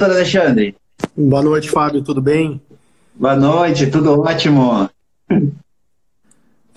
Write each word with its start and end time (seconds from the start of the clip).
Alexandre? 0.00 0.76
Boa 1.16 1.42
noite, 1.42 1.68
Fábio, 1.68 2.02
tudo 2.02 2.22
bem? 2.22 2.60
Boa 3.16 3.34
noite, 3.34 3.88
tudo 3.88 4.20
ótimo. 4.20 4.88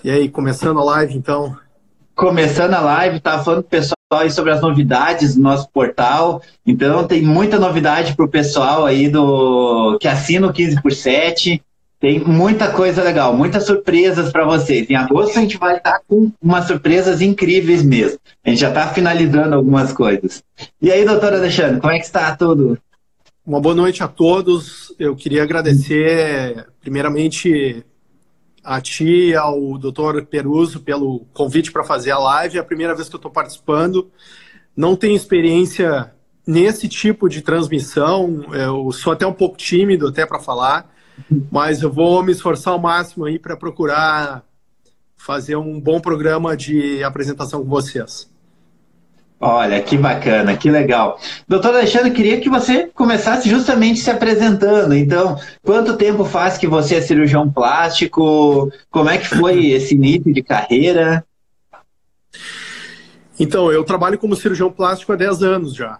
E 0.02 0.10
aí, 0.10 0.28
começando 0.28 0.80
a 0.80 0.84
live 0.84 1.14
então? 1.14 1.56
Começando 2.16 2.74
a 2.74 2.80
live, 2.80 3.20
tá 3.20 3.38
falando 3.38 3.62
pro 3.62 3.70
pessoal 3.78 3.96
aí 4.10 4.28
sobre 4.28 4.50
as 4.50 4.60
novidades 4.60 5.36
do 5.36 5.40
nosso 5.40 5.68
portal. 5.68 6.42
Então 6.66 7.06
tem 7.06 7.22
muita 7.22 7.60
novidade 7.60 8.16
pro 8.16 8.26
pessoal 8.26 8.84
aí 8.84 9.08
do 9.08 9.96
que 10.00 10.08
assina 10.08 10.48
o 10.48 10.52
15 10.52 10.82
por 10.82 10.92
7. 10.92 11.62
Tem 12.00 12.18
muita 12.18 12.72
coisa 12.72 13.04
legal, 13.04 13.36
muitas 13.36 13.64
surpresas 13.64 14.32
para 14.32 14.44
vocês. 14.44 14.90
Em 14.90 14.96
agosto 14.96 15.38
a 15.38 15.42
gente 15.42 15.58
vai 15.58 15.76
estar 15.76 16.00
com 16.08 16.32
umas 16.42 16.66
surpresas 16.66 17.20
incríveis 17.20 17.84
mesmo. 17.84 18.18
A 18.44 18.50
gente 18.50 18.58
já 18.58 18.70
está 18.70 18.88
finalizando 18.88 19.54
algumas 19.54 19.92
coisas. 19.92 20.42
E 20.80 20.90
aí, 20.90 21.04
doutor 21.04 21.32
Alexandre, 21.32 21.80
como 21.80 21.92
é 21.92 22.00
que 22.00 22.04
está 22.04 22.34
tudo? 22.34 22.76
Uma 23.44 23.60
boa 23.60 23.74
noite 23.74 24.02
a 24.02 24.08
todos. 24.08 24.94
Eu 24.98 25.16
queria 25.16 25.42
agradecer, 25.42 26.66
primeiramente, 26.80 27.84
a 28.62 28.80
ti 28.80 29.30
e 29.30 29.34
ao 29.34 29.76
doutor 29.78 30.24
Peruso 30.26 30.80
pelo 30.80 31.26
convite 31.32 31.72
para 31.72 31.84
fazer 31.84 32.12
a 32.12 32.18
live. 32.18 32.58
É 32.58 32.60
a 32.60 32.64
primeira 32.64 32.94
vez 32.94 33.08
que 33.08 33.14
eu 33.14 33.18
estou 33.18 33.30
participando. 33.30 34.10
Não 34.76 34.96
tenho 34.96 35.16
experiência 35.16 36.12
nesse 36.46 36.88
tipo 36.88 37.28
de 37.28 37.42
transmissão. 37.42 38.44
Eu 38.52 38.90
sou 38.92 39.12
até 39.12 39.26
um 39.26 39.32
pouco 39.32 39.56
tímido 39.56 40.08
até 40.08 40.24
para 40.24 40.38
falar 40.38 40.92
mas 41.50 41.82
eu 41.82 41.92
vou 41.92 42.22
me 42.22 42.32
esforçar 42.32 42.72
ao 42.72 42.78
máximo 42.78 43.24
aí 43.24 43.38
para 43.38 43.56
procurar 43.56 44.44
fazer 45.16 45.56
um 45.56 45.80
bom 45.80 46.00
programa 46.00 46.56
de 46.56 47.02
apresentação 47.04 47.62
com 47.62 47.68
vocês. 47.68 48.31
Olha, 49.44 49.82
que 49.82 49.98
bacana, 49.98 50.56
que 50.56 50.70
legal. 50.70 51.18
Doutor 51.48 51.74
Alexandre, 51.74 52.12
queria 52.12 52.40
que 52.40 52.48
você 52.48 52.86
começasse 52.94 53.50
justamente 53.50 53.98
se 53.98 54.08
apresentando. 54.08 54.94
Então, 54.94 55.36
quanto 55.64 55.96
tempo 55.96 56.24
faz 56.24 56.56
que 56.56 56.68
você 56.68 56.94
é 56.94 57.00
cirurgião 57.00 57.50
plástico? 57.50 58.70
Como 58.88 59.10
é 59.10 59.18
que 59.18 59.26
foi 59.26 59.66
esse 59.74 59.96
início 59.96 60.32
de 60.32 60.44
carreira? 60.44 61.24
Então, 63.36 63.72
eu 63.72 63.82
trabalho 63.82 64.16
como 64.16 64.36
cirurgião 64.36 64.70
plástico 64.70 65.12
há 65.12 65.16
10 65.16 65.42
anos 65.42 65.74
já. 65.74 65.98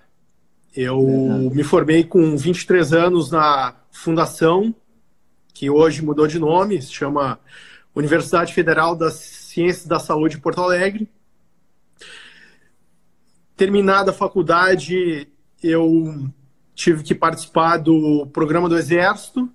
Eu 0.77 1.01
uhum. 1.01 1.51
me 1.53 1.65
formei 1.65 2.05
com 2.05 2.37
23 2.37 2.93
anos 2.93 3.33
na 3.33 3.75
Fundação 3.91 4.73
que 5.53 5.69
hoje 5.69 6.01
mudou 6.01 6.29
de 6.29 6.39
nome, 6.39 6.81
se 6.81 6.93
chama 6.93 7.41
Universidade 7.93 8.55
Federal 8.55 8.95
das 8.95 9.15
Ciências 9.15 9.85
da 9.85 9.99
Saúde 9.99 10.37
de 10.37 10.41
Porto 10.41 10.61
Alegre. 10.63 11.09
Terminada 13.57 14.11
a 14.11 14.15
faculdade, 14.15 15.29
eu 15.63 16.29
tive 16.75 17.03
que 17.03 17.15
participar 17.15 17.77
do 17.77 18.27
programa 18.33 18.69
do 18.69 18.77
Exército, 18.77 19.49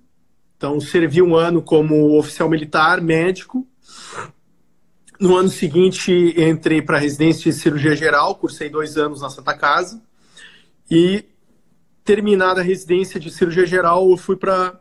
então 0.56 0.80
servi 0.80 1.20
um 1.20 1.36
ano 1.36 1.60
como 1.62 2.18
oficial 2.18 2.48
militar, 2.48 3.00
médico. 3.00 3.66
No 5.20 5.36
ano 5.36 5.48
seguinte, 5.48 6.12
entrei 6.36 6.80
para 6.80 6.96
a 6.96 7.00
residência 7.00 7.50
de 7.50 7.58
cirurgia 7.58 7.94
geral, 7.96 8.36
cursei 8.36 8.68
dois 8.68 8.96
anos 8.96 9.20
na 9.20 9.30
Santa 9.30 9.54
Casa. 9.54 10.00
E 10.90 11.24
terminada 12.04 12.60
a 12.60 12.64
residência 12.64 13.18
de 13.20 13.30
cirurgia 13.30 13.66
geral, 13.66 14.08
eu 14.10 14.16
fui 14.16 14.36
para 14.36 14.80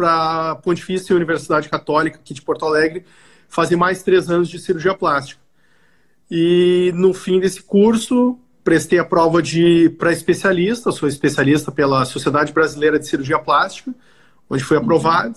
a 0.00 0.56
Pontifícia 0.56 1.14
Universidade 1.14 1.68
Católica 1.68 2.18
aqui 2.18 2.34
de 2.34 2.42
Porto 2.42 2.64
Alegre 2.64 3.04
fazer 3.48 3.76
mais 3.76 4.02
três 4.02 4.30
anos 4.30 4.48
de 4.48 4.58
cirurgia 4.58 4.94
plástica. 4.94 5.39
E 6.30 6.92
no 6.94 7.12
fim 7.12 7.40
desse 7.40 7.62
curso, 7.62 8.38
prestei 8.62 8.98
a 8.98 9.04
prova 9.04 9.42
de 9.42 9.90
para 9.98 10.12
especialista, 10.12 10.92
sou 10.92 11.08
especialista 11.08 11.72
pela 11.72 12.04
Sociedade 12.04 12.52
Brasileira 12.52 12.98
de 12.98 13.08
Cirurgia 13.08 13.38
Plástica, 13.38 13.92
onde 14.48 14.62
fui 14.62 14.76
aprovado. 14.76 15.36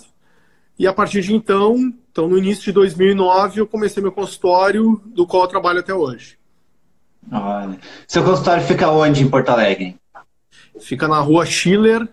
E 0.78 0.86
a 0.86 0.94
partir 0.94 1.22
de 1.22 1.34
então, 1.34 1.94
então, 2.12 2.28
no 2.28 2.38
início 2.38 2.66
de 2.66 2.72
2009, 2.74 3.60
eu 3.60 3.66
comecei 3.66 4.02
meu 4.02 4.12
consultório, 4.12 5.02
do 5.06 5.26
qual 5.26 5.44
eu 5.44 5.48
trabalho 5.48 5.80
até 5.80 5.94
hoje. 5.94 6.38
Olha. 7.32 7.80
Seu 8.08 8.24
consultório 8.24 8.64
fica 8.64 8.90
onde 8.92 9.24
em 9.24 9.30
Porto 9.30 9.50
Alegre? 9.50 9.96
Fica 10.80 11.08
na 11.08 11.20
rua 11.20 11.46
Schiller, 11.46 12.08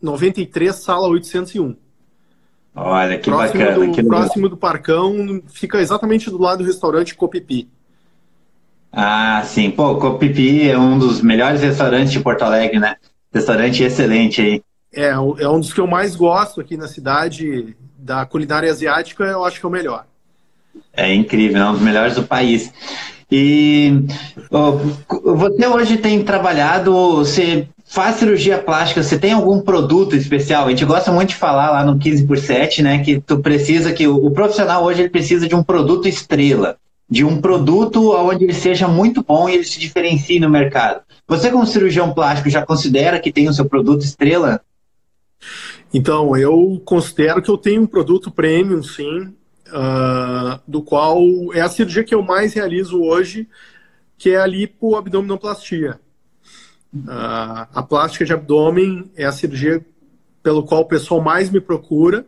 93, 0.00 0.74
sala 0.74 1.08
801. 1.08 1.74
Olha, 2.74 3.18
que 3.18 3.30
próximo 3.30 3.64
bacana. 3.64 3.86
Do, 3.86 3.92
que 3.92 4.02
próximo 4.02 4.48
do 4.50 4.56
Parcão, 4.56 5.42
fica 5.46 5.80
exatamente 5.80 6.28
do 6.28 6.38
lado 6.38 6.58
do 6.58 6.64
restaurante 6.64 7.14
Copipi. 7.14 7.70
Ah, 8.98 9.42
sim. 9.44 9.70
Pô, 9.70 9.96
Copipi 9.96 10.70
é 10.70 10.78
um 10.78 10.98
dos 10.98 11.20
melhores 11.20 11.60
restaurantes 11.60 12.10
de 12.10 12.18
Porto 12.18 12.40
Alegre, 12.42 12.78
né? 12.78 12.96
Restaurante 13.30 13.82
excelente 13.82 14.40
aí. 14.40 14.62
É, 14.90 15.08
é 15.10 15.48
um 15.50 15.60
dos 15.60 15.74
que 15.74 15.80
eu 15.80 15.86
mais 15.86 16.16
gosto 16.16 16.62
aqui 16.62 16.78
na 16.78 16.88
cidade, 16.88 17.76
da 17.98 18.24
culinária 18.24 18.70
asiática, 18.70 19.24
eu 19.24 19.44
acho 19.44 19.60
que 19.60 19.66
é 19.66 19.68
o 19.68 19.72
melhor. 19.72 20.06
É 20.94 21.12
incrível, 21.12 21.60
é 21.60 21.68
um 21.68 21.72
dos 21.72 21.82
melhores 21.82 22.14
do 22.14 22.22
país. 22.22 22.72
E 23.30 23.92
você 25.22 25.66
hoje 25.66 25.98
tem 25.98 26.24
trabalhado, 26.24 27.16
você 27.16 27.68
faz 27.84 28.16
cirurgia 28.16 28.56
plástica, 28.56 29.02
você 29.02 29.18
tem 29.18 29.32
algum 29.32 29.60
produto 29.60 30.16
especial? 30.16 30.64
A 30.64 30.70
gente 30.70 30.86
gosta 30.86 31.12
muito 31.12 31.30
de 31.30 31.36
falar 31.36 31.70
lá 31.70 31.84
no 31.84 31.98
15 31.98 32.26
por 32.26 32.38
7, 32.38 32.82
né, 32.82 33.00
que 33.00 33.20
tu 33.20 33.40
precisa 33.40 33.92
que 33.92 34.06
o, 34.06 34.24
o 34.24 34.30
profissional 34.30 34.84
hoje 34.84 35.02
ele 35.02 35.10
precisa 35.10 35.46
de 35.46 35.54
um 35.54 35.62
produto 35.62 36.08
estrela, 36.08 36.78
de 37.08 37.24
um 37.24 37.40
produto 37.40 38.12
onde 38.12 38.44
ele 38.44 38.54
seja 38.54 38.88
muito 38.88 39.22
bom 39.22 39.48
e 39.48 39.54
ele 39.54 39.64
se 39.64 39.78
diferencie 39.78 40.40
no 40.40 40.50
mercado. 40.50 41.02
Você 41.28 41.50
como 41.50 41.66
cirurgião 41.66 42.12
plástico 42.12 42.50
já 42.50 42.64
considera 42.64 43.20
que 43.20 43.32
tem 43.32 43.48
o 43.48 43.52
seu 43.52 43.64
produto 43.64 44.02
estrela? 44.02 44.60
Então, 45.94 46.36
eu 46.36 46.82
considero 46.84 47.40
que 47.40 47.50
eu 47.50 47.56
tenho 47.56 47.82
um 47.82 47.86
produto 47.86 48.30
premium, 48.30 48.82
sim, 48.82 49.34
uh, 49.68 50.60
do 50.66 50.82
qual 50.82 51.20
é 51.52 51.60
a 51.60 51.68
cirurgia 51.68 52.04
que 52.04 52.14
eu 52.14 52.22
mais 52.22 52.54
realizo 52.54 53.00
hoje, 53.00 53.48
que 54.18 54.30
é 54.30 54.40
a 54.40 54.46
lipoabdominoplastia. 54.46 56.00
Uh, 56.94 57.66
a 57.74 57.82
plástica 57.82 58.24
de 58.24 58.32
abdômen 58.32 59.10
é 59.16 59.24
a 59.24 59.32
cirurgia 59.32 59.84
pelo 60.42 60.62
qual 60.62 60.82
o 60.82 60.86
pessoal 60.86 61.20
mais 61.20 61.50
me 61.50 61.60
procura 61.60 62.24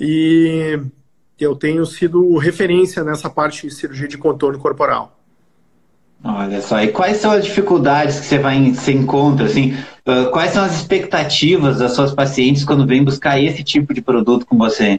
e 0.00 0.80
eu 1.38 1.54
tenho 1.54 1.84
sido 1.84 2.36
referência 2.38 3.04
nessa 3.04 3.28
parte 3.28 3.66
de 3.66 3.74
cirurgia 3.74 4.08
de 4.08 4.16
contorno 4.16 4.58
corporal. 4.58 5.16
Olha 6.24 6.60
só, 6.62 6.82
e 6.82 6.88
quais 6.88 7.18
são 7.18 7.30
as 7.30 7.44
dificuldades 7.44 8.18
que 8.20 8.26
você 8.26 8.38
vai 8.38 8.72
se 8.74 8.92
encontra, 8.92 9.46
assim, 9.46 9.74
uh, 10.06 10.30
quais 10.32 10.52
são 10.52 10.64
as 10.64 10.74
expectativas 10.74 11.78
das 11.78 11.92
suas 11.92 12.12
pacientes 12.12 12.64
quando 12.64 12.86
vêm 12.86 13.04
buscar 13.04 13.40
esse 13.40 13.62
tipo 13.62 13.92
de 13.92 14.00
produto 14.00 14.46
com 14.46 14.56
você? 14.56 14.98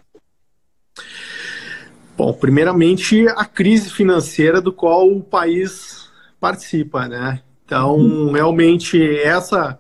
Bom, 2.16 2.32
primeiramente 2.34 3.28
a 3.30 3.46
crise 3.46 3.90
financeira 3.90 4.62
do 4.62 4.72
qual 4.72 5.10
o 5.10 5.22
país 5.22 6.10
participa, 6.40 7.08
né? 7.08 7.42
Então, 7.66 8.32
realmente, 8.32 8.98
essa, 9.20 9.78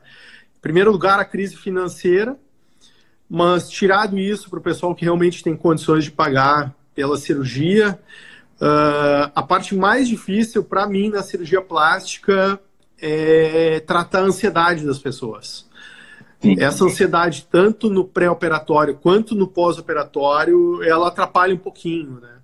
em 0.57 0.61
primeiro 0.61 0.91
lugar, 0.91 1.19
a 1.19 1.25
crise 1.25 1.55
financeira, 1.55 2.37
mas 3.29 3.69
tirado 3.69 4.17
isso 4.17 4.49
para 4.49 4.59
o 4.59 4.61
pessoal 4.61 4.95
que 4.95 5.03
realmente 5.03 5.43
tem 5.43 5.55
condições 5.55 6.03
de 6.03 6.11
pagar 6.11 6.73
pela 6.95 7.17
cirurgia, 7.17 7.99
uh, 8.61 9.31
a 9.35 9.43
parte 9.43 9.75
mais 9.75 10.07
difícil 10.07 10.63
para 10.63 10.87
mim 10.87 11.09
na 11.09 11.21
cirurgia 11.21 11.61
plástica 11.61 12.59
é 12.99 13.79
tratar 13.81 14.19
a 14.19 14.23
ansiedade 14.23 14.85
das 14.85 14.97
pessoas. 14.97 15.67
Sim. 16.39 16.55
Essa 16.59 16.85
ansiedade, 16.85 17.47
tanto 17.49 17.89
no 17.89 18.05
pré-operatório 18.05 18.95
quanto 18.95 19.35
no 19.35 19.47
pós-operatório, 19.47 20.83
ela 20.83 21.07
atrapalha 21.07 21.53
um 21.53 21.57
pouquinho, 21.57 22.19
né? 22.21 22.37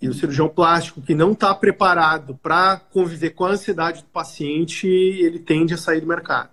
E 0.00 0.08
o 0.08 0.14
cirurgião 0.14 0.48
plástico 0.48 1.02
que 1.02 1.14
não 1.14 1.32
está 1.32 1.54
preparado 1.54 2.38
para 2.40 2.76
conviver 2.92 3.30
com 3.30 3.44
a 3.44 3.50
ansiedade 3.50 4.02
do 4.02 4.08
paciente, 4.08 4.86
ele 4.86 5.38
tende 5.38 5.74
a 5.74 5.76
sair 5.76 6.00
do 6.00 6.06
mercado. 6.06 6.50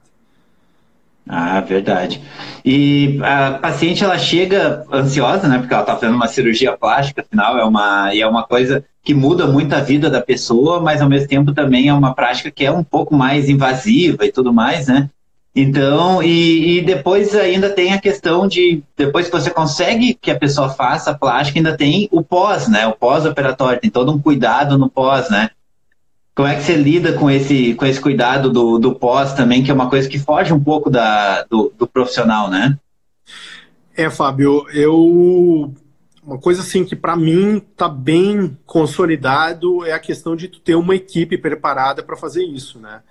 Ah, 1.27 1.59
verdade. 1.61 2.21
E 2.63 3.19
a 3.23 3.53
paciente 3.53 4.03
ela 4.03 4.17
chega 4.17 4.85
ansiosa, 4.91 5.47
né? 5.47 5.57
Porque 5.57 5.73
ela 5.73 5.83
está 5.83 5.95
fazendo 5.95 6.15
uma 6.15 6.27
cirurgia 6.27 6.77
plástica, 6.77 7.21
afinal 7.21 7.57
é 7.57 7.65
uma 7.65 8.13
e 8.13 8.21
é 8.21 8.27
uma 8.27 8.43
coisa 8.43 8.85
que 9.03 9.13
muda 9.13 9.47
muito 9.47 9.73
a 9.73 9.79
vida 9.79 10.09
da 10.09 10.21
pessoa, 10.21 10.79
mas 10.79 11.01
ao 11.01 11.09
mesmo 11.09 11.27
tempo 11.27 11.53
também 11.53 11.87
é 11.87 11.93
uma 11.93 12.13
prática 12.13 12.51
que 12.51 12.65
é 12.65 12.71
um 12.71 12.83
pouco 12.83 13.15
mais 13.15 13.49
invasiva 13.49 14.25
e 14.25 14.31
tudo 14.31 14.53
mais, 14.53 14.87
né? 14.87 15.09
Então, 15.55 16.21
e, 16.21 16.79
e, 16.79 16.81
depois 16.81 17.33
ainda 17.33 17.69
tem 17.69 17.93
a 17.93 18.01
questão 18.01 18.45
de, 18.45 18.83
depois 18.97 19.27
que 19.27 19.31
você 19.31 19.49
consegue 19.49 20.13
que 20.13 20.29
a 20.29 20.37
pessoa 20.37 20.69
faça 20.69 21.11
a 21.11 21.17
plástica, 21.17 21.57
ainda 21.57 21.77
tem 21.77 22.09
o 22.11 22.21
pós, 22.21 22.67
né? 22.67 22.85
O 22.87 22.93
pós-operatório, 22.93 23.79
tem 23.79 23.89
todo 23.89 24.11
um 24.11 24.19
cuidado 24.19 24.77
no 24.77 24.89
pós, 24.89 25.29
né? 25.29 25.49
Como 26.35 26.49
é 26.49 26.55
que 26.55 26.63
você 26.63 26.75
lida 26.75 27.13
com 27.13 27.31
esse, 27.31 27.73
com 27.75 27.85
esse 27.85 28.01
cuidado 28.01 28.49
do, 28.49 28.77
do 28.77 28.93
pós 28.93 29.33
também, 29.33 29.63
que 29.63 29.71
é 29.71 29.73
uma 29.73 29.89
coisa 29.89 30.09
que 30.09 30.19
foge 30.19 30.51
um 30.51 30.61
pouco 30.61 30.89
da, 30.89 31.43
do, 31.43 31.73
do 31.77 31.87
profissional, 31.87 32.49
né? 32.49 32.77
É, 33.95 34.09
Fábio, 34.09 34.67
eu 34.71 35.73
uma 36.21 36.37
coisa 36.37 36.61
assim 36.61 36.83
que 36.83 36.95
para 36.95 37.15
mim 37.15 37.61
tá 37.77 37.87
bem 37.87 38.57
consolidado 38.65 39.85
é 39.85 39.93
a 39.93 39.99
questão 39.99 40.35
de 40.35 40.47
tu 40.47 40.59
ter 40.59 40.75
uma 40.75 40.95
equipe 40.95 41.37
preparada 41.37 42.03
para 42.03 42.17
fazer 42.17 42.43
isso, 42.43 42.79
né? 42.79 43.01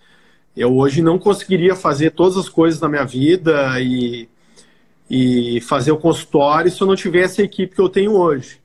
Eu 0.54 0.76
hoje 0.76 1.00
não 1.00 1.18
conseguiria 1.18 1.74
fazer 1.74 2.10
todas 2.10 2.36
as 2.36 2.48
coisas 2.48 2.80
na 2.80 2.88
minha 2.88 3.04
vida 3.04 3.80
e, 3.80 4.28
e 5.08 5.60
fazer 5.62 5.92
o 5.92 5.96
consultório 5.96 6.70
se 6.70 6.80
eu 6.80 6.86
não 6.86 6.94
tivesse 6.94 7.40
a 7.40 7.44
equipe 7.44 7.74
que 7.74 7.80
eu 7.80 7.88
tenho 7.88 8.12
hoje. 8.12 8.60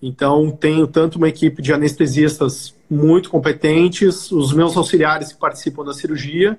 Então, 0.00 0.50
tenho 0.52 0.86
tanto 0.86 1.16
uma 1.16 1.28
equipe 1.28 1.60
de 1.60 1.72
anestesistas 1.72 2.77
muito 2.90 3.30
competentes, 3.30 4.30
os 4.30 4.52
meus 4.52 4.76
auxiliares 4.76 5.32
que 5.32 5.38
participam 5.38 5.84
da 5.84 5.92
cirurgia, 5.92 6.58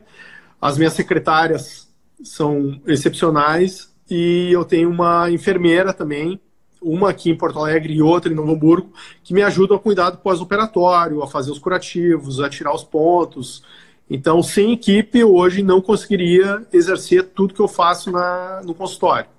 as 0.62 0.78
minhas 0.78 0.94
secretárias 0.94 1.88
são 2.24 2.80
excepcionais 2.86 3.94
e 4.10 4.52
eu 4.52 4.66
tenho 4.66 4.90
uma 4.90 5.30
enfermeira 5.30 5.94
também, 5.94 6.40
uma 6.82 7.10
aqui 7.10 7.30
em 7.30 7.38
Porto 7.38 7.60
Alegre 7.60 7.94
e 7.94 8.02
outra 8.02 8.32
em 8.32 8.36
Novo 8.36 8.52
Hamburgo, 8.52 8.94
que 9.24 9.34
me 9.34 9.42
ajudam 9.42 9.78
a 9.78 9.80
cuidar 9.80 10.10
do 10.12 10.18
pós-operatório, 10.18 11.22
a 11.22 11.28
fazer 11.28 11.52
os 11.52 11.60
curativos, 11.60 12.40
a 12.40 12.50
tirar 12.50 12.74
os 12.74 12.84
pontos. 12.84 13.64
Então, 14.10 14.42
sem 14.42 14.74
equipe, 14.74 15.24
hoje 15.24 15.62
não 15.62 15.82
conseguiria 15.82 16.66
exercer 16.72 17.26
tudo 17.36 17.54
que 17.54 17.60
eu 17.60 17.68
faço 17.68 18.12
na, 18.12 18.62
no 18.64 18.74
consultório. 18.74 19.30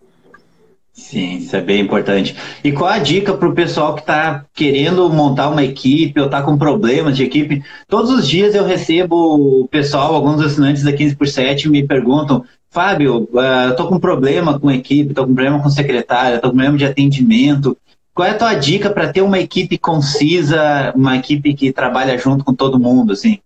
Sim, 1.01 1.39
isso 1.39 1.57
é 1.57 1.63
bem 1.63 1.81
importante. 1.81 2.37
E 2.63 2.71
qual 2.71 2.91
a 2.91 2.99
dica 2.99 3.33
para 3.33 3.49
o 3.49 3.55
pessoal 3.55 3.95
que 3.95 4.03
está 4.03 4.45
querendo 4.53 5.09
montar 5.09 5.49
uma 5.49 5.65
equipe 5.65 6.21
ou 6.21 6.27
está 6.27 6.43
com 6.43 6.59
problemas 6.59 7.17
de 7.17 7.25
equipe? 7.25 7.65
Todos 7.89 8.11
os 8.11 8.29
dias 8.29 8.55
eu 8.55 8.65
recebo 8.65 9.63
o 9.63 9.67
pessoal, 9.67 10.15
alguns 10.15 10.43
assinantes 10.43 10.83
da 10.83 10.93
15 10.93 11.17
por 11.17 11.27
7 11.27 11.71
me 11.71 11.87
perguntam, 11.87 12.45
Fábio, 12.71 13.23
uh, 13.33 13.75
tô 13.77 13.89
com 13.89 13.99
problema 13.99 14.61
com 14.61 14.71
equipe, 14.71 15.15
tô 15.15 15.27
com 15.27 15.35
problema 15.35 15.63
com 15.63 15.71
secretária, 15.71 16.39
tô 16.39 16.51
com 16.51 16.55
problema 16.55 16.77
de 16.77 16.85
atendimento. 16.85 17.77
Qual 18.15 18.29
é 18.29 18.33
a 18.33 18.39
tua 18.39 18.55
dica 18.55 18.91
para 18.91 19.11
ter 19.11 19.23
uma 19.23 19.39
equipe 19.39 19.79
concisa, 19.79 20.93
uma 20.95 21.17
equipe 21.17 21.55
que 21.55 21.73
trabalha 21.73 22.19
junto 22.19 22.45
com 22.45 22.55
todo 22.55 22.79
mundo, 22.79 23.15
assim? 23.15 23.39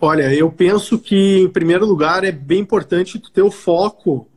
Olha, 0.00 0.32
eu 0.32 0.50
penso 0.52 1.00
que, 1.00 1.40
em 1.40 1.48
primeiro 1.48 1.84
lugar, 1.84 2.22
é 2.22 2.30
bem 2.30 2.60
importante 2.60 3.18
tu 3.18 3.32
ter 3.32 3.42
o 3.42 3.50
foco 3.50 4.28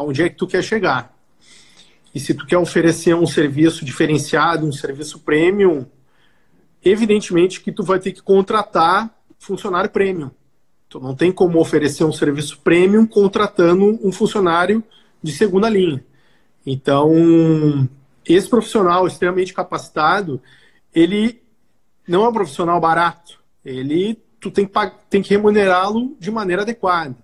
aonde 0.00 0.22
é 0.22 0.28
que 0.28 0.36
tu 0.36 0.46
quer 0.46 0.62
chegar. 0.62 1.14
E 2.14 2.18
se 2.18 2.34
tu 2.34 2.46
quer 2.46 2.58
oferecer 2.58 3.14
um 3.14 3.26
serviço 3.26 3.84
diferenciado, 3.84 4.66
um 4.66 4.72
serviço 4.72 5.20
premium, 5.20 5.86
evidentemente 6.84 7.60
que 7.60 7.70
tu 7.70 7.84
vai 7.84 8.00
ter 8.00 8.12
que 8.12 8.22
contratar 8.22 9.14
funcionário 9.38 9.90
premium. 9.90 10.30
Tu 10.88 10.98
não 10.98 11.14
tem 11.14 11.30
como 11.30 11.60
oferecer 11.60 12.02
um 12.04 12.12
serviço 12.12 12.58
premium 12.60 13.06
contratando 13.06 13.98
um 14.02 14.10
funcionário 14.10 14.82
de 15.22 15.32
segunda 15.32 15.68
linha. 15.68 16.04
Então, 16.66 17.88
esse 18.26 18.48
profissional 18.48 19.06
extremamente 19.06 19.54
capacitado, 19.54 20.42
ele 20.92 21.40
não 22.08 22.24
é 22.24 22.28
um 22.28 22.32
profissional 22.32 22.80
barato. 22.80 23.38
Ele 23.64 24.18
tu 24.40 24.50
tem 24.50 24.66
que, 24.66 24.72
tem 25.08 25.22
que 25.22 25.30
remunerá-lo 25.30 26.16
de 26.18 26.30
maneira 26.30 26.62
adequada. 26.62 27.14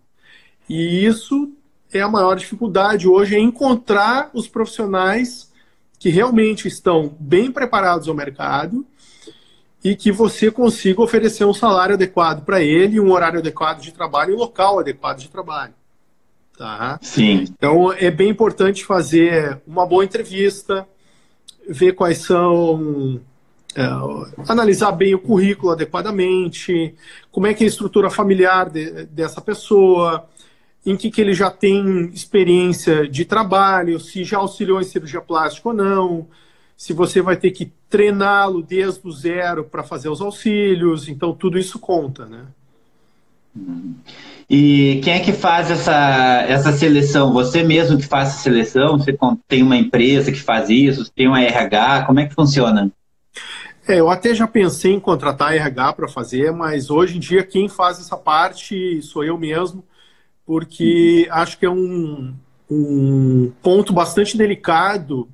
E 0.68 1.04
isso 1.04 1.55
é 1.92 2.00
a 2.00 2.08
maior 2.08 2.36
dificuldade 2.36 3.08
hoje 3.08 3.36
é 3.36 3.38
encontrar 3.38 4.30
os 4.34 4.48
profissionais 4.48 5.52
que 5.98 6.08
realmente 6.08 6.68
estão 6.68 7.14
bem 7.18 7.50
preparados 7.50 8.08
ao 8.08 8.14
mercado 8.14 8.86
e 9.82 9.94
que 9.94 10.10
você 10.10 10.50
consiga 10.50 11.00
oferecer 11.00 11.44
um 11.44 11.54
salário 11.54 11.94
adequado 11.94 12.44
para 12.44 12.60
ele, 12.60 12.98
um 12.98 13.12
horário 13.12 13.38
adequado 13.38 13.80
de 13.80 13.92
trabalho 13.92 14.32
e 14.32 14.34
um 14.34 14.38
local 14.38 14.80
adequado 14.80 15.18
de 15.18 15.28
trabalho. 15.28 15.74
Tá? 16.58 16.98
Sim. 17.02 17.44
Então 17.56 17.92
é 17.92 18.10
bem 18.10 18.30
importante 18.30 18.84
fazer 18.84 19.60
uma 19.66 19.86
boa 19.86 20.04
entrevista, 20.04 20.86
ver 21.68 21.92
quais 21.92 22.18
são. 22.18 23.20
É, 23.74 23.84
analisar 24.48 24.90
bem 24.92 25.14
o 25.14 25.18
currículo 25.18 25.72
adequadamente, 25.72 26.94
como 27.30 27.46
é 27.46 27.52
que 27.52 27.62
é 27.62 27.66
a 27.66 27.68
estrutura 27.68 28.08
familiar 28.08 28.70
de, 28.70 29.04
dessa 29.04 29.38
pessoa, 29.38 30.26
em 30.86 30.96
que, 30.96 31.10
que 31.10 31.20
ele 31.20 31.34
já 31.34 31.50
tem 31.50 32.08
experiência 32.14 33.08
de 33.08 33.24
trabalho, 33.24 33.98
se 33.98 34.22
já 34.22 34.38
auxiliou 34.38 34.80
em 34.80 34.84
cirurgia 34.84 35.20
plástica 35.20 35.68
ou 35.70 35.74
não, 35.74 36.28
se 36.76 36.92
você 36.92 37.20
vai 37.20 37.36
ter 37.36 37.50
que 37.50 37.72
treiná-lo 37.90 38.62
desde 38.62 39.00
o 39.06 39.10
zero 39.10 39.64
para 39.64 39.82
fazer 39.82 40.08
os 40.08 40.20
auxílios, 40.20 41.08
então 41.08 41.34
tudo 41.34 41.58
isso 41.58 41.80
conta, 41.80 42.24
né? 42.26 42.44
E 44.48 45.00
quem 45.02 45.14
é 45.14 45.20
que 45.20 45.32
faz 45.32 45.70
essa, 45.70 46.44
essa 46.46 46.70
seleção? 46.70 47.32
Você 47.32 47.64
mesmo 47.64 47.96
que 47.96 48.06
faz 48.06 48.28
a 48.28 48.32
seleção? 48.32 48.98
Você 48.98 49.16
tem 49.48 49.62
uma 49.62 49.76
empresa 49.76 50.30
que 50.30 50.40
faz 50.40 50.68
isso? 50.68 51.10
Tem 51.10 51.26
uma 51.26 51.42
RH? 51.42 52.04
Como 52.04 52.20
é 52.20 52.26
que 52.26 52.34
funciona? 52.34 52.92
É, 53.88 53.98
eu 53.98 54.10
até 54.10 54.34
já 54.34 54.46
pensei 54.46 54.92
em 54.92 55.00
contratar 55.00 55.54
RH 55.54 55.94
para 55.94 56.08
fazer, 56.08 56.52
mas 56.52 56.90
hoje 56.90 57.16
em 57.16 57.20
dia 57.20 57.42
quem 57.42 57.68
faz 57.68 57.98
essa 57.98 58.16
parte 58.16 59.00
sou 59.02 59.24
eu 59.24 59.38
mesmo 59.38 59.82
porque 60.46 61.28
acho 61.30 61.58
que 61.58 61.66
é 61.66 61.70
um, 61.70 62.34
um 62.70 63.52
ponto 63.60 63.92
bastante 63.92 64.38
delicado 64.38 65.28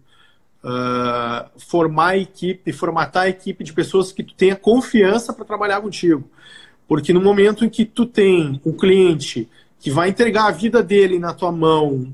uh, 0.64 1.48
formar 1.58 2.08
a 2.08 2.18
equipe, 2.18 2.72
formatar 2.72 3.24
a 3.24 3.28
equipe 3.28 3.62
de 3.62 3.72
pessoas 3.72 4.10
que 4.10 4.22
tu 4.22 4.34
tenha 4.34 4.56
confiança 4.56 5.32
para 5.32 5.44
trabalhar 5.44 5.80
contigo. 5.80 6.28
Porque 6.88 7.12
no 7.12 7.20
momento 7.20 7.64
em 7.64 7.68
que 7.68 7.84
tu 7.84 8.06
tem 8.06 8.60
um 8.64 8.72
cliente 8.72 9.48
que 9.78 9.90
vai 9.90 10.08
entregar 10.08 10.46
a 10.46 10.50
vida 10.52 10.82
dele 10.82 11.18
na 11.18 11.34
tua 11.34 11.52
mão, 11.52 12.12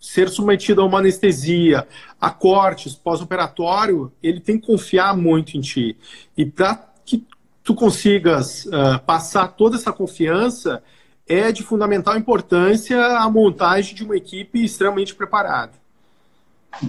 ser 0.00 0.28
submetido 0.30 0.80
a 0.80 0.84
uma 0.84 0.98
anestesia, 0.98 1.86
a 2.18 2.30
cortes, 2.30 2.94
pós-operatório, 2.94 4.10
ele 4.22 4.40
tem 4.40 4.58
que 4.58 4.66
confiar 4.66 5.16
muito 5.16 5.56
em 5.56 5.60
ti. 5.60 5.96
E 6.36 6.46
para 6.46 6.90
que 7.04 7.26
tu 7.62 7.74
consigas 7.74 8.64
uh, 8.66 8.98
passar 9.04 9.48
toda 9.48 9.76
essa 9.76 9.92
confiança, 9.92 10.82
é 11.30 11.52
de 11.52 11.62
fundamental 11.62 12.16
importância 12.16 13.00
a 13.00 13.30
montagem 13.30 13.94
de 13.94 14.02
uma 14.02 14.16
equipe 14.16 14.64
extremamente 14.64 15.14
preparada. 15.14 15.72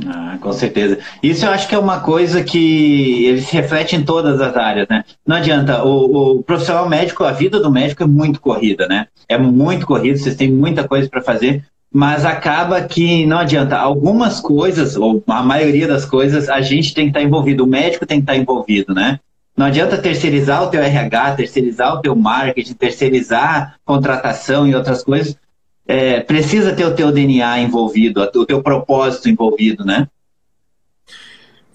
Ah, 0.08 0.38
com 0.40 0.52
certeza. 0.52 1.00
Isso 1.22 1.46
eu 1.46 1.52
acho 1.52 1.68
que 1.68 1.76
é 1.76 1.78
uma 1.78 2.00
coisa 2.00 2.44
que 2.44 3.26
ele 3.26 3.42
se 3.42 3.54
reflete 3.54 3.96
em 3.96 4.04
todas 4.04 4.40
as 4.42 4.56
áreas, 4.56 4.88
né? 4.90 5.04
Não 5.26 5.36
adianta, 5.36 5.84
o, 5.84 6.38
o 6.38 6.44
profissional 6.44 6.88
médico, 6.90 7.24
a 7.24 7.32
vida 7.32 7.60
do 7.60 7.72
médico 7.72 8.04
é 8.04 8.06
muito 8.06 8.40
corrida, 8.42 8.88
né? 8.88 9.08
É 9.30 9.38
muito 9.38 9.86
corrida, 9.86 10.18
vocês 10.18 10.36
têm 10.36 10.52
muita 10.52 10.88
coisa 10.88 11.10
para 11.10 11.22
fazer, 11.22 11.64
mas 11.94 12.26
acaba 12.26 12.82
que 12.82 13.26
não 13.26 13.38
adianta. 13.38 13.78
Algumas 13.78 14.40
coisas, 14.40 14.96
ou 14.96 15.24
a 15.28 15.44
maioria 15.44 15.88
das 15.88 16.06
coisas, 16.06 16.50
a 16.50 16.62
gente 16.62 16.94
tem 16.94 17.06
que 17.06 17.10
estar 17.12 17.22
envolvido, 17.22 17.64
o 17.64 17.68
médico 17.68 18.06
tem 18.06 18.20
que 18.20 18.24
estar 18.24 18.38
envolvido, 18.38 18.94
né? 18.94 19.20
Não 19.56 19.66
adianta 19.66 19.98
terceirizar 19.98 20.64
o 20.64 20.70
teu 20.70 20.82
RH, 20.82 21.36
terceirizar 21.36 21.96
o 21.96 22.02
teu 22.02 22.16
marketing, 22.16 22.74
terceirizar 22.74 23.80
contratação 23.86 24.68
e 24.68 24.74
outras 24.74 25.04
coisas. 25.04 25.38
É, 25.86 26.22
precisa 26.22 26.74
ter 26.74 26.86
o 26.86 26.96
teu 26.96 27.12
DNA 27.12 27.60
envolvido, 27.60 28.22
o 28.22 28.46
teu 28.46 28.64
propósito 28.64 29.30
envolvido, 29.30 29.84
né? 29.84 30.08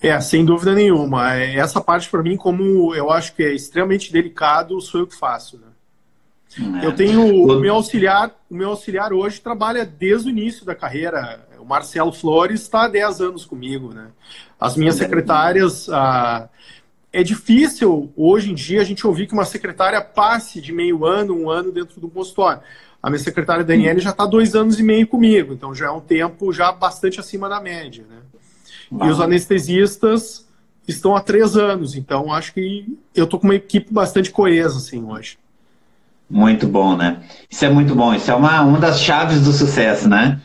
É, 0.00 0.18
sem 0.20 0.44
dúvida 0.44 0.74
nenhuma. 0.74 1.34
É, 1.34 1.56
essa 1.56 1.80
parte, 1.80 2.08
para 2.08 2.22
mim, 2.22 2.36
como 2.36 2.94
eu 2.94 3.10
acho 3.10 3.34
que 3.34 3.42
é 3.42 3.52
extremamente 3.52 4.12
delicado, 4.12 4.80
sou 4.80 5.00
eu 5.00 5.06
que 5.06 5.16
faço. 5.16 5.58
Né? 5.58 6.80
É. 6.82 6.86
Eu 6.86 6.94
tenho 6.94 7.44
o 7.44 7.60
meu 7.60 7.74
auxiliar, 7.74 8.30
o 8.50 8.54
meu 8.54 8.70
auxiliar 8.70 9.12
hoje 9.12 9.40
trabalha 9.40 9.84
desde 9.84 10.28
o 10.28 10.30
início 10.30 10.64
da 10.64 10.74
carreira. 10.74 11.46
O 11.58 11.64
Marcelo 11.64 12.12
Flores 12.12 12.62
está 12.62 12.84
há 12.84 12.88
10 12.88 13.20
anos 13.20 13.44
comigo, 13.44 13.92
né? 13.92 14.08
As 14.58 14.76
minhas 14.76 14.94
secretárias, 14.94 15.88
a, 15.88 16.48
é 17.16 17.23
difícil, 17.23 18.12
hoje 18.14 18.50
em 18.50 18.54
dia, 18.54 18.82
a 18.82 18.85
gente 18.85 19.06
ouvir 19.06 19.26
que 19.26 19.32
uma 19.32 19.46
secretária 19.46 20.02
passe 20.02 20.61
de 20.61 20.70
meio 20.70 21.06
ano, 21.06 21.35
um 21.35 21.49
ano 21.49 21.73
dentro 21.73 21.99
do 21.99 22.11
consultório. 22.11 22.61
A 23.02 23.08
minha 23.08 23.18
secretária 23.18 23.64
Daniele 23.64 24.00
já 24.00 24.11
está 24.11 24.26
dois 24.26 24.54
anos 24.54 24.78
e 24.78 24.82
meio 24.82 25.06
comigo, 25.06 25.54
então 25.54 25.75
já 25.75 25.87
é 25.87 25.90
um 25.90 26.00
tempo 26.00 26.52
já 26.52 26.70
bastante 26.70 27.18
acima 27.18 27.49
da 27.49 27.58
média. 27.58 28.04
Né? 28.06 28.18
E 29.06 29.11
os 29.11 29.18
anestesistas 29.18 30.46
estão 30.87 31.16
há 31.16 31.20
três 31.23 31.56
anos, 31.56 31.94
então 31.94 32.30
acho 32.30 32.52
que 32.52 32.85
eu 33.14 33.25
estou 33.25 33.40
com 33.40 33.46
uma 33.46 33.54
equipe 33.54 33.90
bastante 33.90 34.30
coesa 34.30 34.76
assim, 34.76 35.02
hoje. 35.02 35.38
Muito 36.28 36.68
bom, 36.68 36.99
né? 36.99 37.23
Isso 37.49 37.64
é 37.64 37.70
muito 37.70 37.94
bom, 37.94 38.12
isso 38.12 38.30
é 38.30 38.35
uma, 38.35 38.61
uma 38.61 38.78
das 38.78 39.00
chaves 39.00 39.40
do 39.40 39.52
sucesso, 39.52 40.06
né? 40.06 40.38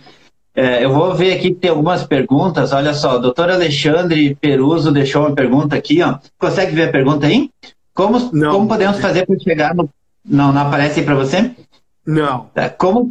É, 0.53 0.83
eu 0.83 0.91
vou 0.91 1.15
ver 1.15 1.33
aqui 1.33 1.51
que 1.51 1.59
tem 1.59 1.69
algumas 1.69 2.03
perguntas. 2.03 2.73
Olha 2.73 2.93
só, 2.93 3.15
o 3.15 3.19
doutor 3.19 3.49
Alexandre 3.49 4.35
Peruso 4.35 4.91
deixou 4.91 5.25
uma 5.25 5.35
pergunta 5.35 5.75
aqui. 5.75 6.01
Ó. 6.01 6.17
Consegue 6.37 6.75
ver 6.75 6.89
a 6.89 6.91
pergunta 6.91 7.25
aí? 7.25 7.49
Como, 7.93 8.29
como 8.29 8.67
podemos 8.67 8.99
fazer 8.99 9.25
para 9.25 9.39
chegar 9.39 9.75
no. 9.75 9.89
Não, 10.23 10.53
não 10.53 10.61
aparece 10.61 10.99
aí 10.99 11.05
para 11.05 11.15
você? 11.15 11.51
Não. 12.05 12.45
Tá. 12.53 12.69
Como, 12.69 13.09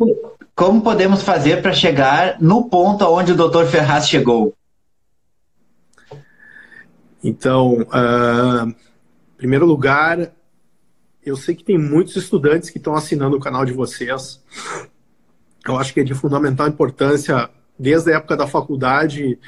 como 0.55 0.83
podemos 0.83 1.23
fazer 1.23 1.63
para 1.63 1.73
chegar 1.73 2.37
no 2.41 2.69
ponto 2.69 3.05
onde 3.07 3.33
o 3.33 3.37
doutor 3.37 3.67
Ferraz 3.67 4.09
chegou? 4.09 4.55
Então, 7.23 7.83
uh, 7.83 8.69
em 8.69 9.37
primeiro 9.37 9.67
lugar, 9.67 10.31
eu 11.25 11.37
sei 11.37 11.55
que 11.55 11.65
tem 11.65 11.79
muitos 11.79 12.17
estudantes 12.17 12.71
que 12.71 12.79
estão 12.79 12.95
assinando 12.95 13.37
o 13.37 13.41
canal 13.41 13.65
de 13.65 13.73
vocês 13.73 14.43
eu 15.71 15.79
acho 15.79 15.95
que 15.95 16.01
é 16.01 16.05
de 16.05 16.15
fundamental 16.15 16.69
importância, 16.69 17.49
desde 17.79 18.13
a 18.13 18.17
época 18.17 18.37
da 18.37 18.47
faculdade, 18.47 19.25
em 19.25 19.39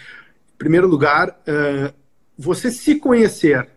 primeiro 0.57 0.87
lugar, 0.87 1.29
uh, 1.29 1.93
você 2.39 2.71
se 2.71 2.97
conhecer. 2.97 3.69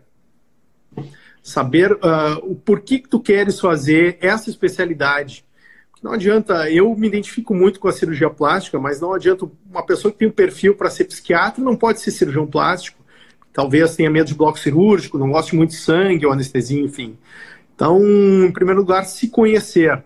saber 1.42 1.92
uh, 1.92 2.38
o 2.42 2.56
porquê 2.56 2.98
que 2.98 3.08
tu 3.08 3.20
queres 3.20 3.60
fazer 3.60 4.18
essa 4.20 4.50
especialidade. 4.50 5.44
Não 6.02 6.12
adianta, 6.12 6.70
eu 6.70 6.94
me 6.96 7.06
identifico 7.06 7.54
muito 7.54 7.78
com 7.78 7.88
a 7.88 7.92
cirurgia 7.92 8.28
plástica, 8.28 8.78
mas 8.78 9.00
não 9.00 9.12
adianta 9.12 9.48
uma 9.68 9.84
pessoa 9.84 10.10
que 10.12 10.18
tem 10.18 10.28
um 10.28 10.32
perfil 10.32 10.74
para 10.74 10.90
ser 10.90 11.04
psiquiatra 11.04 11.62
não 11.62 11.76
pode 11.76 12.00
ser 12.00 12.10
cirurgião 12.10 12.46
plástico. 12.46 13.04
Talvez 13.52 13.96
tenha 13.96 14.10
medo 14.10 14.26
de 14.26 14.34
bloco 14.34 14.58
cirúrgico, 14.58 15.18
não 15.18 15.30
goste 15.30 15.54
muito 15.56 15.70
de 15.70 15.76
sangue 15.76 16.26
ou 16.26 16.32
anestesia, 16.32 16.80
enfim. 16.80 17.16
Então, 17.74 18.00
em 18.44 18.52
primeiro 18.52 18.80
lugar, 18.80 19.04
se 19.04 19.28
conhecer. 19.28 20.04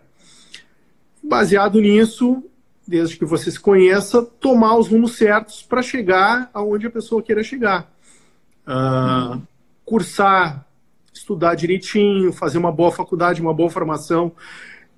Baseado 1.23 1.81
nisso, 1.81 2.43
desde 2.87 3.17
que 3.17 3.25
você 3.25 3.51
se 3.51 3.61
conheça, 3.61 4.23
tomar 4.23 4.77
os 4.77 4.89
rumos 4.89 5.17
certos 5.17 5.63
para 5.63 5.83
chegar 5.83 6.51
aonde 6.53 6.87
a 6.87 6.91
pessoa 6.91 7.23
queira 7.23 7.43
chegar. 7.43 7.91
Uh, 8.67 9.41
cursar 9.85 10.67
estudar 11.21 11.55
direitinho, 11.55 12.33
fazer 12.33 12.59
uma 12.59 12.73
boa 12.73 12.91
faculdade, 12.91 13.41
uma 13.41 13.55
boa 13.55 13.71
formação, 13.71 14.33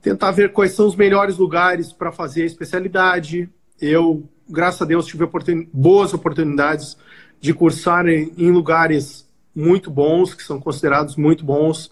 tentar 0.00 0.31
ver 0.31 0.52
quais 0.52 0.73
são 0.73 0.87
os 0.87 0.97
melhores 0.97 1.37
lugares 1.37 1.93
para 1.93 2.12
fazer 2.12 2.43
a 2.43 2.47
especialidade. 2.47 3.49
Eu, 3.81 4.25
graças 4.49 4.83
a 4.83 4.85
Deus, 4.85 5.07
tive 5.07 5.25
oportun... 5.25 5.67
boas 5.73 6.14
oportunidades 6.14 6.97
de 7.41 7.52
cursar 7.52 8.07
em, 8.07 8.33
em 8.38 8.50
lugares 8.50 9.29
muito 9.55 9.91
bons, 9.91 10.35
que 10.35 10.43
são 10.43 10.61
considerados 10.61 11.17
muito 11.17 11.45
bons. 11.45 11.91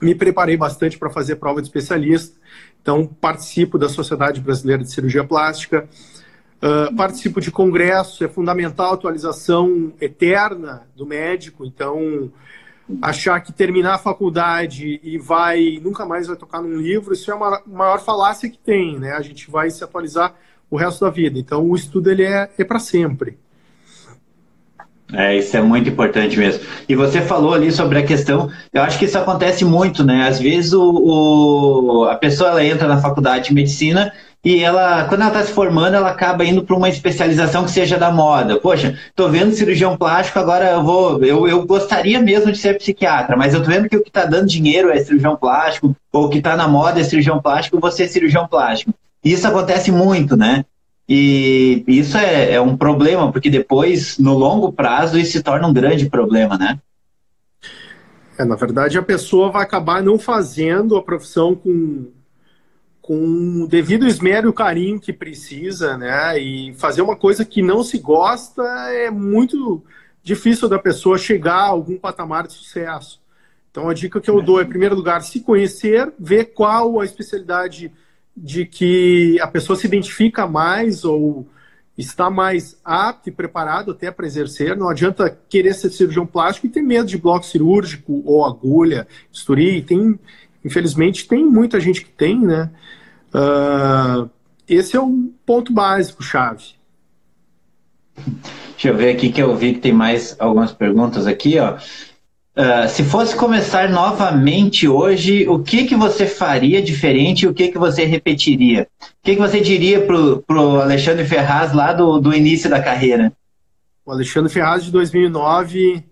Me 0.00 0.14
preparei 0.14 0.56
bastante 0.56 0.98
para 0.98 1.10
fazer 1.10 1.36
prova 1.36 1.60
de 1.60 1.68
especialista, 1.68 2.38
então 2.80 3.06
participo 3.06 3.76
da 3.78 3.88
Sociedade 3.88 4.40
Brasileira 4.40 4.82
de 4.82 4.92
Cirurgia 4.92 5.24
Plástica. 5.24 5.88
Uh, 6.60 6.94
participo 6.96 7.40
de 7.40 7.50
congresso, 7.50 8.24
é 8.24 8.28
fundamental 8.28 8.90
a 8.90 8.94
atualização 8.94 9.92
eterna 10.00 10.88
do 10.96 11.06
médico, 11.06 11.64
então 11.64 12.30
achar 13.02 13.40
que 13.40 13.52
terminar 13.52 13.94
a 13.94 13.98
faculdade 13.98 14.98
e 15.02 15.18
vai 15.18 15.78
nunca 15.82 16.06
mais 16.06 16.26
vai 16.26 16.36
tocar 16.36 16.62
num 16.62 16.76
livro, 16.76 17.12
isso 17.12 17.30
é 17.30 17.34
uma 17.34 17.62
maior 17.66 18.00
falácia 18.00 18.48
que 18.48 18.58
tem, 18.58 18.98
né? 18.98 19.12
A 19.12 19.20
gente 19.20 19.50
vai 19.50 19.70
se 19.70 19.84
atualizar 19.84 20.34
o 20.70 20.76
resto 20.76 21.04
da 21.04 21.10
vida. 21.10 21.38
Então 21.38 21.64
o 21.68 21.76
estudo 21.76 22.10
ele 22.10 22.24
é, 22.24 22.50
é 22.56 22.64
para 22.64 22.78
sempre. 22.78 23.38
É, 25.12 25.36
isso 25.36 25.56
é 25.56 25.62
muito 25.62 25.88
importante 25.88 26.38
mesmo. 26.38 26.62
E 26.86 26.94
você 26.94 27.22
falou 27.22 27.54
ali 27.54 27.72
sobre 27.72 27.98
a 27.98 28.02
questão, 28.02 28.50
eu 28.72 28.82
acho 28.82 28.98
que 28.98 29.06
isso 29.06 29.16
acontece 29.16 29.64
muito, 29.64 30.04
né? 30.04 30.28
Às 30.28 30.38
vezes 30.38 30.72
o, 30.74 30.82
o 30.82 32.04
a 32.04 32.14
pessoa 32.14 32.50
ela 32.50 32.64
entra 32.64 32.86
na 32.86 33.00
faculdade 33.00 33.48
de 33.48 33.54
medicina 33.54 34.12
e 34.44 34.62
ela, 34.62 35.04
quando 35.04 35.22
ela 35.22 35.30
está 35.30 35.42
se 35.44 35.52
formando, 35.52 35.94
ela 35.94 36.10
acaba 36.10 36.44
indo 36.44 36.62
para 36.62 36.76
uma 36.76 36.88
especialização 36.88 37.64
que 37.64 37.70
seja 37.70 37.98
da 37.98 38.10
moda. 38.10 38.60
Poxa, 38.60 38.96
estou 39.08 39.28
vendo 39.30 39.52
cirurgião 39.52 39.96
plástico, 39.96 40.38
agora 40.38 40.72
eu 40.72 40.82
vou, 40.82 41.24
eu, 41.24 41.48
eu 41.48 41.66
gostaria 41.66 42.20
mesmo 42.20 42.52
de 42.52 42.58
ser 42.58 42.78
psiquiatra, 42.78 43.36
mas 43.36 43.52
eu 43.52 43.60
estou 43.60 43.74
vendo 43.74 43.88
que 43.88 43.96
o 43.96 44.02
que 44.02 44.10
está 44.10 44.24
dando 44.24 44.46
dinheiro 44.46 44.90
é 44.90 44.98
cirurgião 45.00 45.36
plástico, 45.36 45.96
ou 46.12 46.26
o 46.26 46.28
que 46.28 46.38
está 46.38 46.56
na 46.56 46.68
moda 46.68 47.00
é 47.00 47.04
cirurgião 47.04 47.40
plástico, 47.40 47.80
você 47.80 48.04
é 48.04 48.08
cirurgião 48.08 48.46
plástico. 48.46 48.94
Isso 49.24 49.46
acontece 49.46 49.90
muito, 49.90 50.36
né? 50.36 50.64
E 51.08 51.84
isso 51.86 52.18
é, 52.18 52.52
é 52.52 52.60
um 52.60 52.76
problema, 52.76 53.32
porque 53.32 53.48
depois, 53.48 54.18
no 54.18 54.34
longo 54.34 54.70
prazo, 54.70 55.18
isso 55.18 55.32
se 55.32 55.42
torna 55.42 55.66
um 55.66 55.72
grande 55.72 56.10
problema, 56.10 56.58
né? 56.58 56.78
É, 58.38 58.44
na 58.44 58.56
verdade, 58.56 58.98
a 58.98 59.02
pessoa 59.02 59.50
vai 59.50 59.62
acabar 59.62 60.02
não 60.02 60.18
fazendo 60.18 60.96
a 60.96 61.02
profissão 61.02 61.54
com 61.54 62.12
com 63.08 63.62
o 63.62 63.66
devido 63.66 64.06
esmero 64.06 64.48
e 64.48 64.50
o 64.50 64.52
carinho 64.52 65.00
que 65.00 65.14
precisa, 65.14 65.96
né? 65.96 66.38
E 66.38 66.74
fazer 66.74 67.00
uma 67.00 67.16
coisa 67.16 67.42
que 67.42 67.62
não 67.62 67.82
se 67.82 67.96
gosta 67.96 68.62
é 68.90 69.10
muito 69.10 69.82
difícil 70.22 70.68
da 70.68 70.78
pessoa 70.78 71.16
chegar 71.16 71.54
a 71.54 71.68
algum 71.68 71.96
patamar 71.96 72.46
de 72.46 72.52
sucesso. 72.52 73.18
Então 73.70 73.88
a 73.88 73.94
dica 73.94 74.20
que 74.20 74.28
eu 74.28 74.42
dou 74.42 74.60
é, 74.60 74.64
em 74.64 74.68
primeiro 74.68 74.94
lugar, 74.94 75.22
se 75.22 75.40
conhecer, 75.40 76.12
ver 76.18 76.52
qual 76.52 77.00
a 77.00 77.04
especialidade 77.06 77.90
de 78.42 78.64
que 78.64 79.38
a 79.40 79.46
pessoa 79.46 79.76
se 79.76 79.86
identifica 79.86 80.46
mais 80.46 81.04
ou 81.04 81.46
está 81.98 82.30
mais 82.30 82.78
apto 82.84 83.28
e 83.28 83.32
preparado 83.32 83.90
até 83.90 84.10
para 84.10 84.26
exercer. 84.26 84.76
Não 84.76 84.88
adianta 84.88 85.36
querer 85.48 85.74
ser 85.74 85.90
cirurgião 85.90 86.24
plástico 86.24 86.66
e 86.66 86.70
ter 86.70 86.80
medo 86.80 87.08
de 87.08 87.18
bloco 87.18 87.44
cirúrgico 87.44 88.22
ou 88.24 88.44
agulha, 88.44 89.08
bisturi. 89.32 89.82
Tem, 89.82 90.18
infelizmente, 90.64 91.26
tem 91.26 91.44
muita 91.44 91.80
gente 91.80 92.04
que 92.04 92.10
tem, 92.10 92.38
né? 92.40 92.70
Uh, 93.34 94.30
esse 94.68 94.96
é 94.96 95.00
o 95.00 95.32
ponto 95.44 95.72
básico, 95.72 96.22
chave. 96.22 96.78
Deixa 98.72 98.88
eu 98.88 98.96
ver 98.96 99.10
aqui 99.10 99.30
que 99.32 99.42
eu 99.42 99.56
vi 99.56 99.74
que 99.74 99.80
tem 99.80 99.92
mais 99.92 100.36
algumas 100.38 100.72
perguntas 100.72 101.26
aqui, 101.26 101.58
ó. 101.58 101.78
Uh, 102.58 102.88
se 102.88 103.04
fosse 103.04 103.36
começar 103.36 103.88
novamente 103.88 104.88
hoje, 104.88 105.48
o 105.48 105.60
que, 105.60 105.84
que 105.84 105.94
você 105.94 106.26
faria 106.26 106.82
diferente 106.82 107.42
e 107.42 107.46
o 107.46 107.54
que, 107.54 107.68
que 107.68 107.78
você 107.78 108.04
repetiria? 108.04 108.88
O 109.00 109.06
que, 109.22 109.36
que 109.36 109.40
você 109.40 109.60
diria 109.60 110.04
pro, 110.04 110.42
pro 110.42 110.80
Alexandre 110.80 111.24
Ferraz 111.24 111.72
lá 111.72 111.92
do, 111.92 112.18
do 112.18 112.34
início 112.34 112.68
da 112.68 112.82
carreira? 112.82 113.32
O 114.04 114.10
Alexandre 114.10 114.52
Ferraz 114.52 114.84
de 114.84 114.90
2009, 114.90 115.94
eu 115.94 116.02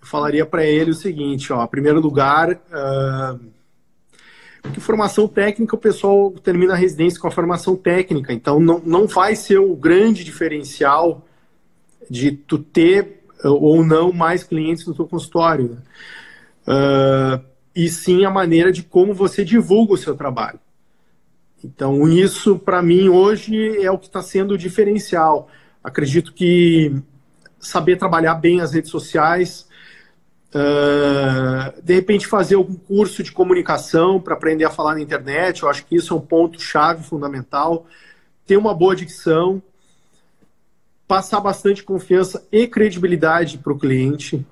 falaria 0.00 0.44
para 0.44 0.64
ele 0.64 0.90
o 0.90 0.94
seguinte, 0.94 1.52
ó, 1.52 1.64
primeiro 1.68 2.00
lugar, 2.00 2.50
uh, 2.50 3.38
porque 4.62 4.80
formação 4.80 5.28
técnica, 5.28 5.76
o 5.76 5.78
pessoal 5.78 6.32
termina 6.32 6.72
a 6.72 6.76
residência 6.76 7.20
com 7.20 7.28
a 7.28 7.30
formação 7.30 7.76
técnica, 7.76 8.32
então 8.32 8.58
não, 8.58 8.82
não 8.84 9.06
vai 9.06 9.36
ser 9.36 9.58
o 9.58 9.76
grande 9.76 10.24
diferencial 10.24 11.24
de 12.10 12.32
tu 12.32 12.58
ter 12.58 13.22
ou 13.54 13.84
não 13.84 14.12
mais 14.12 14.42
clientes 14.42 14.86
no 14.86 14.94
teu 14.94 15.06
consultório. 15.06 15.78
Uh, 16.66 17.44
e 17.74 17.88
sim 17.88 18.24
a 18.24 18.30
maneira 18.30 18.72
de 18.72 18.82
como 18.82 19.14
você 19.14 19.44
divulga 19.44 19.94
o 19.94 19.98
seu 19.98 20.16
trabalho. 20.16 20.58
Então, 21.64 22.06
isso, 22.08 22.58
para 22.58 22.82
mim, 22.82 23.08
hoje 23.08 23.82
é 23.82 23.90
o 23.90 23.98
que 23.98 24.06
está 24.06 24.22
sendo 24.22 24.56
diferencial. 24.56 25.48
Acredito 25.82 26.32
que 26.32 26.94
saber 27.58 27.96
trabalhar 27.96 28.34
bem 28.34 28.60
as 28.60 28.72
redes 28.72 28.90
sociais, 28.90 29.66
Uh, 30.56 31.82
de 31.82 31.94
repente 31.94 32.26
fazer 32.26 32.54
algum 32.54 32.76
curso 32.76 33.22
de 33.22 33.30
comunicação 33.30 34.18
para 34.18 34.32
aprender 34.32 34.64
a 34.64 34.70
falar 34.70 34.94
na 34.94 35.02
internet, 35.02 35.62
eu 35.62 35.68
acho 35.68 35.84
que 35.84 35.96
isso 35.96 36.14
é 36.14 36.16
um 36.16 36.20
ponto 36.20 36.58
chave 36.58 37.04
fundamental. 37.04 37.84
Ter 38.46 38.56
uma 38.56 38.72
boa 38.72 38.96
dicção, 38.96 39.62
passar 41.06 41.40
bastante 41.40 41.82
confiança 41.82 42.46
e 42.50 42.66
credibilidade 42.66 43.58
para 43.58 43.72
o 43.72 43.78
cliente 43.78 44.44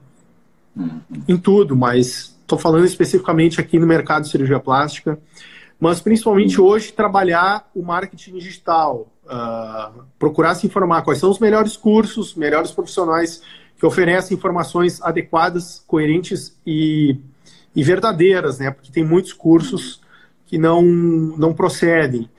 uhum. 0.77 1.01
em 1.27 1.37
tudo, 1.37 1.77
mas 1.77 2.37
estou 2.43 2.59
falando 2.59 2.85
especificamente 2.85 3.61
aqui 3.61 3.79
no 3.79 3.87
mercado 3.87 4.23
de 4.23 4.31
cirurgia 4.31 4.61
plástica, 4.61 5.19
mas 5.81 6.01
principalmente 6.01 6.61
uhum. 6.61 6.67
hoje 6.67 6.93
trabalhar 6.93 7.69
o 7.75 7.83
marketing 7.83 8.39
digital, 8.39 9.09
uh, 9.25 10.03
procurar 10.19 10.55
se 10.55 10.67
informar 10.67 11.03
quais 11.03 11.19
são 11.19 11.31
os 11.31 11.39
melhores 11.39 11.77
cursos, 11.77 12.35
melhores 12.35 12.71
profissionais 12.71 13.43
que 13.77 13.85
oferece 13.85 14.33
informações 14.33 15.03
adequadas, 15.03 15.83
coerentes 15.87 16.57
e, 16.65 17.19
e 17.75 17.83
verdadeiras, 17.83 18.59
né? 18.59 18.71
Porque 18.71 18.93
tem 18.93 19.05
muitos 19.05 19.33
cursos 19.33 20.01
que 20.47 20.57
não, 20.57 20.83
não 20.83 21.53
procedem. 21.53 22.31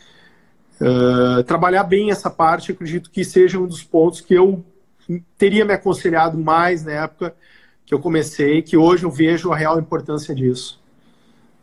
Uh, 0.82 1.44
trabalhar 1.44 1.84
bem 1.84 2.12
essa 2.12 2.30
parte, 2.30 2.72
acredito 2.72 3.10
que 3.10 3.24
seja 3.24 3.60
um 3.60 3.66
dos 3.66 3.84
pontos 3.84 4.22
que 4.22 4.34
eu 4.34 4.64
teria 5.38 5.64
me 5.64 5.74
aconselhado 5.74 6.38
mais 6.38 6.84
na 6.84 6.92
época 6.92 7.34
que 7.86 7.94
eu 7.94 8.00
comecei, 8.00 8.62
que 8.62 8.76
hoje 8.76 9.04
eu 9.04 9.12
vejo 9.12 9.52
a 9.52 9.56
real 9.56 9.80
importância 9.80 10.34
disso. 10.34 10.80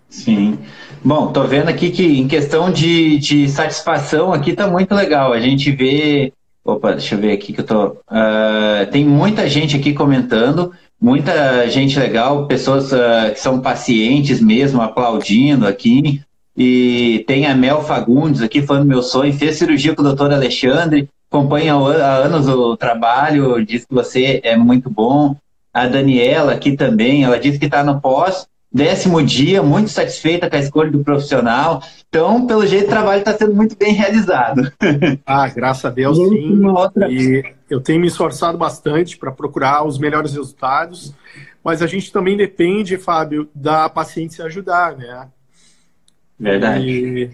Sim. 0.09 0.59
Bom, 1.05 1.33
tô 1.33 1.43
vendo 1.45 1.69
aqui 1.69 1.91
que 1.91 2.21
em 2.21 2.29
questão 2.29 2.71
de, 2.71 3.19
de 3.19 3.49
satisfação 3.49 4.33
aqui 4.33 4.53
tá 4.53 4.69
muito 4.69 4.95
legal. 4.95 5.33
A 5.33 5.41
gente 5.41 5.71
vê 5.73 6.33
Opa, 6.65 6.93
deixa 6.93 7.17
eu 7.17 7.21
ver 7.21 7.33
aqui 7.33 7.53
que 7.53 7.61
eu 7.61 7.67
tô. 7.67 7.87
Uh, 7.89 8.89
tem 8.93 9.05
muita 9.05 9.49
gente 9.49 9.77
aqui 9.77 9.93
comentando, 9.93 10.73
muita 11.01 11.69
gente 11.69 11.99
legal, 11.99 12.47
pessoas 12.47 12.93
uh, 12.93 13.33
que 13.33 13.41
são 13.41 13.61
pacientes 13.61 14.41
mesmo, 14.41 14.81
aplaudindo 14.81 15.67
aqui. 15.67 16.23
E 16.65 17.25
tem 17.27 17.47
a 17.47 17.57
Mel 17.57 17.83
Fagundes 17.83 18.41
aqui 18.41 18.63
falando 18.63 18.87
meu 18.87 19.03
sonho, 19.03 19.33
fez 19.33 19.57
cirurgia 19.57 19.97
com 19.97 20.01
o 20.01 20.05
doutor 20.05 20.33
Alexandre, 20.33 21.09
acompanha 21.29 21.75
há 21.75 22.19
anos 22.19 22.47
o 22.47 22.77
trabalho, 22.77 23.67
diz 23.67 23.85
que 23.85 23.93
você 23.93 24.41
é 24.45 24.57
muito 24.57 24.89
bom. 24.89 25.35
A 25.75 25.89
Daniela 25.89 26.53
aqui 26.53 26.77
também, 26.77 27.25
ela 27.25 27.37
disse 27.37 27.59
que 27.59 27.65
está 27.65 27.83
no 27.83 28.01
pós 28.01 28.47
décimo 28.73 29.21
dia, 29.23 29.61
muito 29.61 29.91
satisfeita 29.91 30.49
com 30.49 30.55
a 30.55 30.61
escolha 30.61 30.91
do 30.91 31.03
profissional. 31.03 31.83
Então, 32.09 32.47
pelo 32.47 32.65
jeito, 32.65 32.87
o 32.87 32.91
trabalho 32.91 33.19
está 33.19 33.37
sendo 33.37 33.55
muito 33.55 33.77
bem 33.77 33.93
realizado. 33.93 34.73
Ah, 35.27 35.49
graças 35.49 35.85
a 35.85 35.91
Deus, 35.91 36.17
sim. 36.17 36.65
Outra... 36.65 37.11
E 37.11 37.43
eu 37.69 37.81
tenho 37.81 38.01
me 38.01 38.07
esforçado 38.07 38.57
bastante 38.57 39.17
para 39.17 39.33
procurar 39.33 39.85
os 39.85 39.99
melhores 39.99 40.33
resultados, 40.33 41.13
mas 41.65 41.83
a 41.83 41.87
gente 41.87 42.13
também 42.13 42.37
depende, 42.37 42.97
Fábio, 42.97 43.49
da 43.55 43.89
paciente 43.89 44.35
se 44.35 44.43
ajudar, 44.43 44.97
né? 44.97 45.27
Verdade. 46.43 47.31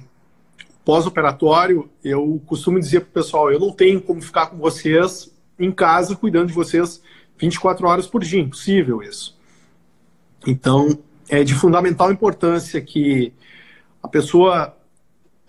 Pós-operatório, 0.85 1.89
eu 2.05 2.43
costumo 2.47 2.79
dizer 2.79 3.01
para 3.01 3.09
o 3.09 3.13
pessoal, 3.13 3.51
eu 3.51 3.59
não 3.59 3.73
tenho 3.73 4.03
como 4.03 4.21
ficar 4.21 4.49
com 4.49 4.59
vocês 4.59 5.35
em 5.59 5.73
casa 5.73 6.15
cuidando 6.15 6.49
de 6.49 6.53
vocês 6.53 7.03
24 7.39 7.87
horas 7.87 8.07
por 8.07 8.23
dia, 8.23 8.41
impossível 8.41 9.03
isso. 9.03 9.35
Então, 10.47 10.99
é 11.27 11.43
de 11.43 11.55
fundamental 11.55 12.13
importância 12.13 12.83
que 12.83 13.33
a 14.03 14.09
pessoa 14.09 14.77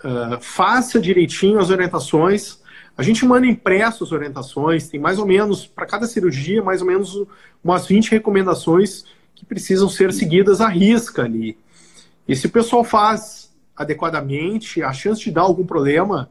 uh, 0.03 0.39
faça 0.39 0.99
direitinho 0.99 1.59
as 1.59 1.69
orientações. 1.69 2.61
A 2.97 3.03
gente 3.03 3.25
manda 3.25 3.45
impresso 3.45 4.05
as 4.05 4.13
orientações, 4.13 4.87
tem 4.87 4.99
mais 4.99 5.19
ou 5.19 5.25
menos, 5.25 5.67
para 5.67 5.85
cada 5.85 6.07
cirurgia, 6.07 6.63
mais 6.63 6.81
ou 6.81 6.87
menos 6.87 7.25
umas 7.61 7.85
20 7.87 8.11
recomendações 8.11 9.03
que 9.35 9.45
precisam 9.45 9.89
ser 9.89 10.13
seguidas 10.13 10.61
à 10.61 10.69
risca 10.69 11.23
ali. 11.23 11.57
E 12.25 12.35
se 12.35 12.45
o 12.45 12.49
pessoal 12.49 12.83
faz 12.83 13.48
adequadamente, 13.79 14.83
a 14.83 14.91
chance 14.91 15.21
de 15.21 15.31
dar 15.31 15.43
algum 15.43 15.65
problema 15.65 16.29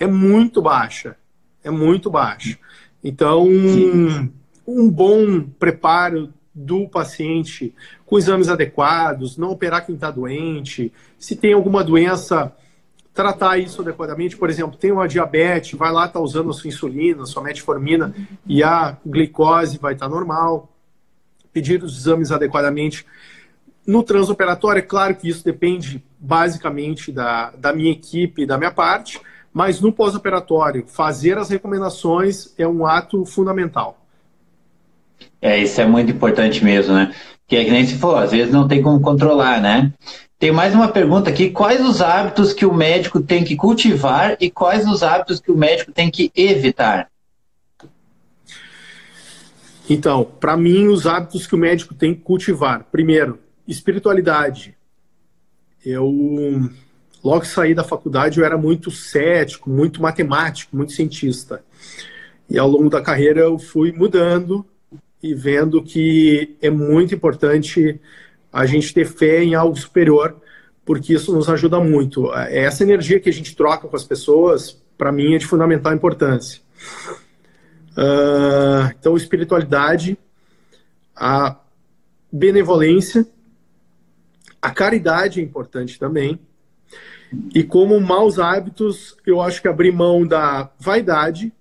é 0.00 0.06
muito 0.06 0.60
baixa. 0.60 1.16
É 1.62 1.70
muito 1.70 2.10
baixa. 2.10 2.58
Então, 3.02 3.46
um, 3.46 4.28
um 4.66 4.90
bom 4.90 5.42
preparo 5.60 6.34
do 6.52 6.88
paciente 6.88 7.72
com 8.04 8.18
exames 8.18 8.48
adequados, 8.48 9.36
não 9.36 9.50
operar 9.50 9.86
quem 9.86 9.94
está 9.94 10.10
doente, 10.10 10.92
se 11.16 11.36
tem 11.36 11.52
alguma 11.52 11.84
doença, 11.84 12.52
tratar 13.14 13.58
isso 13.58 13.80
adequadamente. 13.80 14.36
Por 14.36 14.50
exemplo, 14.50 14.76
tem 14.76 14.90
uma 14.90 15.06
diabetes, 15.06 15.78
vai 15.78 15.92
lá, 15.92 16.06
está 16.06 16.18
usando 16.18 16.50
a 16.50 16.52
sua 16.52 16.66
insulina, 16.66 17.24
sua 17.26 17.44
metformina, 17.44 18.12
e 18.44 18.60
a 18.60 18.96
glicose 19.06 19.78
vai 19.78 19.92
estar 19.92 20.08
tá 20.08 20.12
normal. 20.12 20.68
Pedir 21.52 21.80
os 21.84 21.96
exames 21.96 22.32
adequadamente. 22.32 23.06
No 23.86 24.02
transoperatório, 24.02 24.80
é 24.80 24.82
claro 24.82 25.14
que 25.14 25.28
isso 25.28 25.44
depende 25.44 26.04
basicamente 26.18 27.12
da, 27.12 27.50
da 27.50 27.72
minha 27.72 27.92
equipe, 27.92 28.46
da 28.46 28.58
minha 28.58 28.70
parte, 28.70 29.20
mas 29.52 29.80
no 29.80 29.92
pós-operatório, 29.92 30.84
fazer 30.86 31.38
as 31.38 31.50
recomendações 31.50 32.52
é 32.58 32.66
um 32.66 32.86
ato 32.86 33.24
fundamental. 33.24 33.98
É, 35.40 35.58
isso 35.58 35.80
é 35.80 35.86
muito 35.86 36.10
importante 36.10 36.64
mesmo, 36.64 36.94
né? 36.94 37.14
Que 37.46 37.56
é 37.56 37.64
que 37.64 37.70
nem 37.70 37.86
se 37.86 37.96
falou, 37.96 38.16
às 38.16 38.30
vezes 38.30 38.52
não 38.52 38.68
tem 38.68 38.82
como 38.82 39.00
controlar, 39.00 39.60
né? 39.60 39.92
Tem 40.38 40.52
mais 40.52 40.74
uma 40.74 40.88
pergunta 40.88 41.30
aqui: 41.30 41.50
quais 41.50 41.80
os 41.80 42.00
hábitos 42.00 42.52
que 42.52 42.64
o 42.64 42.72
médico 42.72 43.20
tem 43.20 43.42
que 43.42 43.56
cultivar 43.56 44.36
e 44.40 44.48
quais 44.48 44.86
os 44.86 45.02
hábitos 45.02 45.40
que 45.40 45.50
o 45.50 45.56
médico 45.56 45.90
tem 45.90 46.10
que 46.10 46.30
evitar? 46.36 47.08
Então, 49.90 50.22
para 50.22 50.56
mim, 50.56 50.86
os 50.86 51.06
hábitos 51.06 51.46
que 51.46 51.54
o 51.54 51.58
médico 51.58 51.94
tem 51.94 52.14
que 52.14 52.20
cultivar. 52.20 52.84
Primeiro, 52.92 53.40
espiritualidade. 53.66 54.77
Eu, 55.84 56.70
logo 57.22 57.40
que 57.42 57.48
saí 57.48 57.74
da 57.74 57.84
faculdade, 57.84 58.38
eu 58.38 58.44
era 58.44 58.58
muito 58.58 58.90
cético, 58.90 59.70
muito 59.70 60.02
matemático, 60.02 60.76
muito 60.76 60.92
cientista. 60.92 61.62
E 62.48 62.58
ao 62.58 62.68
longo 62.68 62.88
da 62.88 63.02
carreira 63.02 63.40
eu 63.40 63.58
fui 63.58 63.92
mudando 63.92 64.64
e 65.22 65.34
vendo 65.34 65.82
que 65.82 66.56
é 66.62 66.70
muito 66.70 67.14
importante 67.14 68.00
a 68.52 68.64
gente 68.66 68.94
ter 68.94 69.04
fé 69.04 69.42
em 69.42 69.54
algo 69.54 69.76
superior, 69.76 70.36
porque 70.84 71.12
isso 71.12 71.34
nos 71.34 71.48
ajuda 71.48 71.78
muito. 71.80 72.32
É 72.34 72.60
essa 72.60 72.82
energia 72.82 73.20
que 73.20 73.28
a 73.28 73.32
gente 73.32 73.54
troca 73.54 73.86
com 73.86 73.96
as 73.96 74.04
pessoas, 74.04 74.80
para 74.96 75.12
mim, 75.12 75.34
é 75.34 75.38
de 75.38 75.46
fundamental 75.46 75.92
importância. 75.92 76.62
Uh, 77.90 78.94
então, 78.98 79.16
espiritualidade, 79.16 80.16
a 81.14 81.56
benevolência, 82.32 83.26
a 84.60 84.70
caridade 84.70 85.40
é 85.40 85.42
importante 85.42 85.98
também. 85.98 86.38
E 87.54 87.62
como 87.62 88.00
maus 88.00 88.38
hábitos, 88.38 89.16
eu 89.26 89.40
acho 89.40 89.60
que 89.60 89.68
abrir 89.68 89.92
mão 89.92 90.26
da 90.26 90.70
vaidade, 90.78 91.52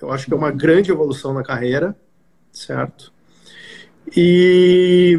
eu 0.00 0.12
acho 0.12 0.26
que 0.26 0.32
é 0.32 0.36
uma 0.36 0.50
grande 0.50 0.90
evolução 0.90 1.34
na 1.34 1.42
carreira 1.42 1.96
certo? 2.56 3.12
E 4.16 5.18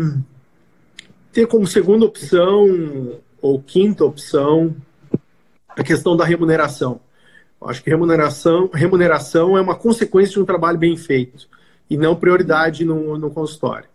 ter 1.32 1.48
como 1.48 1.68
segunda 1.68 2.06
opção 2.06 3.20
ou 3.42 3.62
quinta 3.62 4.04
opção 4.04 4.76
a 5.70 5.84
questão 5.84 6.18
da 6.18 6.26
remuneração. 6.26 7.00
Eu 7.62 7.70
acho 7.70 7.84
que 7.84 7.90
remuneração, 7.90 8.70
remuneração 8.74 9.58
é 9.58 9.62
uma 9.62 9.76
consequência 9.76 10.34
de 10.34 10.40
um 10.40 10.46
trabalho 10.46 10.78
bem 10.78 10.98
feito 10.98 11.48
e 11.90 11.96
não 11.96 12.16
prioridade 12.16 12.84
no, 12.84 13.18
no 13.18 13.30
consultório. 13.30 13.88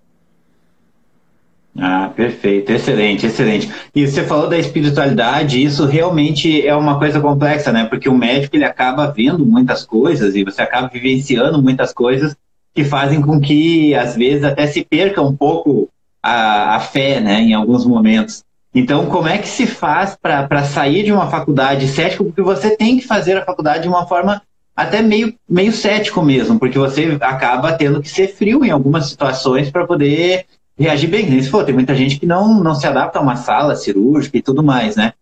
Ah, 1.78 2.11
perfeito, 2.14 2.70
excelente, 2.70 3.26
excelente. 3.26 3.72
E 3.94 4.06
você 4.06 4.24
falou 4.24 4.48
da 4.48 4.58
espiritualidade, 4.58 5.62
isso 5.62 5.87
realmente 5.87 6.66
é 6.66 6.74
uma 6.76 6.98
coisa 6.98 7.18
complexa, 7.18 7.72
né? 7.72 7.87
Porque 7.87 8.08
o 8.08 8.16
médico 8.16 8.56
ele 8.56 8.64
acaba 8.64 9.11
vendo 9.11 9.46
muitas 9.46 9.85
coisas 9.85 10.35
e 10.35 10.44
você 10.44 10.61
acaba 10.61 10.88
vivenciando 10.88 11.62
muitas 11.62 11.92
coisas 11.92 12.37
que 12.74 12.85
fazem 12.85 13.22
com 13.22 13.40
que, 13.40 13.94
às 13.94 14.14
vezes, 14.14 14.44
até 14.44 14.66
se 14.66 14.85
perca 14.85 15.22
um 15.22 15.35
pouco 15.35 15.88
a, 16.22 16.76
a 16.76 16.80
fé, 16.80 17.20
né, 17.20 17.40
em 17.40 17.54
alguns 17.54 17.85
momentos. 17.87 18.44
Então, 18.74 19.06
como 19.06 19.28
é 19.28 19.37
que 19.38 19.48
se 19.48 19.66
faz 19.66 20.16
para 20.16 20.64
sair 20.64 21.04
de 21.04 21.12
uma 21.12 21.30
faculdade 21.30 21.87
cético? 21.88 22.24
Porque 22.24 22.40
você 22.40 22.74
tem 22.74 22.96
que 22.98 23.06
fazer 23.06 23.37
a 23.37 23.44
faculdade 23.44 23.82
de 23.82 23.88
uma 23.88 24.06
forma 24.06 24.40
até 24.74 25.02
meio, 25.02 25.35
meio 25.48 25.72
cético 25.72 26.22
mesmo, 26.22 26.58
porque 26.58 26.78
você 26.78 27.18
acaba 27.20 27.74
tendo 27.74 28.00
que 28.00 28.08
ser 28.08 28.28
frio 28.28 28.64
em 28.64 28.70
algumas 28.70 29.06
situações 29.06 29.70
para 29.70 29.87
poder 29.87 30.46
reagir 30.83 31.09
bem. 31.09 31.42
Se 31.42 31.49
for, 31.49 31.64
tem 31.64 31.75
muita 31.75 31.95
gente 31.95 32.18
que 32.18 32.27
não, 32.27 32.62
não 32.62 32.75
se 32.75 32.87
adapta 32.87 33.18
a 33.18 33.23
uma 33.23 33.37
sala 33.37 33.75
cirúrgica 33.77 34.37
e 34.37 34.42
tudo 34.42 34.62
mais, 34.62 34.97
né? 34.97 35.12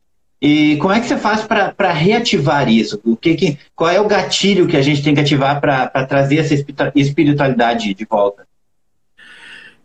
E 0.43 0.77
como 0.79 0.93
é 0.93 1.01
que 1.01 1.07
você 1.07 1.19
faz 1.19 1.43
para 1.43 1.93
reativar 1.93 2.69
isso? 2.69 2.99
O 3.05 3.15
que, 3.15 3.35
que, 3.35 3.59
qual 3.75 3.91
é 3.91 4.01
o 4.01 4.09
gatilho 4.09 4.67
que 4.67 4.77
a 4.77 4.83
gente 4.83 5.03
tem 5.03 5.15
que 5.15 5.21
ativar 5.21 5.61
para 5.61 5.89
trazer 6.07 6.39
essa 6.39 6.55
espiritualidade 6.95 7.93
de 7.93 8.05
volta? 8.07 8.49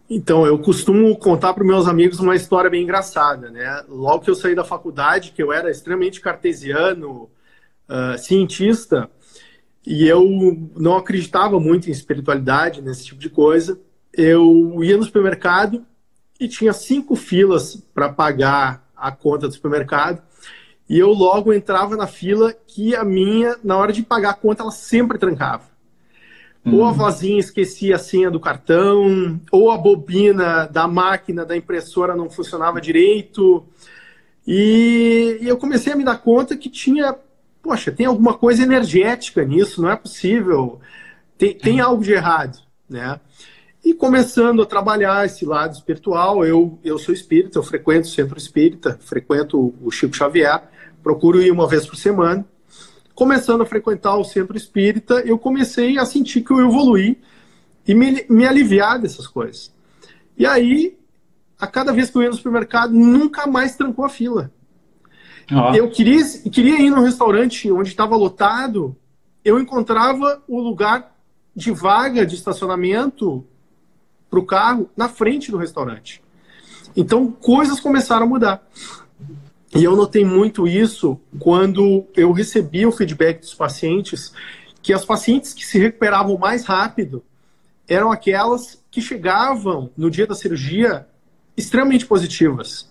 Então, 0.10 0.46
eu 0.46 0.58
costumo 0.60 1.18
contar 1.18 1.54
para 1.54 1.64
meus 1.64 1.88
amigos 1.88 2.20
uma 2.20 2.36
história 2.36 2.70
bem 2.70 2.84
engraçada, 2.84 3.50
né? 3.50 3.84
Logo 3.90 4.24
que 4.24 4.30
eu 4.30 4.36
saí 4.36 4.56
da 4.56 4.64
faculdade, 4.64 5.34
que 5.36 5.44
eu 5.44 5.52
era 5.52 5.70
extremamente 5.70 6.22
cartesiano, 6.22 7.30
uh, 7.90 8.18
cientista, 8.18 9.10
e 9.86 10.08
eu 10.08 10.24
não 10.76 10.96
acreditava 10.96 11.60
muito 11.60 11.90
em 11.90 11.92
espiritualidade, 11.92 12.82
nesse 12.82 13.06
tipo 13.06 13.20
de 13.20 13.30
coisa, 13.30 13.80
eu 14.17 14.84
ia 14.84 14.97
no 14.97 15.04
supermercado 15.04 15.86
e 16.39 16.47
tinha 16.47 16.73
cinco 16.73 17.15
filas 17.15 17.75
para 17.93 18.10
pagar 18.10 18.86
a 18.95 19.12
conta 19.12 19.47
do 19.47 19.54
supermercado 19.54 20.21
e 20.89 20.99
eu 20.99 21.12
logo 21.12 21.51
entrava 21.51 21.95
na 21.97 22.06
fila 22.06 22.54
que 22.67 22.95
a 22.95 23.04
minha, 23.04 23.56
na 23.63 23.78
hora 23.78 23.91
de 23.91 24.04
pagar 24.04 24.32
a 24.32 24.36
conta, 24.36 24.62
ela 24.62 24.71
sempre 24.71 25.17
trancava. 25.17 25.63
Ou 26.65 26.84
a 26.84 26.88
uhum. 26.88 26.93
vozinha 26.93 27.39
esquecia 27.39 27.95
a 27.95 27.99
senha 27.99 28.32
do 28.32 28.39
cartão, 28.39 29.39
ou 29.51 29.69
a 29.69 29.78
bobina 29.78 30.65
da 30.65 30.88
máquina 30.88 31.45
da 31.45 31.56
impressora 31.56 32.15
não 32.15 32.30
funcionava 32.30 32.82
direito. 32.82 33.63
E, 34.47 35.38
e 35.41 35.47
eu 35.47 35.58
comecei 35.58 35.93
a 35.93 35.95
me 35.95 36.04
dar 36.04 36.17
conta 36.17 36.58
que 36.58 36.69
tinha, 36.69 37.15
poxa, 37.62 37.91
tem 37.91 38.08
alguma 38.08 38.34
coisa 38.36 38.63
energética 38.63 39.43
nisso, 39.43 39.80
não 39.82 39.91
é 39.91 39.95
possível. 39.95 40.80
Tem, 41.38 41.54
tem 41.54 41.80
algo 41.80 42.04
de 42.04 42.13
errado, 42.13 42.58
né? 42.89 43.19
E 43.86 43.93
começando 43.93 44.63
a 44.63 44.65
trabalhar 44.65 45.28
esse 45.28 45.45
lado 45.45 45.74
espiritual, 45.74 46.43
eu, 46.43 46.80
eu 46.84 46.98
sou 46.98 47.13
espírita, 47.13 47.60
eu 47.60 47.63
frequento 47.63 48.08
o 48.08 48.12
centro 48.12 48.36
espírita, 48.36 48.98
frequento 49.00 49.76
o 49.80 49.91
Chico 49.91 50.15
Xavier, 50.15 50.63
procuro 51.04 51.39
ir 51.39 51.52
uma 51.52 51.67
vez 51.67 51.86
por 51.86 51.95
semana. 51.95 52.43
Começando 53.13 53.62
a 53.62 53.65
frequentar 53.65 54.17
o 54.17 54.24
centro 54.24 54.58
espírita, 54.58 55.19
eu 55.19 55.38
comecei 55.38 56.00
a 56.00 56.06
sentir 56.06 56.41
que 56.41 56.52
eu 56.52 56.62
evoluí 56.62 57.21
e 57.88 57.93
me, 57.93 58.26
me 58.28 58.48
aliviar 58.48 59.00
dessas 59.00 59.28
coisas. 59.28 59.71
E 60.36 60.48
aí, 60.48 60.98
a 61.60 61.67
cada 61.67 61.93
vez 61.93 62.10
que 62.10 62.17
eu 62.17 62.24
ia 62.24 62.30
no 62.30 62.36
supermercado, 62.36 62.91
nunca 62.91 63.45
mais 63.45 63.76
trancou 63.76 64.04
a 64.04 64.10
fila. 64.10 64.52
Oh. 65.52 65.76
Eu 65.76 65.91
queria, 65.91 66.24
queria 66.52 66.82
ir 66.82 66.89
no 66.89 67.04
restaurante 67.04 67.71
onde 67.71 67.89
estava 67.89 68.15
lotado, 68.15 68.98
eu 69.43 69.60
encontrava 69.60 70.41
o 70.48 70.60
lugar 70.60 71.15
de 71.56 71.69
vaga 71.69 72.26
de 72.26 72.34
estacionamento 72.34 73.45
para 74.36 74.39
o 74.41 74.45
carro 74.45 74.89
na 74.98 75.08
frente 75.08 75.50
do 75.50 75.58
restaurante. 75.58 76.21
Então, 76.95 77.32
coisas 77.32 77.80
começaram 77.80 78.26
a 78.26 78.30
mudar. 78.30 78.67
E 79.74 79.84
eu 79.84 79.95
notei 79.95 80.26
muito 80.26 80.67
isso 80.67 81.19
quando 81.39 82.06
eu 82.15 82.32
recebi 82.32 82.86
o 82.86 82.91
feedback 82.91 83.39
dos 83.39 83.54
pacientes, 83.54 84.34
que 84.82 84.93
as 84.93 85.06
pacientes 85.06 85.54
que 85.54 85.65
se 85.65 85.80
recuperavam 85.80 86.38
mais 86.38 86.65
rápido 86.65 87.24
eram 87.88 88.12
aquelas 88.12 88.84
que 88.91 89.02
chegavam 89.02 89.89
no 89.98 90.10
dia 90.10 90.28
da 90.28 90.36
cirurgia 90.36 91.08
extremamente 91.56 92.06
positivas. 92.06 92.89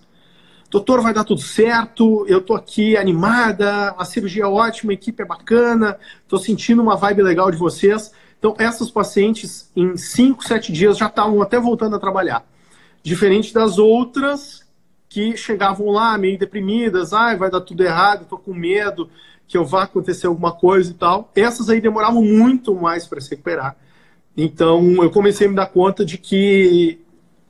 Doutor, 0.69 1.01
vai 1.01 1.13
dar 1.13 1.23
tudo 1.23 1.41
certo, 1.41 2.25
eu 2.27 2.41
tô 2.41 2.55
aqui 2.55 2.97
animada, 2.97 3.91
a 3.97 4.05
cirurgia 4.05 4.43
é 4.43 4.47
ótima, 4.47 4.91
a 4.91 4.95
equipe 4.95 5.21
é 5.21 5.25
bacana, 5.25 5.97
tô 6.27 6.37
sentindo 6.37 6.81
uma 6.81 6.95
vibe 6.95 7.21
legal 7.21 7.51
de 7.51 7.57
vocês. 7.57 8.11
Então, 8.39 8.55
essas 8.57 8.91
pacientes, 8.91 9.69
em 9.75 9.97
5, 9.97 10.43
7 10.43 10.71
dias, 10.71 10.97
já 10.97 11.07
estavam 11.07 11.41
até 11.41 11.59
voltando 11.59 11.95
a 11.95 11.99
trabalhar. 11.99 12.45
Diferente 13.01 13.53
das 13.53 13.77
outras 13.77 14.65
que 15.07 15.37
chegavam 15.37 15.91
lá 15.91 16.17
meio 16.17 16.37
deprimidas, 16.37 17.13
ah, 17.13 17.35
vai 17.35 17.49
dar 17.49 17.61
tudo 17.61 17.83
errado, 17.83 18.23
estou 18.23 18.37
com 18.37 18.53
medo 18.53 19.09
que 19.47 19.57
eu 19.57 19.65
vá 19.65 19.83
acontecer 19.83 20.27
alguma 20.27 20.51
coisa 20.51 20.91
e 20.91 20.93
tal. 20.93 21.31
Essas 21.35 21.69
aí 21.69 21.79
demoravam 21.79 22.21
muito 22.21 22.75
mais 22.75 23.07
para 23.07 23.21
se 23.21 23.29
recuperar. 23.29 23.75
Então 24.35 25.03
eu 25.03 25.11
comecei 25.11 25.47
a 25.47 25.49
me 25.49 25.55
dar 25.55 25.67
conta 25.67 26.03
de 26.03 26.17
que 26.17 26.99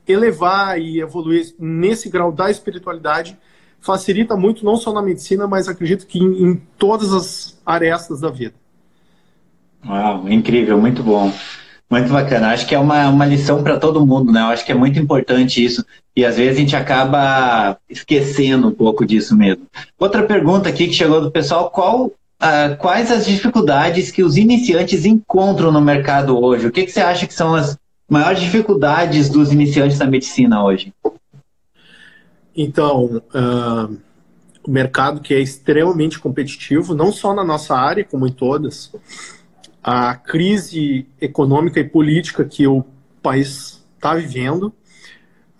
elevar 0.06 0.80
e 0.80 1.00
evoluir 1.00 1.54
nesse 1.58 2.08
grau 2.08 2.30
da 2.30 2.50
espiritualidade 2.50 3.36
facilita 3.80 4.36
muito, 4.36 4.64
não 4.64 4.76
só 4.76 4.92
na 4.92 5.02
medicina, 5.02 5.46
mas 5.46 5.68
acredito 5.68 6.06
que 6.06 6.18
em, 6.18 6.44
em 6.44 6.56
todas 6.78 7.12
as 7.12 7.60
arestas 7.64 8.20
da 8.20 8.30
vida. 8.30 8.54
Uau, 9.88 10.28
incrível, 10.28 10.78
muito 10.78 11.02
bom. 11.02 11.32
Muito 11.88 12.12
bacana. 12.12 12.48
Acho 12.48 12.66
que 12.66 12.74
é 12.74 12.78
uma, 12.78 13.08
uma 13.08 13.24
lição 13.24 13.62
para 13.62 13.78
todo 13.78 14.04
mundo, 14.04 14.32
né? 14.32 14.40
Eu 14.40 14.46
acho 14.46 14.66
que 14.66 14.72
é 14.72 14.74
muito 14.74 14.98
importante 14.98 15.64
isso. 15.64 15.84
E 16.16 16.24
às 16.24 16.36
vezes 16.36 16.56
a 16.56 16.60
gente 16.60 16.74
acaba 16.74 17.78
esquecendo 17.88 18.68
um 18.68 18.72
pouco 18.72 19.06
disso 19.06 19.36
mesmo. 19.36 19.64
Outra 19.98 20.24
pergunta 20.24 20.68
aqui 20.68 20.88
que 20.88 20.92
chegou 20.92 21.20
do 21.20 21.30
pessoal: 21.30 21.70
qual, 21.70 22.06
uh, 22.06 22.76
quais 22.78 23.12
as 23.12 23.24
dificuldades 23.24 24.10
que 24.10 24.24
os 24.24 24.36
iniciantes 24.36 25.04
encontram 25.04 25.70
no 25.70 25.80
mercado 25.80 26.36
hoje? 26.36 26.66
O 26.66 26.72
que, 26.72 26.84
que 26.84 26.90
você 26.90 27.00
acha 27.00 27.26
que 27.26 27.34
são 27.34 27.54
as 27.54 27.78
maiores 28.08 28.40
dificuldades 28.40 29.28
dos 29.28 29.52
iniciantes 29.52 29.98
da 29.98 30.06
medicina 30.06 30.64
hoje? 30.64 30.92
Então, 32.56 33.22
uh, 33.32 33.96
o 34.66 34.70
mercado 34.70 35.20
que 35.20 35.32
é 35.32 35.40
extremamente 35.40 36.18
competitivo, 36.18 36.94
não 36.96 37.12
só 37.12 37.32
na 37.32 37.44
nossa 37.44 37.76
área, 37.76 38.02
como 38.02 38.26
em 38.26 38.32
todas 38.32 38.90
a 39.88 40.16
crise 40.16 41.06
econômica 41.20 41.78
e 41.78 41.84
política 41.84 42.44
que 42.44 42.66
o 42.66 42.84
país 43.22 43.86
está 43.94 44.16
vivendo, 44.16 44.74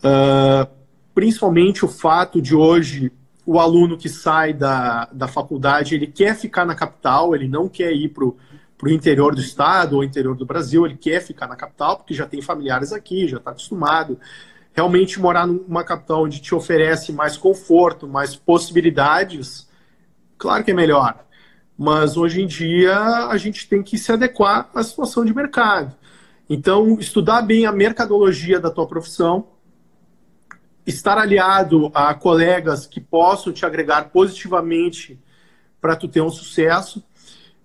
uh, 0.02 0.68
principalmente 1.14 1.84
o 1.84 1.88
fato 1.88 2.42
de 2.42 2.52
hoje 2.52 3.12
o 3.46 3.60
aluno 3.60 3.96
que 3.96 4.08
sai 4.08 4.52
da, 4.52 5.08
da 5.12 5.28
faculdade 5.28 5.94
ele 5.94 6.08
quer 6.08 6.34
ficar 6.34 6.64
na 6.64 6.74
capital, 6.74 7.36
ele 7.36 7.46
não 7.46 7.68
quer 7.68 7.92
ir 7.92 8.08
para 8.08 8.24
o 8.24 8.88
interior 8.88 9.32
do 9.32 9.40
estado 9.40 9.94
ou 9.94 10.02
interior 10.02 10.34
do 10.34 10.44
Brasil, 10.44 10.84
ele 10.84 10.96
quer 10.96 11.20
ficar 11.20 11.46
na 11.46 11.54
capital 11.54 11.96
porque 11.96 12.12
já 12.12 12.26
tem 12.26 12.42
familiares 12.42 12.92
aqui, 12.92 13.28
já 13.28 13.36
está 13.36 13.52
acostumado. 13.52 14.18
Realmente 14.74 15.20
morar 15.20 15.46
numa 15.46 15.84
capital 15.84 16.24
onde 16.24 16.40
te 16.40 16.52
oferece 16.52 17.12
mais 17.12 17.36
conforto, 17.36 18.08
mais 18.08 18.34
possibilidades, 18.34 19.68
claro 20.36 20.64
que 20.64 20.72
é 20.72 20.74
melhor. 20.74 21.25
Mas 21.76 22.16
hoje 22.16 22.42
em 22.42 22.46
dia 22.46 22.96
a 23.26 23.36
gente 23.36 23.68
tem 23.68 23.82
que 23.82 23.98
se 23.98 24.10
adequar 24.10 24.70
à 24.74 24.82
situação 24.82 25.24
de 25.24 25.34
mercado. 25.34 25.94
Então, 26.48 26.98
estudar 26.98 27.42
bem 27.42 27.66
a 27.66 27.72
mercadologia 27.72 28.60
da 28.60 28.70
tua 28.70 28.86
profissão, 28.86 29.48
estar 30.86 31.18
aliado 31.18 31.90
a 31.92 32.14
colegas 32.14 32.86
que 32.86 33.00
possam 33.00 33.52
te 33.52 33.66
agregar 33.66 34.10
positivamente 34.10 35.18
para 35.80 35.96
tu 35.96 36.06
ter 36.06 36.20
um 36.20 36.30
sucesso 36.30 37.04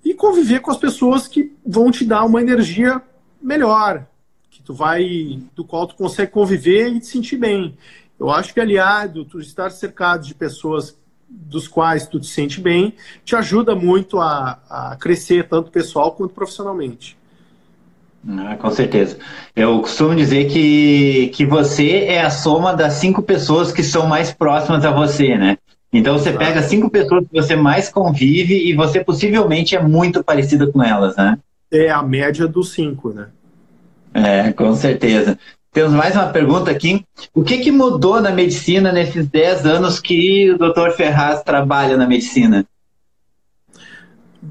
e 0.04 0.14
conviver 0.14 0.60
com 0.62 0.72
as 0.72 0.78
pessoas 0.78 1.28
que 1.28 1.56
vão 1.66 1.92
te 1.92 2.04
dar 2.04 2.26
uma 2.26 2.42
energia 2.42 3.02
melhor, 3.42 4.08
que 4.50 4.62
tu 4.64 4.74
vai, 4.74 5.40
do 5.56 5.64
qual 5.64 5.88
tu 5.88 5.96
consegue 5.96 6.32
conviver 6.32 6.90
e 6.90 7.00
te 7.00 7.06
sentir 7.06 7.38
bem. 7.38 7.78
Eu 8.20 8.30
acho 8.30 8.54
que 8.54 8.60
aliado, 8.60 9.26
tu 9.26 9.40
estar 9.40 9.72
cercado 9.72 10.26
de 10.26 10.34
pessoas 10.34 11.00
dos 11.32 11.68
quais 11.68 12.08
tu 12.08 12.20
te 12.20 12.28
sente 12.28 12.60
bem, 12.60 12.94
te 13.24 13.36
ajuda 13.36 13.76
muito 13.76 14.20
a, 14.20 14.60
a 14.70 14.98
crescer, 15.00 15.48
tanto 15.48 15.72
pessoal 15.72 16.12
quanto 16.12 16.34
profissionalmente. 16.34 17.18
Ah, 18.28 18.56
com 18.56 18.70
certeza. 18.70 19.18
Eu 19.56 19.80
costumo 19.82 20.16
dizer 20.16 20.48
que, 20.48 21.32
que 21.34 21.46
você 21.46 22.06
é 22.06 22.22
a 22.22 22.30
soma 22.30 22.74
das 22.74 22.94
cinco 22.94 23.22
pessoas 23.22 23.72
que 23.72 23.84
são 23.84 24.06
mais 24.06 24.32
próximas 24.32 24.86
a 24.86 24.92
você, 24.92 25.38
né? 25.38 25.58
Então 25.92 26.18
você 26.18 26.32
pega 26.32 26.62
cinco 26.62 26.90
pessoas 26.90 27.26
que 27.28 27.34
você 27.34 27.56
mais 27.56 27.90
convive 27.90 28.70
e 28.70 28.74
você 28.74 29.04
possivelmente 29.04 29.76
é 29.76 29.82
muito 29.82 30.24
parecida 30.24 30.68
com 30.68 30.82
elas, 30.82 31.16
né? 31.18 31.38
É 31.72 31.90
a 31.90 32.04
média 32.04 32.48
dos 32.48 32.72
cinco, 32.74 33.12
né? 33.12 33.28
É, 34.14 34.54
com 34.54 34.74
certeza. 34.76 35.38
Temos 35.74 35.94
mais 35.94 36.14
uma 36.16 36.28
pergunta 36.28 36.70
aqui. 36.70 37.06
O 37.34 37.46
que, 37.46 37.60
que 37.60 37.72
mudou 37.72 38.20
na 38.20 38.30
medicina 38.30 38.92
nesses 38.92 39.26
10 39.26 39.66
anos 39.66 40.02
que 40.02 40.52
o 40.52 40.58
Dr. 40.58 40.92
Ferraz 40.98 41.42
trabalha 41.44 41.96
na 41.96 42.06
medicina? 42.06 42.68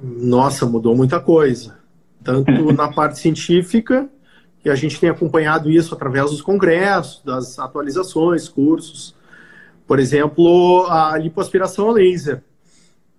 Nossa, 0.03 0.65
mudou 0.65 0.97
muita 0.97 1.21
coisa. 1.21 1.79
Tanto 2.25 2.51
na 2.73 2.91
parte 2.91 3.19
científica, 3.19 4.09
que 4.63 4.71
a 4.71 4.75
gente 4.75 4.99
tem 4.99 5.11
acompanhado 5.11 5.71
isso 5.71 5.95
através 5.95 6.31
dos 6.31 6.41
congressos, 6.41 7.23
das 7.23 7.59
atualizações, 7.59 8.49
cursos. 8.49 9.15
Por 9.87 9.99
exemplo, 9.99 10.87
a 10.89 11.19
lipoaspiração 11.19 11.91
a 11.91 11.93
laser, 11.93 12.43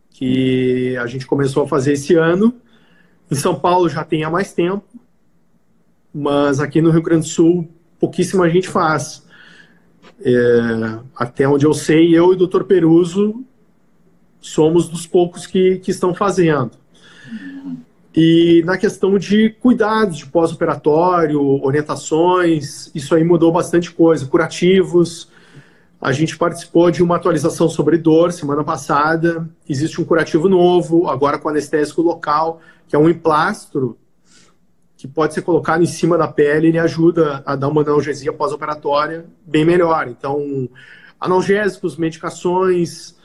que 0.10 0.98
a 0.98 1.06
gente 1.06 1.28
começou 1.28 1.66
a 1.66 1.68
fazer 1.68 1.94
esse 1.94 2.16
ano. 2.16 2.52
Em 3.30 3.36
São 3.36 3.54
Paulo 3.54 3.88
já 3.88 4.04
tem 4.04 4.24
há 4.24 4.30
mais 4.30 4.54
tempo, 4.54 4.84
mas 6.12 6.60
aqui 6.60 6.82
no 6.82 6.90
Rio 6.90 7.04
Grande 7.04 7.28
do 7.28 7.32
Sul 7.32 7.70
pouquíssima 8.02 8.50
gente 8.50 8.68
faz. 8.68 9.24
É, 10.24 11.00
até 11.16 11.48
onde 11.48 11.66
eu 11.66 11.74
sei, 11.74 12.18
eu 12.18 12.34
e 12.34 12.36
o 12.36 12.48
Dr. 12.48 12.64
Peruso 12.64 13.44
somos 14.42 14.90
dos 14.90 15.06
poucos 15.06 15.46
que, 15.46 15.78
que 15.78 15.92
estão 15.92 16.14
fazendo. 16.14 16.72
E 18.14 18.62
na 18.66 18.78
questão 18.78 19.18
de 19.18 19.52
cuidados 19.52 20.18
de 20.18 20.26
pós-operatório, 20.26 21.40
orientações, 21.64 22.92
isso 22.94 23.16
aí 23.16 23.24
mudou 23.24 23.52
bastante 23.52 23.92
coisa. 23.92 24.26
Curativos, 24.26 25.30
a 26.02 26.12
gente 26.12 26.36
participou 26.36 26.92
de 26.92 27.02
uma 27.02 27.16
atualização 27.16 27.70
sobre 27.70 27.98
dor 27.98 28.34
semana 28.34 28.64
passada. 28.64 29.48
Existe 29.70 30.02
um 30.02 30.04
curativo 30.04 30.50
novo, 30.50 31.08
agora 31.08 31.38
com 31.38 31.48
anestésico 31.48 32.02
local, 32.02 32.60
que 32.88 32.96
é 32.96 33.00
um 33.00 33.10
emplastro 33.10 33.98
que 35.02 35.08
pode 35.08 35.34
ser 35.34 35.42
colocado 35.42 35.82
em 35.82 35.88
cima 35.88 36.16
da 36.16 36.28
pele, 36.28 36.68
ele 36.68 36.78
ajuda 36.78 37.42
a 37.44 37.56
dar 37.56 37.70
uma 37.70 37.82
analgesia 37.82 38.32
pós-operatória 38.32 39.26
bem 39.44 39.66
melhor. 39.66 40.08
Então, 40.08 40.70
analgésicos, 41.20 41.98
medicações, 41.98 43.16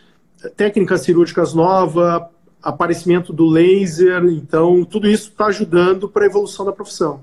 técnicas 0.57 1.03
cirúrgicas 1.03 1.53
novas, 1.53 2.23
aparecimento 2.63 3.31
do 3.31 3.47
laser, 3.47 4.25
então 4.25 4.87
tudo 4.87 5.07
isso 5.07 5.29
está 5.29 5.49
ajudando 5.49 6.09
para 6.09 6.25
a 6.25 6.27
evolução 6.27 6.65
da 6.65 6.73
profissão. 6.73 7.21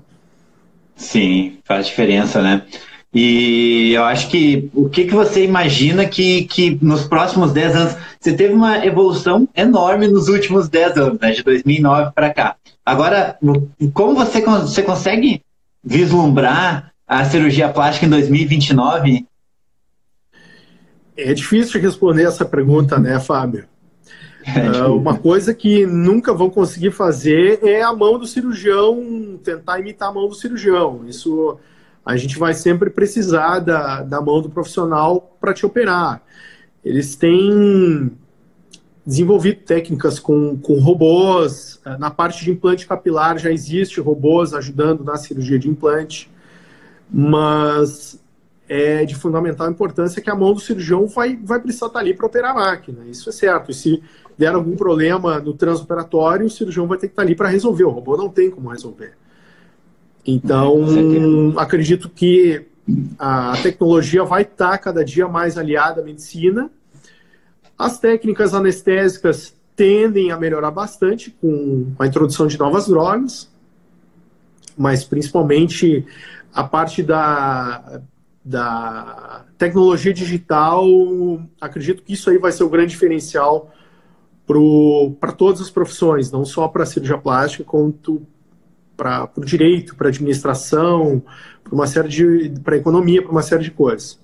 Sim, 0.94 1.58
faz 1.64 1.88
diferença, 1.88 2.40
né? 2.40 2.62
E 3.12 3.92
eu 3.92 4.04
acho 4.04 4.28
que 4.28 4.70
o 4.72 4.88
que, 4.88 5.06
que 5.06 5.14
você 5.14 5.44
imagina 5.44 6.06
que, 6.06 6.44
que 6.44 6.78
nos 6.80 7.02
próximos 7.08 7.52
10 7.52 7.74
anos, 7.74 7.96
você 8.20 8.32
teve 8.32 8.54
uma 8.54 8.86
evolução 8.86 9.48
enorme 9.52 10.06
nos 10.06 10.28
últimos 10.28 10.68
10 10.68 10.96
anos, 10.96 11.18
né, 11.20 11.32
de 11.32 11.42
2009 11.42 12.12
para 12.14 12.32
cá. 12.32 12.56
Agora, 12.84 13.38
como 13.94 14.14
você, 14.14 14.42
você 14.42 14.82
consegue 14.82 15.42
vislumbrar 15.82 16.92
a 17.06 17.24
cirurgia 17.24 17.68
plástica 17.68 18.06
em 18.06 18.10
2029? 18.10 19.26
É 21.16 21.32
difícil 21.32 21.80
responder 21.80 22.24
essa 22.24 22.44
pergunta, 22.44 22.98
né, 22.98 23.18
Fábio? 23.20 23.66
É, 24.46 24.82
uh, 24.82 24.94
uma 24.94 25.16
coisa 25.16 25.54
que 25.54 25.86
nunca 25.86 26.34
vão 26.34 26.50
conseguir 26.50 26.90
fazer 26.90 27.60
é 27.62 27.80
a 27.82 27.94
mão 27.94 28.18
do 28.18 28.26
cirurgião, 28.26 29.40
tentar 29.42 29.80
imitar 29.80 30.10
a 30.10 30.12
mão 30.12 30.28
do 30.28 30.34
cirurgião. 30.34 31.06
Isso 31.08 31.58
a 32.04 32.14
gente 32.18 32.38
vai 32.38 32.52
sempre 32.52 32.90
precisar 32.90 33.60
da, 33.60 34.02
da 34.02 34.20
mão 34.20 34.42
do 34.42 34.50
profissional 34.50 35.34
para 35.40 35.54
te 35.54 35.64
operar. 35.64 36.20
Eles 36.84 37.16
têm 37.16 38.12
desenvolvido 39.06 39.60
técnicas 39.60 40.18
com, 40.18 40.56
com 40.56 40.78
robôs. 40.78 41.80
É, 41.84 41.96
na 41.98 42.10
parte 42.10 42.44
de 42.44 42.50
implante 42.50 42.86
capilar 42.86 43.38
já 43.38 43.50
existe 43.50 44.00
robôs 44.00 44.54
ajudando 44.54 45.04
na 45.04 45.16
cirurgia 45.16 45.58
de 45.58 45.68
implante, 45.68 46.30
mas 47.10 48.18
é 48.66 49.04
de 49.04 49.14
fundamental 49.14 49.70
importância 49.70 50.22
que 50.22 50.30
a 50.30 50.34
mão 50.34 50.54
do 50.54 50.60
cirurgião 50.60 51.06
vai, 51.06 51.36
vai 51.36 51.60
precisar 51.60 51.88
estar 51.88 51.98
ali 51.98 52.14
para 52.14 52.26
operar 52.26 52.52
a 52.52 52.54
máquina. 52.54 53.04
Isso 53.04 53.28
é 53.28 53.32
certo. 53.32 53.70
E 53.70 53.74
se 53.74 54.02
der 54.38 54.54
algum 54.54 54.74
problema 54.74 55.38
no 55.38 55.52
transoperatório, 55.52 56.46
o 56.46 56.50
cirurgião 56.50 56.86
vai 56.86 56.96
ter 56.96 57.08
que 57.08 57.12
estar 57.12 57.22
ali 57.22 57.34
para 57.34 57.48
resolver. 57.48 57.84
O 57.84 57.90
robô 57.90 58.16
não 58.16 58.30
tem 58.30 58.50
como 58.50 58.70
resolver. 58.70 59.12
Então, 60.26 60.82
acredito 61.58 62.08
que 62.08 62.66
a 63.18 63.52
tecnologia 63.62 64.24
vai 64.24 64.42
estar 64.42 64.78
cada 64.78 65.04
dia 65.04 65.28
mais 65.28 65.58
aliada 65.58 66.00
à 66.00 66.04
medicina 66.04 66.70
as 67.78 67.98
técnicas 67.98 68.54
anestésicas 68.54 69.54
tendem 69.76 70.30
a 70.30 70.38
melhorar 70.38 70.70
bastante 70.70 71.30
com 71.30 71.92
a 71.98 72.06
introdução 72.06 72.46
de 72.46 72.58
novas 72.58 72.86
drogas, 72.86 73.50
mas 74.76 75.04
principalmente 75.04 76.06
a 76.52 76.62
parte 76.62 77.02
da, 77.02 78.00
da 78.44 79.44
tecnologia 79.58 80.14
digital, 80.14 80.84
acredito 81.60 82.02
que 82.02 82.12
isso 82.12 82.30
aí 82.30 82.38
vai 82.38 82.52
ser 82.52 82.62
o 82.62 82.68
grande 82.68 82.90
diferencial 82.90 83.72
para 85.18 85.32
todas 85.32 85.60
as 85.60 85.70
profissões, 85.70 86.30
não 86.30 86.44
só 86.44 86.68
para 86.68 86.82
a 86.82 86.86
cirurgia 86.86 87.18
plástica, 87.18 87.64
quanto 87.64 88.26
para 88.96 89.28
o 89.36 89.44
direito, 89.44 89.96
para 89.96 90.08
a 90.08 90.10
administração, 90.10 91.22
para 91.62 91.74
uma 91.74 91.86
série 91.86 92.08
de 92.08 92.60
para 92.62 92.74
a 92.74 92.78
economia, 92.78 93.22
para 93.22 93.32
uma 93.32 93.42
série 93.42 93.64
de 93.64 93.70
coisas. 93.70 94.20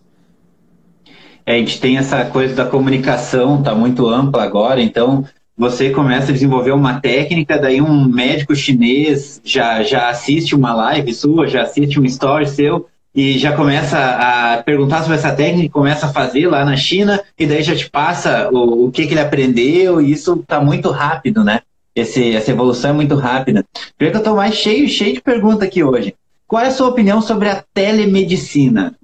É, 1.50 1.54
a 1.54 1.58
gente 1.58 1.80
tem 1.80 1.98
essa 1.98 2.24
coisa 2.26 2.54
da 2.54 2.64
comunicação, 2.64 3.60
tá 3.60 3.74
muito 3.74 4.08
ampla 4.08 4.44
agora, 4.44 4.80
então 4.80 5.24
você 5.58 5.90
começa 5.90 6.30
a 6.30 6.32
desenvolver 6.32 6.70
uma 6.70 7.00
técnica, 7.00 7.58
daí 7.58 7.82
um 7.82 8.04
médico 8.04 8.54
chinês 8.54 9.40
já, 9.44 9.82
já 9.82 10.10
assiste 10.10 10.54
uma 10.54 10.72
live 10.72 11.12
sua, 11.12 11.48
já 11.48 11.62
assiste 11.62 11.98
um 11.98 12.04
story 12.04 12.48
seu, 12.48 12.86
e 13.12 13.36
já 13.36 13.50
começa 13.50 13.98
a 13.98 14.62
perguntar 14.62 15.02
sobre 15.02 15.16
essa 15.16 15.34
técnica, 15.34 15.72
começa 15.72 16.06
a 16.06 16.12
fazer 16.12 16.46
lá 16.46 16.64
na 16.64 16.76
China, 16.76 17.20
e 17.36 17.44
daí 17.44 17.64
já 17.64 17.74
te 17.74 17.90
passa 17.90 18.48
o, 18.52 18.86
o 18.86 18.92
que, 18.92 19.08
que 19.08 19.12
ele 19.12 19.20
aprendeu, 19.20 20.00
e 20.00 20.12
isso 20.12 20.34
está 20.34 20.60
muito 20.60 20.88
rápido, 20.92 21.42
né? 21.42 21.62
Esse, 21.96 22.32
essa 22.32 22.52
evolução 22.52 22.90
é 22.90 22.94
muito 22.94 23.16
rápida. 23.16 23.64
Vê 23.98 24.10
que 24.10 24.16
eu 24.16 24.20
estou 24.20 24.36
mais 24.36 24.54
cheio, 24.54 24.88
cheio 24.88 25.14
de 25.14 25.20
perguntas 25.20 25.66
aqui 25.66 25.82
hoje. 25.82 26.14
Qual 26.46 26.62
é 26.62 26.68
a 26.68 26.70
sua 26.70 26.86
opinião 26.86 27.20
sobre 27.20 27.48
a 27.48 27.64
telemedicina? 27.74 28.94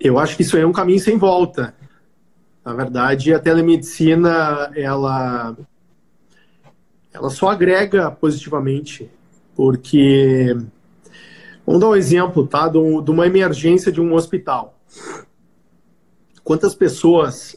Eu 0.00 0.18
acho 0.18 0.36
que 0.36 0.42
isso 0.42 0.56
é 0.56 0.66
um 0.66 0.72
caminho 0.72 0.98
sem 0.98 1.18
volta. 1.18 1.74
Na 2.64 2.72
verdade, 2.72 3.34
a 3.34 3.38
telemedicina, 3.38 4.70
ela, 4.74 5.56
ela 7.12 7.30
só 7.30 7.50
agrega 7.50 8.10
positivamente, 8.10 9.10
porque 9.54 10.56
Vamos 11.70 11.82
dar 11.82 11.90
um 11.90 11.94
exemplo, 11.94 12.44
tá? 12.48 12.66
De 12.66 12.78
uma 12.78 13.28
emergência 13.28 13.92
de 13.92 14.00
um 14.00 14.12
hospital. 14.14 14.74
Quantas 16.42 16.74
pessoas 16.74 17.56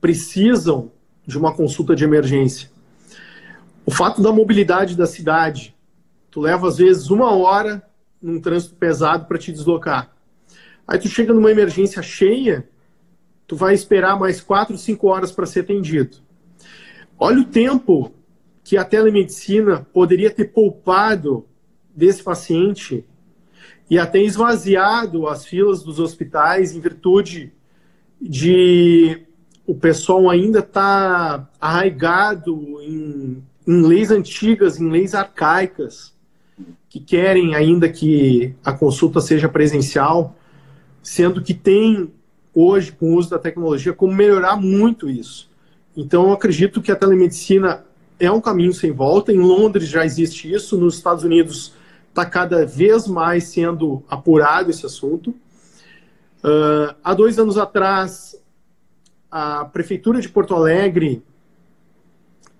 precisam 0.00 0.90
de 1.26 1.36
uma 1.36 1.52
consulta 1.52 1.94
de 1.94 2.02
emergência? 2.02 2.70
O 3.84 3.90
fato 3.90 4.22
da 4.22 4.32
mobilidade 4.32 4.96
da 4.96 5.06
cidade. 5.06 5.76
Tu 6.30 6.40
leva, 6.40 6.66
às 6.66 6.78
vezes, 6.78 7.10
uma 7.10 7.30
hora 7.34 7.82
num 8.22 8.40
trânsito 8.40 8.74
pesado 8.76 9.26
para 9.26 9.36
te 9.36 9.52
deslocar. 9.52 10.10
Aí 10.86 10.98
tu 10.98 11.08
chega 11.08 11.32
numa 11.32 11.50
emergência 11.50 12.02
cheia, 12.02 12.68
tu 13.46 13.56
vai 13.56 13.74
esperar 13.74 14.18
mais 14.18 14.40
quatro, 14.40 14.76
cinco 14.76 15.08
horas 15.08 15.32
para 15.32 15.46
ser 15.46 15.60
atendido. 15.60 16.18
Olha 17.18 17.40
o 17.40 17.44
tempo 17.44 18.12
que 18.64 18.76
a 18.76 18.84
telemedicina 18.84 19.86
poderia 19.92 20.30
ter 20.30 20.52
poupado 20.52 21.46
desse 21.94 22.22
paciente 22.22 23.04
e 23.90 23.98
até 23.98 24.20
esvaziado 24.20 25.26
as 25.28 25.44
filas 25.44 25.82
dos 25.82 25.98
hospitais 25.98 26.74
em 26.74 26.80
virtude 26.80 27.52
de 28.20 29.26
o 29.66 29.74
pessoal 29.74 30.30
ainda 30.30 30.60
estar 30.60 31.38
tá 31.38 31.50
arraigado 31.60 32.80
em, 32.82 33.42
em 33.66 33.82
leis 33.82 34.10
antigas, 34.10 34.80
em 34.80 34.90
leis 34.90 35.14
arcaicas, 35.14 36.12
que 36.88 37.00
querem 37.00 37.54
ainda 37.54 37.88
que 37.88 38.54
a 38.64 38.72
consulta 38.72 39.20
seja 39.20 39.48
presencial, 39.48 40.36
sendo 41.02 41.42
que 41.42 41.52
tem 41.52 42.12
hoje, 42.54 42.92
com 42.92 43.12
o 43.12 43.16
uso 43.16 43.30
da 43.30 43.38
tecnologia, 43.38 43.92
como 43.92 44.12
melhorar 44.12 44.56
muito 44.56 45.08
isso. 45.08 45.50
Então, 45.96 46.28
eu 46.28 46.32
acredito 46.32 46.80
que 46.80 46.92
a 46.92 46.96
telemedicina 46.96 47.84
é 48.18 48.30
um 48.30 48.40
caminho 48.40 48.72
sem 48.72 48.92
volta. 48.92 49.32
Em 49.32 49.38
Londres 49.38 49.88
já 49.88 50.04
existe 50.04 50.52
isso, 50.52 50.76
nos 50.76 50.96
Estados 50.96 51.24
Unidos 51.24 51.74
está 52.08 52.24
cada 52.24 52.64
vez 52.64 53.06
mais 53.06 53.44
sendo 53.44 54.02
apurado 54.08 54.70
esse 54.70 54.86
assunto. 54.86 55.30
Uh, 56.44 56.94
há 57.02 57.14
dois 57.14 57.38
anos 57.38 57.56
atrás, 57.56 58.36
a 59.30 59.64
Prefeitura 59.64 60.20
de 60.20 60.28
Porto 60.28 60.54
Alegre 60.54 61.22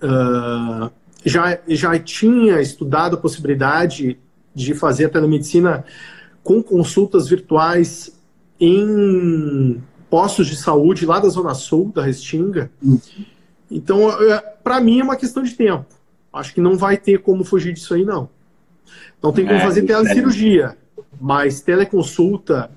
uh, 0.02 0.90
já, 1.24 1.58
já 1.68 1.98
tinha 1.98 2.60
estudado 2.60 3.16
a 3.16 3.18
possibilidade 3.18 4.18
de 4.54 4.74
fazer 4.74 5.06
a 5.06 5.10
telemedicina 5.10 5.84
com 6.42 6.62
consultas 6.62 7.28
virtuais 7.28 8.21
em 8.60 9.82
postos 10.08 10.46
de 10.46 10.56
saúde 10.56 11.06
lá 11.06 11.18
da 11.18 11.28
Zona 11.28 11.54
Sul, 11.54 11.90
da 11.94 12.02
Restinga. 12.02 12.70
Uhum. 12.82 13.00
Então, 13.70 14.10
é, 14.10 14.38
para 14.62 14.80
mim, 14.80 15.00
é 15.00 15.02
uma 15.02 15.16
questão 15.16 15.42
de 15.42 15.54
tempo. 15.54 15.86
Acho 16.32 16.54
que 16.54 16.60
não 16.60 16.76
vai 16.76 16.96
ter 16.96 17.18
como 17.18 17.44
fugir 17.44 17.72
disso 17.72 17.94
aí, 17.94 18.04
não. 18.04 18.28
Não 19.22 19.32
tem 19.32 19.46
como 19.46 19.58
é, 19.58 19.62
fazer 19.62 19.82
telecirurgia, 19.82 20.76
mas 21.20 21.60
teleconsulta 21.60 22.70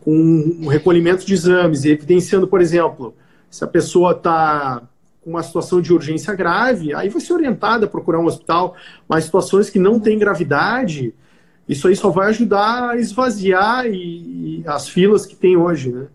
com 0.00 0.12
um 0.60 0.66
recolhimento 0.66 1.24
de 1.24 1.32
exames, 1.32 1.84
evidenciando, 1.84 2.48
por 2.48 2.60
exemplo, 2.60 3.14
se 3.48 3.62
a 3.62 3.66
pessoa 3.66 4.12
está 4.12 4.82
com 5.22 5.30
uma 5.30 5.42
situação 5.42 5.80
de 5.80 5.92
urgência 5.92 6.34
grave, 6.34 6.92
aí 6.94 7.08
vai 7.08 7.20
ser 7.20 7.32
orientada 7.32 7.86
a 7.86 7.88
procurar 7.88 8.18
um 8.18 8.26
hospital, 8.26 8.74
mas 9.08 9.24
situações 9.24 9.70
que 9.70 9.78
não 9.78 10.00
têm 10.00 10.18
gravidade, 10.18 11.14
isso 11.72 11.88
aí 11.88 11.96
só 11.96 12.10
vai 12.10 12.28
ajudar 12.28 12.90
a 12.90 12.96
esvaziar 12.96 13.86
e, 13.86 14.60
e 14.60 14.64
as 14.66 14.88
filas 14.88 15.26
que 15.26 15.34
tem 15.34 15.56
hoje, 15.56 15.90
né? 15.90 16.06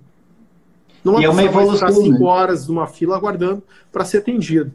Não 1.04 1.22
e 1.22 1.26
é 1.26 1.30
uma 1.30 1.44
evolução. 1.44 1.88
Ficar 1.88 1.92
cinco 2.02 2.20
né? 2.20 2.26
horas 2.26 2.68
numa 2.68 2.88
fila 2.88 3.16
aguardando 3.16 3.64
para 3.92 4.06
ser 4.06 4.18
atendido. 4.20 4.74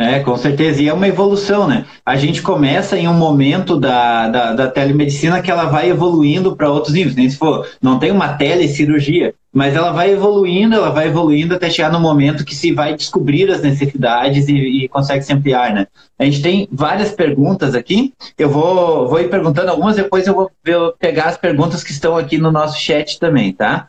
É, 0.00 0.20
com 0.20 0.36
certeza. 0.36 0.80
E 0.80 0.88
é 0.88 0.92
uma 0.92 1.08
evolução, 1.08 1.66
né? 1.66 1.84
A 2.06 2.14
gente 2.14 2.40
começa 2.40 2.96
em 2.96 3.08
um 3.08 3.14
momento 3.14 3.76
da, 3.76 4.28
da, 4.28 4.52
da 4.52 4.70
telemedicina 4.70 5.42
que 5.42 5.50
ela 5.50 5.64
vai 5.64 5.90
evoluindo 5.90 6.54
para 6.54 6.70
outros 6.70 6.94
níveis. 6.94 7.16
Nem 7.16 7.28
se 7.28 7.36
for, 7.36 7.66
não 7.82 7.98
tem 7.98 8.12
uma 8.12 8.34
telecirurgia, 8.34 9.34
mas 9.52 9.74
ela 9.74 9.90
vai 9.90 10.12
evoluindo, 10.12 10.76
ela 10.76 10.90
vai 10.90 11.08
evoluindo 11.08 11.56
até 11.56 11.68
chegar 11.68 11.90
no 11.90 11.98
momento 11.98 12.44
que 12.44 12.54
se 12.54 12.72
vai 12.72 12.94
descobrir 12.94 13.50
as 13.50 13.60
necessidades 13.60 14.48
e, 14.48 14.84
e 14.84 14.88
consegue 14.88 15.24
se 15.24 15.32
ampliar, 15.32 15.74
né? 15.74 15.88
A 16.16 16.24
gente 16.24 16.42
tem 16.42 16.68
várias 16.70 17.10
perguntas 17.10 17.74
aqui. 17.74 18.14
Eu 18.38 18.50
vou, 18.50 19.08
vou 19.08 19.20
ir 19.20 19.28
perguntando 19.28 19.72
algumas, 19.72 19.96
depois 19.96 20.28
eu 20.28 20.34
vou, 20.34 20.48
vou 20.64 20.94
pegar 20.96 21.24
as 21.24 21.36
perguntas 21.36 21.82
que 21.82 21.90
estão 21.90 22.16
aqui 22.16 22.38
no 22.38 22.52
nosso 22.52 22.78
chat 22.78 23.18
também, 23.18 23.52
tá? 23.52 23.88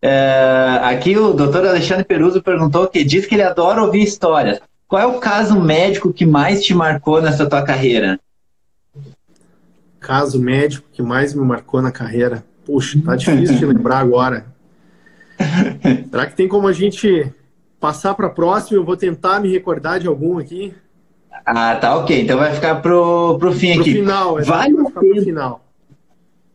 É, 0.00 0.78
aqui 0.84 1.18
o 1.18 1.32
doutor 1.32 1.66
Alexandre 1.66 2.04
Peruso 2.04 2.40
perguntou 2.40 2.86
que 2.86 3.02
diz 3.02 3.26
que 3.26 3.34
ele 3.34 3.42
adora 3.42 3.82
ouvir 3.82 4.04
histórias. 4.04 4.60
Qual 4.90 5.00
é 5.00 5.06
o 5.06 5.20
caso 5.20 5.60
médico 5.60 6.12
que 6.12 6.26
mais 6.26 6.64
te 6.64 6.74
marcou 6.74 7.22
nessa 7.22 7.48
tua 7.48 7.62
carreira? 7.62 8.18
Caso 10.00 10.40
médico 10.40 10.88
que 10.92 11.00
mais 11.00 11.32
me 11.32 11.44
marcou 11.44 11.80
na 11.80 11.92
carreira? 11.92 12.44
Puxa, 12.66 13.00
tá 13.06 13.14
difícil 13.14 13.56
de 13.56 13.66
lembrar 13.66 13.98
agora. 13.98 14.46
Será 16.10 16.26
que 16.26 16.34
tem 16.34 16.48
como 16.48 16.66
a 16.66 16.72
gente 16.72 17.32
passar 17.78 18.14
para 18.14 18.26
a 18.26 18.30
próxima? 18.30 18.78
Eu 18.78 18.84
vou 18.84 18.96
tentar 18.96 19.38
me 19.38 19.48
recordar 19.48 20.00
de 20.00 20.08
algum 20.08 20.38
aqui. 20.38 20.74
Ah, 21.46 21.76
tá 21.76 21.96
ok. 21.96 22.22
Então 22.22 22.36
vai 22.36 22.52
ficar 22.52 22.82
pro, 22.82 23.38
pro 23.38 23.52
fim 23.52 23.74
pro 23.74 23.82
aqui. 23.82 23.92
Final, 23.92 24.42
vale 24.42 24.74
vai 24.74 24.86
ficar 24.86 25.00
pro 25.00 25.22
final. 25.22 25.64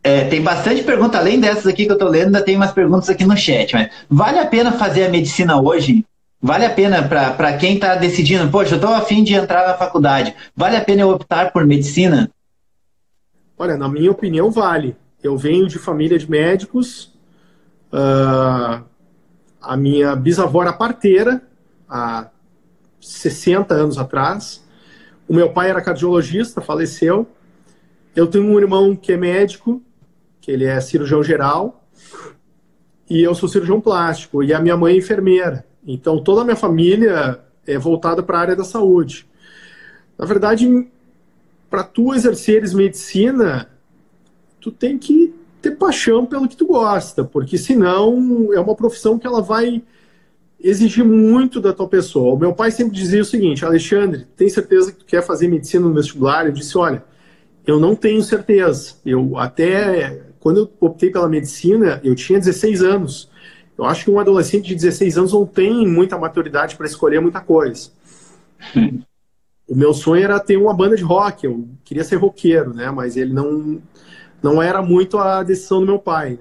É, 0.04 0.24
tem 0.26 0.42
bastante 0.42 0.82
pergunta, 0.82 1.16
além 1.16 1.40
dessas 1.40 1.66
aqui 1.66 1.86
que 1.86 1.92
eu 1.92 1.98
tô 1.98 2.06
lendo, 2.06 2.26
ainda 2.26 2.42
tem 2.42 2.54
umas 2.54 2.72
perguntas 2.72 3.08
aqui 3.08 3.24
no 3.24 3.34
chat. 3.34 3.72
Mas 3.72 3.88
vale 4.10 4.38
a 4.38 4.46
pena 4.46 4.72
fazer 4.72 5.06
a 5.06 5.08
medicina 5.08 5.58
hoje? 5.58 6.04
Vale 6.40 6.66
a 6.66 6.70
pena 6.70 7.02
para 7.08 7.56
quem 7.56 7.74
está 7.74 7.94
decidindo, 7.94 8.50
poxa, 8.50 8.74
eu 8.74 8.76
estou 8.76 8.92
afim 8.92 9.24
de 9.24 9.34
entrar 9.34 9.66
na 9.66 9.74
faculdade, 9.74 10.34
vale 10.54 10.76
a 10.76 10.84
pena 10.84 11.02
eu 11.02 11.10
optar 11.10 11.50
por 11.50 11.66
medicina? 11.66 12.30
Olha, 13.56 13.76
na 13.76 13.88
minha 13.88 14.10
opinião, 14.10 14.50
vale. 14.50 14.94
Eu 15.22 15.36
venho 15.38 15.66
de 15.66 15.78
família 15.78 16.18
de 16.18 16.30
médicos, 16.30 17.14
uh, 17.90 18.84
a 19.62 19.76
minha 19.76 20.14
bisavó 20.14 20.62
era 20.62 20.74
parteira 20.74 21.42
há 21.88 22.28
60 23.00 23.74
anos 23.74 23.98
atrás, 23.98 24.62
o 25.26 25.34
meu 25.34 25.50
pai 25.52 25.70
era 25.70 25.80
cardiologista, 25.80 26.60
faleceu, 26.60 27.26
eu 28.14 28.26
tenho 28.26 28.44
um 28.44 28.58
irmão 28.58 28.94
que 28.94 29.12
é 29.12 29.16
médico, 29.16 29.82
que 30.40 30.50
ele 30.50 30.64
é 30.64 30.80
cirurgião 30.80 31.22
geral, 31.22 31.82
e 33.08 33.22
eu 33.22 33.34
sou 33.34 33.48
cirurgião 33.48 33.80
plástico, 33.80 34.42
e 34.42 34.52
a 34.52 34.60
minha 34.60 34.76
mãe 34.76 34.94
é 34.94 34.98
enfermeira. 34.98 35.66
Então, 35.86 36.22
toda 36.22 36.40
a 36.40 36.44
minha 36.44 36.56
família 36.56 37.40
é 37.66 37.78
voltada 37.78 38.22
para 38.22 38.38
a 38.38 38.40
área 38.40 38.56
da 38.56 38.64
saúde. 38.64 39.26
Na 40.18 40.24
verdade, 40.24 40.88
para 41.70 41.84
tu 41.84 42.14
exerceres 42.14 42.74
medicina, 42.74 43.70
tu 44.60 44.70
tem 44.70 44.98
que 44.98 45.34
ter 45.60 45.72
paixão 45.72 46.24
pelo 46.26 46.48
que 46.48 46.56
tu 46.56 46.66
gosta, 46.66 47.24
porque 47.24 47.58
senão 47.58 48.52
é 48.52 48.60
uma 48.60 48.74
profissão 48.74 49.18
que 49.18 49.26
ela 49.26 49.42
vai 49.42 49.82
exigir 50.60 51.04
muito 51.04 51.60
da 51.60 51.72
tua 51.72 51.88
pessoa. 51.88 52.34
O 52.34 52.38
meu 52.38 52.52
pai 52.52 52.70
sempre 52.70 52.94
dizia 52.94 53.22
o 53.22 53.24
seguinte, 53.24 53.64
Alexandre, 53.64 54.26
tem 54.36 54.48
certeza 54.48 54.90
que 54.90 54.98
tu 54.98 55.04
quer 55.04 55.22
fazer 55.22 55.48
medicina 55.48 55.86
no 55.86 55.94
vestibular? 55.94 56.46
Eu 56.46 56.52
disse, 56.52 56.76
olha, 56.78 57.04
eu 57.66 57.78
não 57.78 57.94
tenho 57.94 58.22
certeza. 58.22 58.94
Eu 59.04 59.36
até, 59.36 60.22
quando 60.40 60.58
eu 60.60 60.70
optei 60.80 61.10
pela 61.10 61.28
medicina, 61.28 62.00
eu 62.02 62.14
tinha 62.14 62.38
16 62.38 62.82
anos. 62.82 63.28
Eu 63.76 63.84
acho 63.84 64.04
que 64.04 64.10
um 64.10 64.18
adolescente 64.18 64.68
de 64.68 64.74
16 64.74 65.18
anos 65.18 65.32
não 65.32 65.44
tem 65.44 65.86
muita 65.86 66.16
maturidade 66.16 66.76
para 66.76 66.86
escolher 66.86 67.20
muita 67.20 67.40
coisa. 67.40 67.90
o 69.68 69.74
meu 69.74 69.92
sonho 69.92 70.24
era 70.24 70.40
ter 70.40 70.56
uma 70.56 70.74
banda 70.74 70.96
de 70.96 71.02
rock, 71.02 71.44
eu 71.44 71.68
queria 71.84 72.04
ser 72.04 72.16
roqueiro, 72.16 72.72
né? 72.72 72.90
Mas 72.90 73.16
ele 73.16 73.34
não, 73.34 73.82
não 74.42 74.62
era 74.62 74.80
muito 74.80 75.18
a 75.18 75.42
decisão 75.42 75.80
do 75.80 75.86
meu 75.86 75.98
pai. 75.98 76.38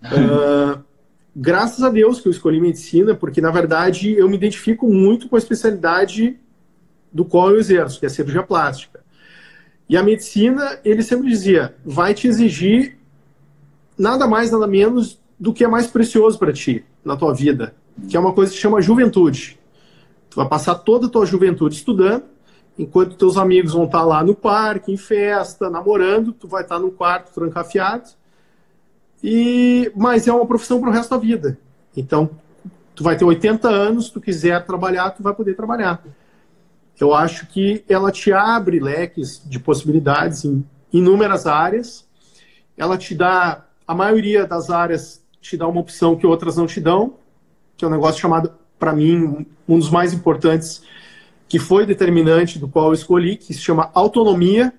Né? 0.00 0.10
Uh, 0.12 0.84
graças 1.34 1.82
a 1.82 1.88
Deus 1.88 2.20
que 2.20 2.28
eu 2.28 2.32
escolhi 2.32 2.60
medicina, 2.60 3.14
porque 3.14 3.40
na 3.40 3.50
verdade 3.50 4.12
eu 4.12 4.28
me 4.28 4.36
identifico 4.36 4.86
muito 4.86 5.28
com 5.28 5.34
a 5.34 5.38
especialidade 5.38 6.38
do 7.12 7.24
qual 7.24 7.50
eu 7.50 7.58
exerço, 7.58 7.98
que 7.98 8.06
é 8.06 8.08
a 8.08 8.10
cirurgia 8.10 8.42
plástica. 8.42 9.02
E 9.88 9.96
a 9.96 10.02
medicina, 10.02 10.78
ele 10.84 11.02
sempre 11.02 11.28
dizia, 11.28 11.74
vai 11.84 12.14
te 12.14 12.26
exigir 12.26 12.96
nada 13.98 14.26
mais, 14.26 14.50
nada 14.50 14.66
menos 14.66 15.20
do 15.38 15.52
que 15.52 15.64
é 15.64 15.68
mais 15.68 15.86
precioso 15.86 16.38
para 16.38 16.52
ti 16.52 16.84
na 17.04 17.16
tua 17.16 17.34
vida, 17.34 17.74
que 18.08 18.16
é 18.16 18.20
uma 18.20 18.32
coisa 18.32 18.52
que 18.52 18.58
chama 18.58 18.80
juventude. 18.80 19.58
Tu 20.30 20.36
vai 20.36 20.48
passar 20.48 20.74
toda 20.76 21.06
a 21.06 21.10
tua 21.10 21.26
juventude 21.26 21.76
estudando 21.76 22.24
enquanto 22.78 23.16
teus 23.16 23.36
amigos 23.36 23.72
vão 23.72 23.84
estar 23.84 24.02
lá 24.02 24.22
no 24.22 24.34
parque, 24.34 24.92
em 24.92 24.96
festa, 24.96 25.70
namorando, 25.70 26.32
tu 26.32 26.48
vai 26.48 26.62
estar 26.62 26.78
no 26.78 26.90
quarto 26.90 27.32
trancafiado. 27.32 28.10
E 29.22 29.90
mas 29.94 30.26
é 30.26 30.32
uma 30.32 30.46
profissão 30.46 30.80
para 30.80 30.90
o 30.90 30.92
resto 30.92 31.10
da 31.10 31.16
vida. 31.16 31.58
Então, 31.96 32.30
tu 32.94 33.02
vai 33.02 33.16
ter 33.16 33.24
80 33.24 33.68
anos, 33.68 34.10
tu 34.10 34.20
quiser 34.20 34.64
trabalhar, 34.66 35.10
tu 35.10 35.22
vai 35.22 35.32
poder 35.32 35.54
trabalhar. 35.54 36.02
Eu 36.98 37.14
acho 37.14 37.46
que 37.46 37.84
ela 37.88 38.12
te 38.12 38.32
abre 38.32 38.78
leques 38.78 39.42
de 39.44 39.58
possibilidades 39.58 40.44
em 40.44 40.64
inúmeras 40.92 41.46
áreas. 41.46 42.06
Ela 42.76 42.98
te 42.98 43.14
dá, 43.14 43.64
a 43.86 43.94
maioria 43.94 44.46
das 44.46 44.70
áreas 44.70 45.23
te 45.44 45.58
dá 45.58 45.68
uma 45.68 45.80
opção 45.80 46.16
que 46.16 46.26
outras 46.26 46.56
não 46.56 46.66
te 46.66 46.80
dão, 46.80 47.16
que 47.76 47.84
é 47.84 47.88
um 47.88 47.90
negócio 47.90 48.18
chamado, 48.18 48.50
para 48.78 48.94
mim, 48.94 49.46
um 49.68 49.78
dos 49.78 49.90
mais 49.90 50.14
importantes, 50.14 50.82
que 51.46 51.58
foi 51.58 51.84
determinante 51.84 52.58
do 52.58 52.66
qual 52.66 52.86
eu 52.86 52.94
escolhi, 52.94 53.36
que 53.36 53.52
se 53.52 53.60
chama 53.60 53.90
autonomia. 53.92 54.72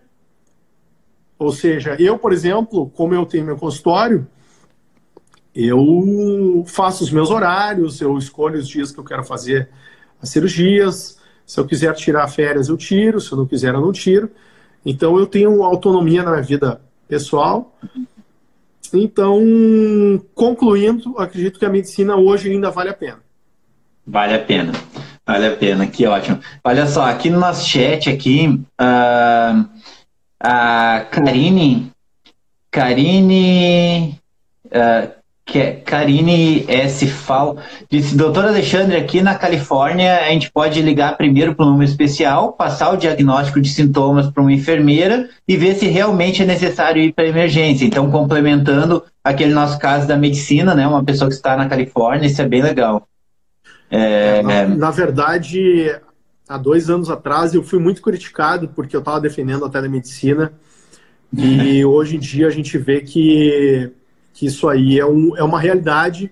Ou 1.37 1.51
seja, 1.51 1.95
eu, 1.99 2.17
por 2.17 2.33
exemplo, 2.33 2.89
como 2.95 3.13
eu 3.13 3.27
tenho 3.27 3.45
meu 3.45 3.57
consultório, 3.57 4.27
eu 5.53 6.65
faço 6.67 7.03
os 7.03 7.11
meus 7.11 7.29
horários, 7.29 8.01
eu 8.01 8.17
escolho 8.17 8.57
os 8.57 8.67
dias 8.67 8.91
que 8.91 8.99
eu 8.99 9.03
quero 9.03 9.23
fazer 9.23 9.69
as 10.19 10.29
cirurgias. 10.29 11.19
Se 11.45 11.59
eu 11.59 11.67
quiser 11.67 11.93
tirar 11.93 12.27
férias, 12.27 12.69
eu 12.69 12.75
tiro. 12.75 13.21
Se 13.21 13.31
eu 13.31 13.37
não 13.37 13.45
quiser, 13.45 13.75
eu 13.75 13.81
não 13.81 13.91
tiro. 13.91 14.31
Então, 14.83 15.19
eu 15.19 15.27
tenho 15.27 15.63
autonomia 15.63 16.23
na 16.23 16.31
minha 16.31 16.43
vida 16.43 16.81
pessoal. 17.07 17.77
Então, 18.93 19.41
concluindo, 20.33 21.17
acredito 21.17 21.59
que 21.59 21.65
a 21.65 21.69
medicina 21.69 22.15
hoje 22.15 22.51
ainda 22.51 22.69
vale 22.69 22.89
a 22.89 22.93
pena. 22.93 23.19
Vale 24.05 24.35
a 24.35 24.39
pena. 24.39 24.73
Vale 25.25 25.47
a 25.47 25.55
pena, 25.55 25.87
que 25.87 26.05
ótimo. 26.05 26.39
Olha 26.63 26.85
só, 26.85 27.05
aqui 27.05 27.29
no 27.29 27.39
nosso 27.39 27.67
chat 27.67 28.09
aqui, 28.09 28.47
uh, 28.79 29.67
a 30.39 31.05
Karine, 31.09 31.91
Karine, 32.69 34.19
uh, 34.67 35.11
Karine 35.85 36.65
S. 36.67 37.05
Fal 37.07 37.57
disse, 37.89 38.17
doutor 38.17 38.45
Alexandre, 38.45 38.97
aqui 38.97 39.21
na 39.21 39.35
Califórnia 39.35 40.21
a 40.21 40.29
gente 40.31 40.51
pode 40.51 40.81
ligar 40.81 41.15
primeiro 41.15 41.53
para 41.53 41.65
um 41.65 41.69
número 41.69 41.89
especial, 41.89 42.53
passar 42.53 42.91
o 42.91 42.97
diagnóstico 42.97 43.61
de 43.61 43.69
sintomas 43.69 44.29
para 44.29 44.41
uma 44.41 44.51
enfermeira 44.51 45.29
e 45.47 45.55
ver 45.55 45.75
se 45.75 45.85
realmente 45.85 46.41
é 46.41 46.45
necessário 46.45 47.01
ir 47.01 47.13
para 47.13 47.27
emergência. 47.27 47.85
Então, 47.85 48.09
complementando 48.09 49.03
aquele 49.23 49.53
nosso 49.53 49.77
caso 49.77 50.07
da 50.07 50.17
medicina, 50.17 50.73
né, 50.73 50.87
uma 50.87 51.03
pessoa 51.03 51.29
que 51.29 51.35
está 51.35 51.55
na 51.55 51.69
Califórnia, 51.69 52.27
isso 52.27 52.41
é 52.41 52.47
bem 52.47 52.63
legal. 52.63 53.07
É, 53.89 54.41
na, 54.41 54.67
na, 54.67 54.91
verdade, 54.91 55.95
há 56.49 56.57
dois 56.57 56.89
anos 56.89 57.09
atrás 57.09 57.53
eu 57.53 57.63
fui 57.63 57.79
muito 57.79 58.01
criticado 58.01 58.67
porque 58.69 58.95
eu 58.95 58.99
estava 58.99 59.21
defendendo 59.21 59.63
a 59.63 59.69
telemedicina 59.69 60.51
e 61.31 61.85
hoje 61.85 62.15
em 62.15 62.19
dia 62.19 62.47
a 62.47 62.51
gente 62.51 62.77
vê 62.79 63.01
que, 63.01 63.91
que 64.35 64.45
isso 64.45 64.67
aí 64.67 64.99
é, 64.99 65.05
um, 65.05 65.35
é 65.37 65.41
uma 65.41 65.59
realidade, 65.59 66.29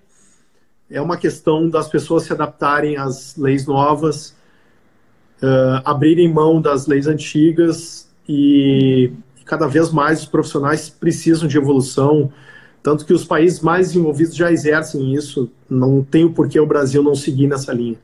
é 0.91 1.01
uma 1.01 1.15
questão 1.15 1.69
das 1.69 1.87
pessoas 1.87 2.23
se 2.23 2.33
adaptarem 2.33 2.97
às 2.97 3.37
leis 3.37 3.65
novas, 3.65 4.35
uh, 5.41 5.81
abrirem 5.85 6.31
mão 6.31 6.61
das 6.61 6.85
leis 6.85 7.07
antigas 7.07 8.09
e 8.27 9.13
cada 9.45 9.67
vez 9.67 9.89
mais 9.89 10.19
os 10.19 10.25
profissionais 10.25 10.89
precisam 10.89 11.47
de 11.47 11.57
evolução, 11.57 12.31
tanto 12.83 13.05
que 13.05 13.13
os 13.13 13.23
países 13.23 13.61
mais 13.61 13.87
desenvolvidos 13.87 14.35
já 14.35 14.51
exercem 14.51 15.13
isso, 15.15 15.49
não 15.69 16.03
tem 16.03 16.25
o 16.25 16.33
porquê 16.33 16.59
o 16.59 16.67
Brasil 16.67 17.01
não 17.01 17.15
seguir 17.15 17.47
nessa 17.47 17.71
linha. 17.71 17.97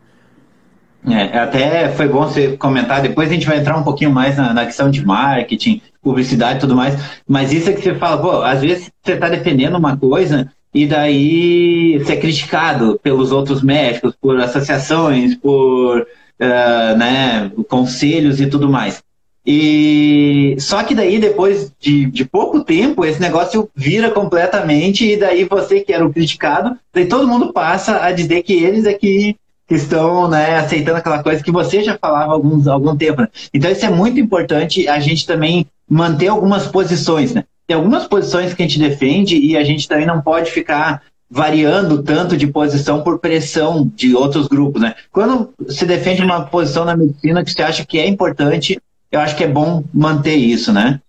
É, 1.07 1.37
até 1.37 1.89
foi 1.89 2.07
bom 2.07 2.25
você 2.25 2.57
comentar, 2.57 3.01
depois 3.01 3.29
a 3.29 3.33
gente 3.33 3.47
vai 3.47 3.57
entrar 3.57 3.77
um 3.77 3.83
pouquinho 3.83 4.11
mais 4.11 4.35
na, 4.35 4.53
na 4.53 4.65
questão 4.65 4.91
de 4.91 5.05
marketing, 5.05 5.81
publicidade 6.01 6.57
e 6.57 6.59
tudo 6.59 6.75
mais, 6.75 6.99
mas 7.27 7.53
isso 7.53 7.69
é 7.69 7.73
que 7.73 7.81
você 7.81 7.95
fala, 7.95 8.21
pô, 8.21 8.41
às 8.41 8.61
vezes 8.61 8.91
você 9.01 9.13
está 9.13 9.29
defendendo 9.29 9.77
uma 9.77 9.95
coisa 9.95 10.51
e 10.73 10.85
daí 10.85 11.97
você 11.99 12.13
é 12.13 12.17
criticado 12.17 12.99
pelos 13.01 13.31
outros 13.31 13.63
médicos, 13.63 14.13
por 14.21 14.39
associações, 14.39 15.35
por 15.35 16.01
uh, 16.01 16.97
né, 16.97 17.51
conselhos 17.67 18.39
e 18.39 18.47
tudo 18.47 18.69
mais. 18.69 19.01
E 19.45 20.55
só 20.59 20.83
que 20.83 20.93
daí, 20.93 21.17
depois 21.17 21.71
de, 21.79 22.05
de 22.05 22.23
pouco 22.23 22.63
tempo, 22.63 23.03
esse 23.03 23.19
negócio 23.19 23.69
vira 23.75 24.11
completamente, 24.11 25.13
e 25.13 25.17
daí 25.17 25.43
você 25.45 25.81
que 25.81 25.91
era 25.91 26.05
o 26.05 26.13
criticado, 26.13 26.77
daí 26.93 27.07
todo 27.07 27.27
mundo 27.27 27.51
passa 27.51 28.03
a 28.03 28.11
dizer 28.11 28.43
que 28.43 28.53
eles 28.53 28.85
é 28.85 28.93
que, 28.93 29.35
que 29.69 29.75
estão 29.75 30.27
né, 30.27 30.57
aceitando 30.57 30.97
aquela 30.97 31.21
coisa 31.21 31.43
que 31.43 31.51
você 31.51 31.83
já 31.83 31.95
falava 31.95 32.31
há 32.31 32.33
alguns, 32.33 32.67
algum 32.67 32.97
tempo. 32.97 33.21
Né? 33.21 33.27
Então 33.53 33.69
isso 33.69 33.85
é 33.85 33.89
muito 33.89 34.19
importante 34.19 34.87
a 34.87 34.99
gente 34.99 35.27
também 35.27 35.67
manter 35.87 36.27
algumas 36.27 36.65
posições. 36.65 37.35
Né? 37.35 37.45
Tem 37.67 37.77
algumas 37.77 38.07
posições 38.07 38.51
que 38.51 38.63
a 38.63 38.67
gente 38.67 38.79
defende 38.79 39.37
e 39.37 39.55
a 39.55 39.63
gente 39.63 39.87
também 39.87 40.07
não 40.07 40.21
pode 40.21 40.49
ficar 40.49 41.03
variando 41.29 42.01
tanto 42.01 42.35
de 42.35 42.47
posição 42.47 43.03
por 43.03 43.19
pressão 43.19 43.87
de 43.95 44.15
outros 44.15 44.47
grupos, 44.47 44.81
né? 44.81 44.95
Quando 45.11 45.53
se 45.67 45.85
defende 45.85 46.23
uma 46.23 46.43
posição 46.45 46.83
na 46.83 46.97
medicina 46.97 47.45
que 47.45 47.51
você 47.51 47.61
acha 47.61 47.85
que 47.85 47.99
é 47.99 48.07
importante, 48.07 48.81
eu 49.11 49.19
acho 49.19 49.35
que 49.35 49.43
é 49.43 49.47
bom 49.47 49.83
manter 49.93 50.33
isso, 50.33 50.73
né? 50.73 50.99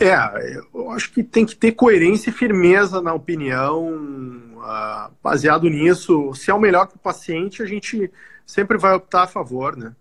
É, 0.00 0.16
eu 0.74 0.90
acho 0.92 1.12
que 1.12 1.22
tem 1.22 1.44
que 1.44 1.54
ter 1.54 1.72
coerência 1.72 2.30
e 2.30 2.32
firmeza 2.32 3.02
na 3.02 3.12
opinião. 3.12 4.49
Uh, 4.60 5.10
baseado 5.22 5.70
nisso, 5.70 6.34
se 6.34 6.50
é 6.50 6.54
o 6.54 6.60
melhor 6.60 6.86
para 6.86 6.96
o 6.96 7.00
paciente, 7.00 7.62
a 7.62 7.66
gente 7.66 8.12
sempre 8.44 8.76
vai 8.76 8.94
optar 8.94 9.22
a 9.22 9.26
favor, 9.26 9.74
né? 9.74 9.94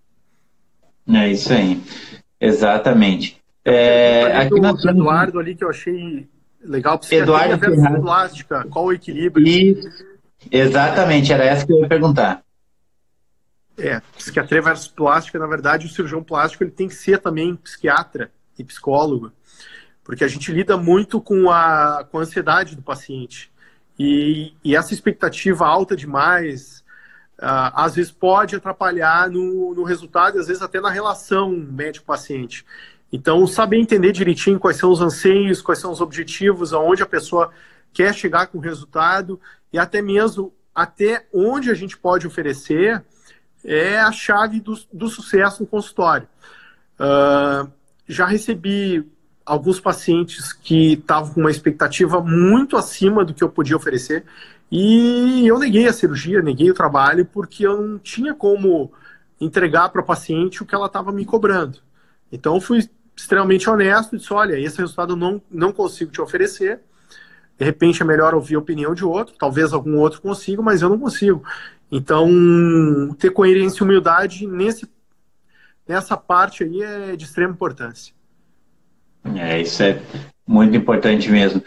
É 1.08 1.32
isso 1.32 1.54
aí. 1.54 1.82
Exatamente. 2.41 3.41
É, 3.63 4.36
aqui 4.36 4.60
na... 4.60 4.72
Eduardo 4.72 5.39
ali 5.39 5.56
que 5.56 5.63
eu 5.63 5.69
achei 5.69 6.28
legal. 6.62 7.00
Eduardo 7.10 7.58
Ferraz. 7.58 8.02
plástica, 8.02 8.67
qual 8.69 8.86
o 8.86 8.93
equilíbrio? 8.93 9.48
E... 9.48 9.82
Exatamente, 10.52 11.32
era 11.32 11.45
essa 11.45 11.65
que 11.65 11.72
eu 11.72 11.80
ia 11.80 11.88
perguntar. 11.88 12.43
É, 13.78 14.02
psiquiatria 14.17 14.62
versus 14.62 14.89
plástica, 14.89 15.39
na 15.39 15.48
verdade, 15.48 15.86
o 15.86 15.89
cirurgião 15.89 16.22
plástico 16.22 16.65
ele 16.65 16.72
tem 16.72 16.89
que 16.89 16.95
ser 16.95 17.19
também 17.19 17.56
psiquiatra 17.56 18.30
e 18.58 18.63
psicólogo, 18.63 19.32
porque 20.04 20.26
a 20.26 20.28
gente 20.28 20.52
lida 20.52 20.76
muito 20.76 21.22
com 21.22 21.50
a, 21.50 22.06
com 22.12 22.17
a 22.17 22.22
ansiedade 22.22 22.76
do 22.76 22.82
paciente. 22.82 23.50
E, 24.00 24.54
e 24.64 24.78
essa 24.78 24.94
expectativa 24.94 25.68
alta 25.68 25.94
demais, 25.94 26.80
uh, 27.38 27.70
às 27.74 27.96
vezes 27.96 28.12
pode 28.12 28.56
atrapalhar 28.56 29.30
no, 29.30 29.76
no 29.76 29.84
resultado, 29.84 30.38
e 30.38 30.40
às 30.40 30.48
vezes 30.48 30.62
até 30.62 30.80
na 30.80 30.90
relação 30.90 31.50
médico-paciente. 31.50 32.66
Então, 33.12 33.46
saber 33.46 33.78
entender 33.78 34.14
direitinho 34.14 34.60
quais 34.60 34.78
são 34.78 34.90
os 34.90 35.02
anseios, 35.02 35.62
quais 35.62 35.80
são 35.80 35.92
os 35.92 36.00
objetivos, 36.00 36.74
aonde 36.74 37.04
a 37.04 37.08
pessoa 37.08 37.52
quer 37.92 38.14
chegar 38.14 38.48
com 38.48 38.60
o 38.60 38.62
resultado, 38.62 39.40
e 39.74 39.78
até 39.78 40.02
mesmo 40.02 40.54
até 40.74 41.28
onde 41.34 41.70
a 41.70 41.74
gente 41.74 41.98
pode 41.98 42.26
oferecer 42.26 43.04
é 43.66 44.00
a 44.00 44.12
chave 44.14 44.62
do, 44.62 44.80
do 44.94 45.10
sucesso 45.10 45.64
no 45.64 45.68
consultório. 45.68 46.28
Uh, 46.98 47.70
já 48.08 48.26
recebi 48.26 49.06
alguns 49.50 49.80
pacientes 49.80 50.54
que 50.54 50.94
estavam 50.94 51.34
com 51.34 51.40
uma 51.40 51.50
expectativa 51.50 52.22
muito 52.22 52.78
acima 52.78 53.26
do 53.26 53.34
que 53.34 53.44
eu 53.44 53.50
podia 53.50 53.76
oferecer 53.76 54.24
e 54.72 55.48
eu 55.48 55.58
neguei 55.58 55.88
a 55.88 55.94
cirurgia, 55.94 56.40
neguei 56.40 56.70
o 56.70 56.74
trabalho 56.76 57.26
porque 57.26 57.66
eu 57.66 57.82
não 57.82 57.98
tinha 57.98 58.36
como 58.36 58.92
entregar 59.42 59.90
para 59.90 60.02
o 60.02 60.06
paciente 60.06 60.62
o 60.62 60.68
que 60.68 60.76
ela 60.76 60.86
estava 60.86 61.12
me 61.12 61.26
cobrando. 61.26 61.80
Então 62.32 62.54
eu 62.54 62.62
fui 62.62 62.88
extremamente 63.16 63.68
honesto 63.68 64.16
e 64.16 64.20
disse, 64.20 64.32
olha, 64.32 64.60
esse 64.60 64.78
resultado 64.78 65.14
eu 65.14 65.18
não, 65.18 65.42
não 65.50 65.72
consigo 65.72 66.12
te 66.12 66.22
oferecer, 66.22 66.82
de 67.58 67.66
repente 67.66 68.04
é 68.04 68.06
melhor 68.06 68.36
ouvir 68.36 68.54
a 68.54 68.60
opinião 68.60 68.94
de 68.94 69.04
outro, 69.04 69.34
talvez 69.36 69.74
algum 69.74 69.98
outro 69.98 70.22
consiga, 70.22 70.62
mas 70.62 70.84
eu 70.84 70.90
não 70.90 71.00
consigo. 71.00 71.44
Então, 71.92 72.30
ter 73.18 73.32
coerência 73.32 73.82
e 73.82 73.84
humildade 73.84 74.46
nesse, 74.46 74.88
nessa 75.88 76.16
parte 76.16 76.64
aí 76.64 76.84
é 76.84 77.16
de 77.16 77.26
extrema 77.26 77.52
importância. 77.52 78.19
É, 79.36 79.62
isso 79.62 79.84
é 79.84 80.02
muito 80.48 80.76
importante 80.76 81.30
mesmo. 81.30 81.62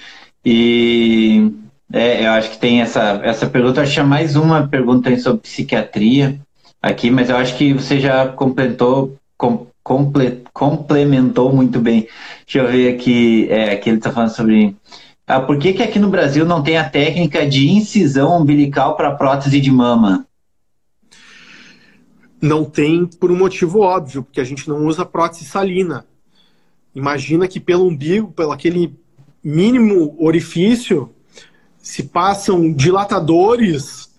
E 0.44 1.52
é, 1.92 2.26
eu 2.26 2.30
acho 2.32 2.50
que 2.50 2.58
tem 2.58 2.80
essa, 2.80 3.20
essa 3.22 3.46
pergunta, 3.46 3.82
acho 3.82 3.94
que 3.94 4.00
é 4.00 4.04
mais 4.04 4.34
uma 4.34 4.66
pergunta 4.66 5.16
sobre 5.18 5.42
psiquiatria 5.42 6.40
aqui, 6.80 7.10
mas 7.10 7.30
eu 7.30 7.36
acho 7.36 7.56
que 7.56 7.72
você 7.72 8.00
já 8.00 8.26
completou, 8.28 9.16
com, 9.36 9.66
comple, 9.82 10.42
complementou 10.52 11.52
muito 11.52 11.78
bem. 11.78 12.08
Deixa 12.44 12.58
eu 12.58 12.70
ver 12.70 12.94
aqui, 12.94 13.46
é, 13.50 13.72
aqui 13.72 13.90
ele 13.90 13.98
está 13.98 14.10
falando 14.10 14.30
sobre 14.30 14.76
ah, 15.26 15.40
por 15.40 15.58
que, 15.58 15.72
que 15.72 15.82
aqui 15.82 15.98
no 15.98 16.10
Brasil 16.10 16.44
não 16.44 16.62
tem 16.62 16.76
a 16.76 16.88
técnica 16.88 17.46
de 17.46 17.68
incisão 17.68 18.40
umbilical 18.40 18.96
para 18.96 19.14
prótese 19.14 19.60
de 19.60 19.70
mama? 19.70 20.26
Não 22.40 22.64
tem 22.64 23.06
por 23.06 23.30
um 23.30 23.36
motivo 23.36 23.80
óbvio, 23.80 24.24
porque 24.24 24.40
a 24.40 24.44
gente 24.44 24.68
não 24.68 24.84
usa 24.84 25.06
prótese 25.06 25.44
salina. 25.44 26.04
Imagina 26.94 27.48
que 27.48 27.58
pelo 27.58 27.86
umbigo, 27.86 28.32
pelo 28.32 28.52
aquele 28.52 28.94
mínimo 29.42 30.14
orifício, 30.18 31.14
se 31.78 32.04
passam 32.04 32.72
dilatadores 32.72 34.10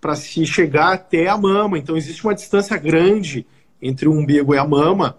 para 0.00 0.16
se 0.16 0.44
chegar 0.44 0.94
até 0.94 1.28
a 1.28 1.38
mama. 1.38 1.78
Então 1.78 1.96
existe 1.96 2.24
uma 2.24 2.34
distância 2.34 2.76
grande 2.76 3.46
entre 3.80 4.08
o 4.08 4.12
umbigo 4.12 4.54
e 4.54 4.58
a 4.58 4.66
mama, 4.66 5.16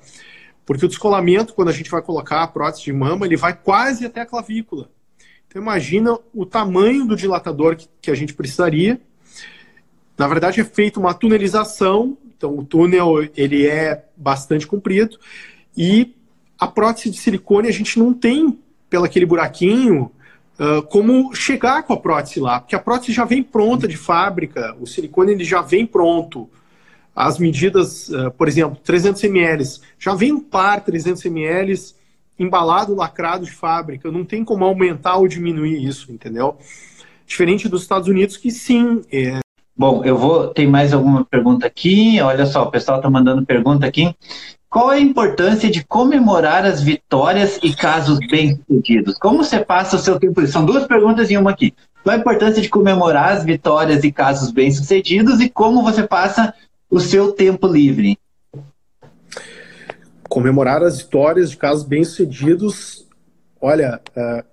porque 0.65 0.85
o 0.85 0.89
descolamento, 0.89 1.53
quando 1.53 1.69
a 1.69 1.73
gente 1.73 1.89
vai 1.89 2.01
colocar 2.01 2.43
a 2.43 2.47
prótese 2.47 2.85
de 2.85 2.93
mama, 2.93 3.25
ele 3.25 3.37
vai 3.37 3.53
quase 3.53 4.05
até 4.05 4.21
a 4.21 4.25
clavícula. 4.25 4.89
Então 5.47 5.61
imagina 5.61 6.17
o 6.33 6.45
tamanho 6.45 7.05
do 7.05 7.15
dilatador 7.15 7.77
que, 8.01 8.09
a 8.11 8.15
gente 8.15 8.33
precisaria. 8.33 8.99
Na 10.17 10.27
verdade 10.27 10.59
é 10.59 10.63
feita 10.63 10.99
uma 10.99 11.13
tunelização, 11.13 12.17
então 12.35 12.57
o 12.57 12.65
túnel 12.65 13.29
ele 13.35 13.65
é 13.65 14.05
bastante 14.17 14.65
comprido 14.65 15.17
e 15.77 16.15
a 16.59 16.67
prótese 16.67 17.09
de 17.09 17.17
silicone 17.17 17.67
a 17.67 17.73
gente 17.73 17.97
não 17.99 18.13
tem 18.13 18.57
pelo 18.89 19.05
aquele 19.05 19.25
buraquinho 19.25 20.11
uh, 20.59 20.81
como 20.83 21.33
chegar 21.33 21.83
com 21.83 21.93
a 21.93 21.97
prótese 21.97 22.39
lá, 22.39 22.59
porque 22.59 22.75
a 22.75 22.79
prótese 22.79 23.11
já 23.11 23.25
vem 23.25 23.43
pronta 23.43 23.87
de 23.87 23.97
fábrica, 23.97 24.75
o 24.79 24.85
silicone 24.85 25.33
ele 25.33 25.43
já 25.43 25.61
vem 25.61 25.85
pronto. 25.85 26.49
As 27.15 27.37
medidas, 27.37 28.09
uh, 28.09 28.31
por 28.31 28.47
exemplo, 28.47 28.77
300 28.83 29.23
ml, 29.23 29.63
já 29.99 30.15
vem 30.15 30.33
um 30.33 30.39
par 30.39 30.81
300 30.81 31.25
ml 31.25 31.75
embalado, 32.37 32.95
lacrado 32.95 33.45
de 33.45 33.51
fábrica, 33.51 34.11
não 34.11 34.25
tem 34.25 34.43
como 34.43 34.65
aumentar 34.65 35.17
ou 35.17 35.27
diminuir 35.27 35.83
isso, 35.83 36.11
entendeu? 36.11 36.57
Diferente 37.25 37.69
dos 37.69 37.83
Estados 37.83 38.07
Unidos, 38.07 38.37
que 38.37 38.51
sim. 38.51 39.01
É... 39.11 39.39
Bom, 39.75 40.03
eu 40.03 40.17
vou. 40.17 40.47
Tem 40.47 40.67
mais 40.67 40.93
alguma 40.93 41.25
pergunta 41.25 41.65
aqui? 41.65 42.19
Olha 42.21 42.45
só, 42.45 42.63
o 42.63 42.71
pessoal 42.71 42.97
está 42.97 43.09
mandando 43.09 43.45
pergunta 43.45 43.85
aqui. 43.85 44.13
Qual 44.73 44.91
é 44.91 44.97
a 44.97 44.99
importância 44.99 45.69
de 45.69 45.85
comemorar 45.85 46.65
as 46.65 46.81
vitórias 46.81 47.59
e 47.61 47.75
casos 47.75 48.17
bem-sucedidos? 48.29 49.19
Como 49.19 49.43
você 49.43 49.63
passa 49.63 49.95
o 49.95 49.99
seu 49.99 50.19
tempo? 50.19 50.45
São 50.47 50.65
duas 50.65 50.87
perguntas 50.87 51.29
em 51.29 51.37
uma 51.37 51.51
aqui. 51.51 51.75
Qual 52.03 52.15
a 52.15 52.19
importância 52.19 52.59
de 52.59 52.69
comemorar 52.69 53.33
as 53.33 53.45
vitórias 53.45 54.03
e 54.03 54.11
casos 54.11 54.51
bem-sucedidos 54.51 55.39
e 55.39 55.47
como 55.47 55.83
você 55.83 56.01
passa 56.01 56.53
o 56.89 56.99
seu 56.99 57.31
tempo 57.31 57.67
livre? 57.67 58.17
comemorar 60.33 60.81
as 60.81 60.97
vitórias 60.97 61.51
de 61.51 61.57
casos 61.57 61.83
bem-sucedidos, 61.83 63.07
olha, 63.61 64.01
uh, 64.17 64.43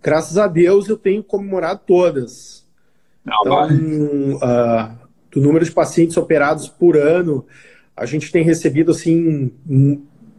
graças 0.00 0.38
a 0.38 0.46
Deus 0.46 0.88
eu 0.88 0.96
tenho 0.96 1.24
comemorado 1.24 1.80
todas. 1.84 2.64
Não, 3.24 3.34
então, 3.40 4.36
uh, 4.36 4.96
do 5.28 5.40
número 5.40 5.64
de 5.64 5.72
pacientes 5.72 6.16
operados 6.16 6.68
por 6.68 6.96
ano, 6.96 7.44
a 7.98 8.06
gente 8.06 8.30
tem 8.30 8.42
recebido 8.44 8.92
assim 8.92 9.52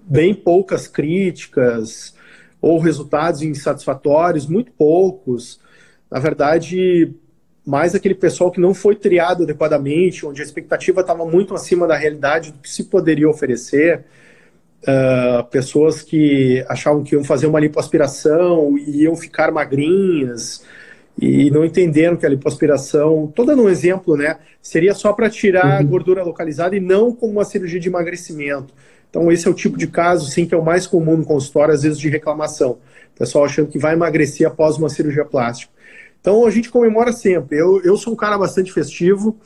bem 0.08 0.34
poucas 0.34 0.88
críticas 0.88 2.16
ou 2.62 2.80
resultados 2.80 3.42
insatisfatórios, 3.42 4.48
muito 4.48 4.72
poucos. 4.72 5.60
Na 6.10 6.20
verdade, 6.20 7.14
mais 7.66 7.94
aquele 7.94 8.16
pessoal 8.16 8.52
que 8.52 8.60
não 8.60 8.74
foi 8.74 8.96
triado 8.96 9.44
adequadamente, 9.44 10.26
onde 10.26 10.42
a 10.42 10.46
expectativa 10.46 11.02
estava 11.02 11.26
muito 11.26 11.54
acima 11.54 11.86
da 11.88 11.96
realidade 11.96 12.52
do 12.52 12.60
que 12.60 12.70
se 12.70 12.86
poderia 12.86 13.30
oferecer 13.30 14.06
uh, 14.84 15.44
pessoas 15.50 16.02
que 16.02 16.66
achavam 16.68 17.04
que 17.04 17.16
iam 17.16 17.24
fazer 17.24 17.48
uma 17.48 17.60
lipoaspiração 17.60 18.78
e 18.78 19.04
iam 19.04 19.16
ficar 19.16 19.52
magrinhas 19.52 20.64
e 21.22 21.52
não 21.52 21.66
entenderam 21.66 22.16
que 22.16 22.26
a 22.26 22.30
lipoaspiração, 22.30 23.26
estou 23.30 23.46
dando 23.46 23.64
um 23.64 23.70
exemplo, 23.70 24.16
né, 24.16 24.38
seria 24.62 24.94
só 24.94 25.14
para 25.14 25.30
tirar 25.30 25.82
uhum. 25.82 25.88
gordura 25.88 26.24
localizada 26.24 26.76
e 26.76 26.80
não 26.80 27.14
como 27.14 27.34
uma 27.34 27.46
cirurgia 27.46 27.80
de 27.80 27.90
emagrecimento. 27.90 28.74
Então 29.10 29.32
esse 29.32 29.48
é 29.48 29.52
o 29.52 29.54
tipo 29.54 29.78
de 29.78 29.88
caso, 29.88 30.30
sim, 30.30 30.46
que 30.46 30.54
é 30.54 30.58
o 30.58 30.64
mais 30.64 30.88
comum 30.88 31.18
no 31.18 31.26
consultório, 31.26 31.74
às 31.74 31.84
vezes 31.84 32.00
de 32.00 32.10
reclamação. 32.10 32.80
O 33.16 33.20
pessoal 33.20 33.46
achando 33.46 33.68
que 33.68 33.80
vai 33.80 33.94
emagrecer 33.94 34.48
após 34.48 34.78
uma 34.78 34.90
cirurgia 34.90 35.26
plástica. 35.26 35.74
Então 36.22 36.46
a 36.46 36.52
gente 36.52 36.70
comemora 36.70 37.12
sempre. 37.12 37.58
Eu, 37.58 37.82
eu 37.84 37.98
sou 37.98 38.14
um 38.14 38.16
cara 38.16 38.38
bastante 38.38 38.72
festivo. 38.72 39.38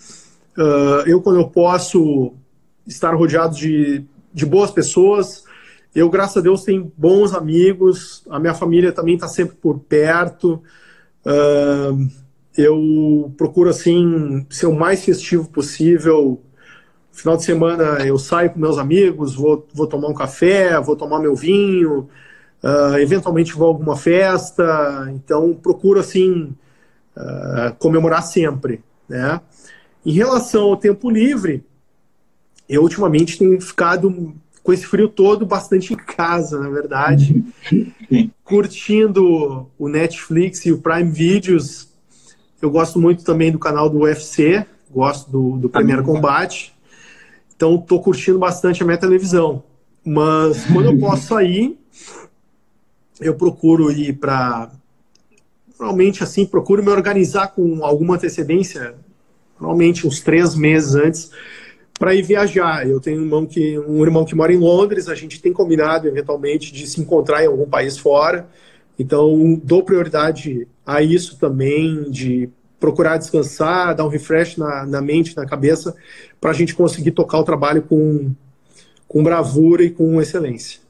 Uh, 0.57 1.07
eu, 1.07 1.21
quando 1.21 1.39
eu 1.39 1.47
posso 1.47 2.33
estar 2.85 3.13
rodeado 3.15 3.55
de 3.55 4.05
de 4.33 4.45
boas 4.45 4.71
pessoas. 4.71 5.43
Eu, 5.93 6.09
graças 6.09 6.37
a 6.37 6.41
Deus, 6.41 6.63
tenho 6.63 6.91
bons 6.97 7.33
amigos. 7.33 8.23
A 8.29 8.39
minha 8.39 8.53
família 8.53 8.91
também 8.91 9.13
está 9.13 9.27
sempre 9.27 9.55
por 9.55 9.79
perto. 9.79 10.61
Uh, 11.25 12.09
eu 12.57 13.33
procuro, 13.37 13.69
assim, 13.69 14.45
ser 14.49 14.67
o 14.67 14.75
mais 14.75 15.03
festivo 15.03 15.49
possível. 15.49 16.41
Final 17.11 17.37
de 17.37 17.43
semana 17.43 18.05
eu 18.05 18.17
saio 18.17 18.51
com 18.51 18.59
meus 18.59 18.77
amigos, 18.77 19.35
vou, 19.35 19.67
vou 19.73 19.87
tomar 19.87 20.07
um 20.07 20.13
café, 20.13 20.79
vou 20.79 20.95
tomar 20.95 21.19
meu 21.19 21.35
vinho, 21.35 22.09
uh, 22.63 22.97
eventualmente 22.97 23.53
vou 23.53 23.67
a 23.67 23.69
alguma 23.69 23.95
festa. 23.95 25.11
Então, 25.13 25.53
procuro, 25.53 25.99
assim, 25.99 26.55
uh, 27.15 27.75
comemorar 27.79 28.23
sempre, 28.23 28.83
né? 29.07 29.39
Em 30.05 30.11
relação 30.11 30.63
ao 30.63 30.77
tempo 30.77 31.09
livre, 31.09 31.63
eu 32.67 32.81
ultimamente 32.81 33.37
tenho 33.37 33.59
ficado 33.61 34.35
com 34.63 34.71
esse 34.71 34.85
frio 34.85 35.09
todo 35.09 35.45
bastante 35.45 35.93
em 35.93 35.97
casa, 35.97 36.57
na 36.57 36.69
verdade, 36.69 37.43
curtindo 38.43 39.69
o 39.77 39.89
Netflix 39.89 40.65
e 40.65 40.71
o 40.71 40.79
Prime 40.79 41.11
Videos. 41.11 41.89
Eu 42.61 42.71
gosto 42.71 42.97
muito 42.97 43.25
também 43.25 43.51
do 43.51 43.59
canal 43.59 43.89
do 43.89 43.99
UFC, 43.99 44.65
gosto 44.89 45.29
do, 45.29 45.57
do 45.57 45.69
Primeiro 45.69 46.01
Combate. 46.01 46.73
Então, 47.55 47.75
estou 47.75 48.01
curtindo 48.01 48.39
bastante 48.39 48.81
a 48.81 48.85
minha 48.85 48.97
televisão. 48.97 49.63
Mas 50.05 50.65
quando 50.65 50.91
eu 50.91 50.97
posso 50.97 51.27
sair, 51.27 51.77
eu 53.19 53.35
procuro 53.35 53.91
ir 53.91 54.13
para. 54.13 54.71
Normalmente, 55.77 56.23
assim, 56.23 56.45
procuro 56.45 56.83
me 56.83 56.89
organizar 56.89 57.49
com 57.49 57.83
alguma 57.83 58.15
antecedência, 58.15 58.95
normalmente 59.59 60.07
uns 60.07 60.21
três 60.21 60.55
meses 60.55 60.95
antes, 60.95 61.31
para 62.03 62.13
ir 62.13 62.21
viajar. 62.21 62.85
Eu 62.85 62.99
tenho 62.99 63.21
um 63.21 63.23
irmão, 63.23 63.45
que, 63.45 63.79
um 63.79 64.03
irmão 64.03 64.25
que 64.25 64.35
mora 64.35 64.51
em 64.51 64.57
Londres, 64.57 65.07
a 65.07 65.15
gente 65.15 65.41
tem 65.41 65.53
combinado 65.53 66.05
eventualmente 66.05 66.73
de 66.73 66.85
se 66.85 66.99
encontrar 66.99 67.41
em 67.41 67.47
algum 67.47 67.65
país 67.65 67.97
fora. 67.97 68.45
Então, 68.99 69.57
dou 69.63 69.83
prioridade 69.83 70.67
a 70.85 71.01
isso 71.01 71.39
também, 71.39 72.11
de 72.11 72.49
procurar 72.77 73.15
descansar, 73.15 73.95
dar 73.95 74.03
um 74.03 74.09
refresh 74.09 74.57
na, 74.57 74.85
na 74.85 75.01
mente, 75.01 75.33
na 75.33 75.45
cabeça, 75.45 75.95
para 76.41 76.51
a 76.51 76.53
gente 76.53 76.75
conseguir 76.75 77.11
tocar 77.11 77.39
o 77.39 77.45
trabalho 77.45 77.81
com, 77.83 78.33
com 79.07 79.23
bravura 79.23 79.85
e 79.85 79.89
com 79.89 80.21
excelência. 80.21 80.81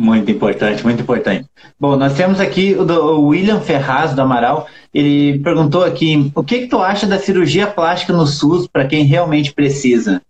Muito 0.00 0.30
importante, 0.30 0.84
muito 0.84 1.02
importante. 1.02 1.50
Bom, 1.78 1.96
nós 1.96 2.16
temos 2.16 2.38
aqui 2.38 2.72
o, 2.72 2.84
do, 2.84 2.94
o 3.16 3.26
William 3.26 3.60
Ferraz 3.60 4.14
do 4.14 4.22
Amaral. 4.22 4.68
Ele 4.94 5.40
perguntou 5.40 5.82
aqui: 5.82 6.30
o 6.36 6.44
que, 6.44 6.60
que 6.60 6.66
tu 6.68 6.78
acha 6.78 7.04
da 7.04 7.18
cirurgia 7.18 7.66
plástica 7.66 8.12
no 8.12 8.24
SUS 8.24 8.68
para 8.68 8.86
quem 8.86 9.04
realmente 9.04 9.52
precisa? 9.52 10.22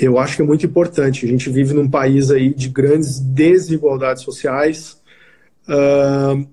Eu 0.00 0.16
acho 0.16 0.36
que 0.36 0.42
é 0.42 0.44
muito 0.44 0.64
importante. 0.64 1.26
A 1.26 1.28
gente 1.28 1.50
vive 1.50 1.74
num 1.74 1.90
país 1.90 2.30
aí 2.30 2.54
de 2.54 2.68
grandes 2.68 3.18
desigualdades 3.18 4.22
sociais. 4.22 5.02
Uh, 5.66 6.46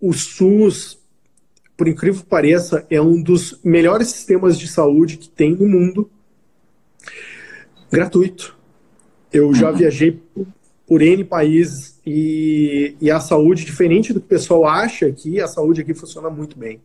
o 0.00 0.12
SUS, 0.12 0.96
por 1.76 1.88
incrível 1.88 2.22
que 2.22 2.28
pareça, 2.28 2.86
é 2.88 3.00
um 3.00 3.20
dos 3.20 3.58
melhores 3.64 4.06
sistemas 4.06 4.56
de 4.56 4.68
saúde 4.68 5.16
que 5.16 5.28
tem 5.28 5.56
no 5.56 5.68
mundo. 5.68 6.08
Gratuito 7.90 8.61
eu 9.32 9.54
já 9.54 9.70
viajei 9.70 10.20
por 10.86 11.00
N 11.00 11.24
países 11.24 11.98
e, 12.04 12.96
e 13.00 13.10
a 13.10 13.18
saúde, 13.18 13.64
diferente 13.64 14.12
do 14.12 14.20
que 14.20 14.26
o 14.26 14.28
pessoal 14.28 14.66
acha 14.66 15.06
aqui, 15.06 15.40
a 15.40 15.48
saúde 15.48 15.80
aqui 15.80 15.94
funciona 15.94 16.28
muito 16.28 16.58
bem. 16.58 16.80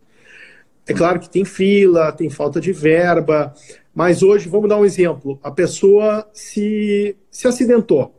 É 0.87 0.93
claro 0.93 1.19
que 1.19 1.29
tem 1.29 1.43
fila, 1.43 2.13
tem 2.13 2.29
falta 2.29 2.61
de 2.61 2.71
verba, 2.71 3.53
mas 3.93 4.23
hoje, 4.23 4.47
vamos 4.47 4.69
dar 4.69 4.77
um 4.77 4.85
exemplo: 4.85 5.37
a 5.43 5.51
pessoa 5.51 6.25
se, 6.31 7.17
se 7.29 7.47
acidentou, 7.47 8.15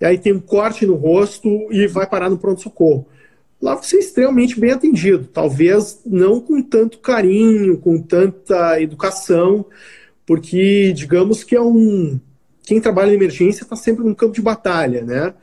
e 0.00 0.04
aí 0.04 0.18
tem 0.18 0.32
um 0.32 0.40
corte 0.40 0.86
no 0.86 0.94
rosto 0.94 1.48
e 1.72 1.86
vai 1.88 2.06
parar 2.06 2.30
no 2.30 2.38
pronto-socorro. 2.38 3.06
Lá 3.60 3.74
você 3.74 3.96
é 3.96 4.00
extremamente 4.00 4.60
bem 4.60 4.70
atendido, 4.70 5.26
talvez 5.26 6.00
não 6.06 6.40
com 6.40 6.62
tanto 6.62 6.98
carinho, 6.98 7.78
com 7.78 8.00
tanta 8.00 8.80
educação, 8.80 9.64
porque 10.24 10.92
digamos 10.92 11.42
que 11.42 11.56
é 11.56 11.60
um, 11.60 12.20
quem 12.64 12.80
trabalha 12.80 13.10
em 13.10 13.14
emergência 13.14 13.62
está 13.62 13.76
sempre 13.76 14.04
num 14.04 14.14
campo 14.14 14.34
de 14.34 14.42
batalha, 14.42 15.02
né? 15.02 15.34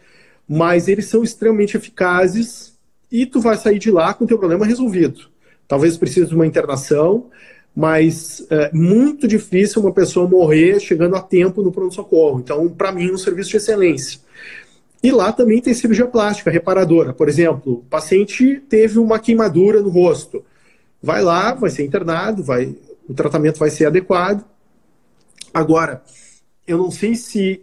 Mas 0.47 0.88
eles 0.88 1.05
são 1.05 1.24
extremamente 1.24 1.78
eficazes 1.78 2.74
e 3.11 3.26
tu 3.26 3.39
vai 3.39 3.57
sair 3.57 3.80
de 3.80 3.91
lá 3.91 4.13
com 4.13 4.26
o 4.26 4.28
teu 4.28 4.38
problema 4.38 4.65
resolvido. 4.65 5.30
Talvez 5.67 5.95
precise 5.97 6.28
de 6.28 6.36
uma 6.36 6.47
internação, 6.47 7.30
mas 7.76 8.45
é 8.49 8.72
muito 8.74 9.28
difícil 9.28 9.82
uma 9.82 9.93
pessoa 9.93 10.28
morrer 10.28 10.80
chegando 10.80 11.15
a 11.15 11.22
tempo 11.22 11.61
no 11.61 11.72
pronto-socorro. 11.72 12.39
Então, 12.39 12.67
para 12.69 12.91
mim, 12.91 13.09
é 13.09 13.13
um 13.13 13.17
serviço 13.17 13.51
de 13.51 13.57
excelência. 13.57 14.19
E 15.03 15.11
lá 15.11 15.32
também 15.32 15.61
tem 15.61 15.74
cirurgia 15.74 16.05
plástica, 16.05 16.51
reparadora. 16.51 17.13
Por 17.13 17.30
exemplo, 17.30 17.74
o 17.74 17.84
paciente 17.89 18.61
teve 18.69 18.99
uma 18.99 19.19
queimadura 19.19 19.82
no 19.82 19.89
rosto. 19.89 20.43
Vai 21.01 21.24
lá, 21.24 21.53
vai 21.53 21.69
ser 21.69 21.84
internado, 21.84 22.43
vai, 22.43 22.76
o 23.07 23.13
tratamento 23.13 23.57
vai 23.57 23.69
ser 23.69 23.86
adequado. 23.86 24.45
Agora, 25.53 26.03
eu 26.72 26.78
não 26.78 26.91
sei 26.91 27.15
se 27.15 27.61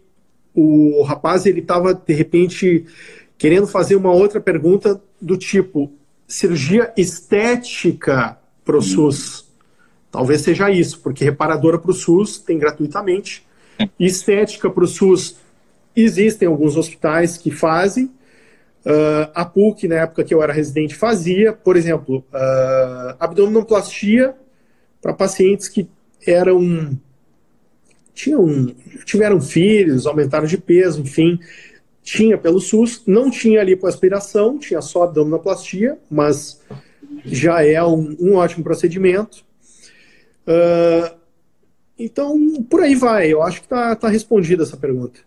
o 0.54 1.02
rapaz 1.02 1.46
ele 1.46 1.60
estava 1.60 1.94
de 1.94 2.12
repente 2.12 2.86
querendo 3.36 3.66
fazer 3.66 3.96
uma 3.96 4.12
outra 4.12 4.40
pergunta 4.40 5.00
do 5.20 5.36
tipo 5.36 5.92
cirurgia 6.26 6.92
estética 6.96 8.38
pro 8.64 8.82
SUS. 8.82 9.48
Talvez 10.10 10.42
seja 10.42 10.70
isso, 10.70 11.00
porque 11.00 11.24
reparadora 11.24 11.78
para 11.78 11.90
o 11.90 11.94
SUS 11.94 12.38
tem 12.38 12.58
gratuitamente. 12.58 13.46
Estética 13.98 14.68
para 14.68 14.84
o 14.84 14.88
SUS 14.88 15.36
existem 15.94 16.48
alguns 16.48 16.76
hospitais 16.76 17.36
que 17.36 17.50
fazem. 17.50 18.06
Uh, 18.84 19.30
a 19.34 19.44
PUC, 19.44 19.88
na 19.88 19.96
época 19.96 20.24
que 20.24 20.32
eu 20.34 20.42
era 20.42 20.52
residente, 20.52 20.94
fazia, 20.94 21.52
por 21.52 21.76
exemplo, 21.76 22.24
uh, 22.32 23.16
abdominoplastia 23.18 24.34
para 25.00 25.12
pacientes 25.12 25.68
que 25.68 25.88
eram 26.26 26.98
tiveram 29.04 29.40
filhos, 29.40 30.06
aumentaram 30.06 30.46
de 30.46 30.58
peso, 30.58 31.00
enfim, 31.02 31.38
tinha 32.02 32.38
pelo 32.38 32.60
SUS, 32.60 33.02
não 33.06 33.30
tinha 33.30 33.62
lipoaspiração, 33.62 34.58
tinha 34.58 34.80
só 34.80 35.04
abdominoplastia, 35.04 35.98
mas 36.10 36.60
já 37.24 37.62
é 37.64 37.82
um, 37.84 38.16
um 38.18 38.34
ótimo 38.34 38.64
procedimento. 38.64 39.44
Uh, 40.46 41.14
então, 41.98 42.36
por 42.70 42.80
aí 42.80 42.94
vai. 42.94 43.32
Eu 43.32 43.42
acho 43.42 43.60
que 43.60 43.66
está 43.66 43.94
tá 43.94 44.08
respondida 44.08 44.62
essa 44.62 44.76
pergunta. 44.76 45.20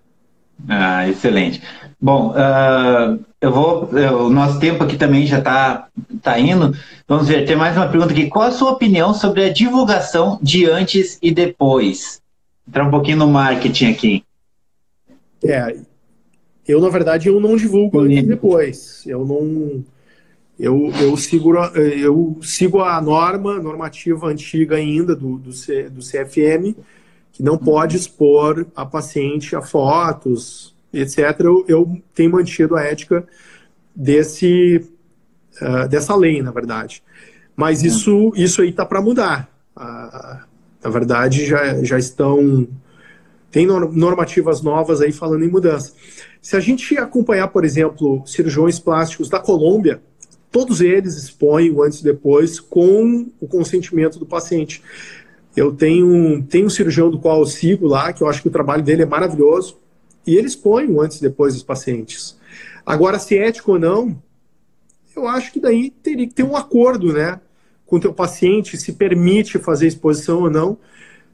Ah, 0.67 1.07
excelente. 1.07 1.61
Bom, 1.99 2.31
uh, 2.31 3.23
eu 3.39 3.51
vou. 3.51 3.89
o 4.25 4.29
nosso 4.29 4.59
tempo 4.59 4.83
aqui 4.83 4.97
também 4.97 5.25
já 5.25 5.39
está 5.39 5.87
tá 6.21 6.39
indo. 6.39 6.75
Vamos 7.07 7.27
ver, 7.27 7.45
tem 7.45 7.55
mais 7.55 7.75
uma 7.75 7.87
pergunta 7.87 8.13
aqui. 8.13 8.27
Qual 8.27 8.45
a 8.45 8.51
sua 8.51 8.71
opinião 8.71 9.13
sobre 9.13 9.43
a 9.43 9.53
divulgação 9.53 10.39
de 10.41 10.69
antes 10.69 11.17
e 11.21 11.31
depois? 11.31 12.21
Entrar 12.67 12.87
um 12.87 12.91
pouquinho 12.91 13.17
no 13.17 13.27
marketing 13.27 13.91
aqui. 13.91 14.25
É, 15.43 15.75
eu, 16.67 16.79
na 16.79 16.89
verdade, 16.89 17.27
eu 17.27 17.39
não 17.39 17.55
divulgo 17.55 17.99
antes 17.99 18.19
e 18.19 18.21
depois. 18.21 19.03
Eu 19.05 19.25
não. 19.25 19.83
Eu, 20.59 20.91
eu, 21.01 21.17
sigo, 21.17 21.55
eu 21.55 22.37
sigo 22.43 22.81
a 22.81 23.01
norma, 23.01 23.59
normativa 23.59 24.27
antiga 24.27 24.75
ainda 24.75 25.15
do, 25.15 25.37
do, 25.39 25.51
C, 25.51 25.89
do 25.89 26.01
CFM, 26.01 26.75
que 27.31 27.41
não 27.41 27.57
pode 27.57 27.97
expor 27.97 28.67
a 28.75 28.85
paciente 28.85 29.55
a 29.55 29.61
fotos, 29.61 30.75
etc. 30.93 31.39
Eu, 31.39 31.65
eu 31.67 32.01
tenho 32.13 32.31
mantido 32.31 32.75
a 32.75 32.83
ética 32.83 33.25
desse, 33.95 34.87
uh, 35.61 35.87
dessa 35.89 36.15
lei, 36.15 36.43
na 36.43 36.51
verdade. 36.51 37.01
Mas 37.55 37.81
isso, 37.83 38.31
isso 38.35 38.61
aí 38.61 38.69
está 38.69 38.85
para 38.85 39.01
mudar. 39.01 39.49
Uh, 39.75 40.50
na 40.83 40.89
verdade, 40.89 41.45
já, 41.45 41.83
já 41.83 41.97
estão. 41.97 42.67
Tem 43.51 43.65
normativas 43.65 44.61
novas 44.61 45.01
aí 45.01 45.11
falando 45.11 45.43
em 45.43 45.49
mudança. 45.49 45.93
Se 46.41 46.55
a 46.55 46.59
gente 46.59 46.97
acompanhar, 46.97 47.49
por 47.49 47.65
exemplo, 47.65 48.23
cirurgiões 48.25 48.79
plásticos 48.79 49.27
da 49.27 49.39
Colômbia, 49.39 50.01
todos 50.49 50.81
eles 50.81 51.15
expõem 51.15 51.69
o 51.69 51.83
antes 51.83 51.99
e 51.99 52.03
depois 52.03 52.59
com 52.59 53.29
o 53.39 53.47
consentimento 53.47 54.17
do 54.17 54.25
paciente. 54.25 54.81
Eu 55.55 55.73
tenho, 55.73 56.41
tenho 56.43 56.67
um 56.67 56.69
cirurgião 56.69 57.11
do 57.11 57.19
qual 57.19 57.39
eu 57.39 57.45
sigo 57.45 57.87
lá, 57.87 58.13
que 58.13 58.23
eu 58.23 58.27
acho 58.27 58.41
que 58.41 58.47
o 58.47 58.51
trabalho 58.51 58.83
dele 58.83 59.03
é 59.03 59.05
maravilhoso, 59.05 59.77
e 60.25 60.35
ele 60.35 60.47
expõe 60.47 60.87
o 60.87 61.01
antes 61.01 61.17
e 61.17 61.21
depois 61.21 61.53
dos 61.53 61.63
pacientes. 61.63 62.37
Agora, 62.85 63.19
se 63.19 63.37
é 63.37 63.47
ético 63.47 63.73
ou 63.73 63.79
não, 63.79 64.21
eu 65.15 65.27
acho 65.27 65.51
que 65.51 65.59
daí 65.59 65.89
teria 65.89 66.27
que 66.27 66.33
ter 66.33 66.43
um 66.43 66.55
acordo, 66.55 67.11
né? 67.11 67.39
Com 67.91 67.97
o 67.97 67.99
teu 67.99 68.13
paciente, 68.13 68.77
se 68.77 68.93
permite 68.93 69.59
fazer 69.59 69.85
exposição 69.85 70.43
ou 70.43 70.49
não. 70.49 70.77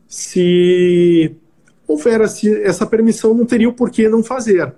Se 0.07 1.35
houver 1.87 2.19
essa 2.21 2.83
permissão, 2.87 3.35
não 3.35 3.45
teria 3.45 3.69
o 3.69 3.73
porquê 3.73 4.09
não 4.09 4.23
fazer. 4.23 4.73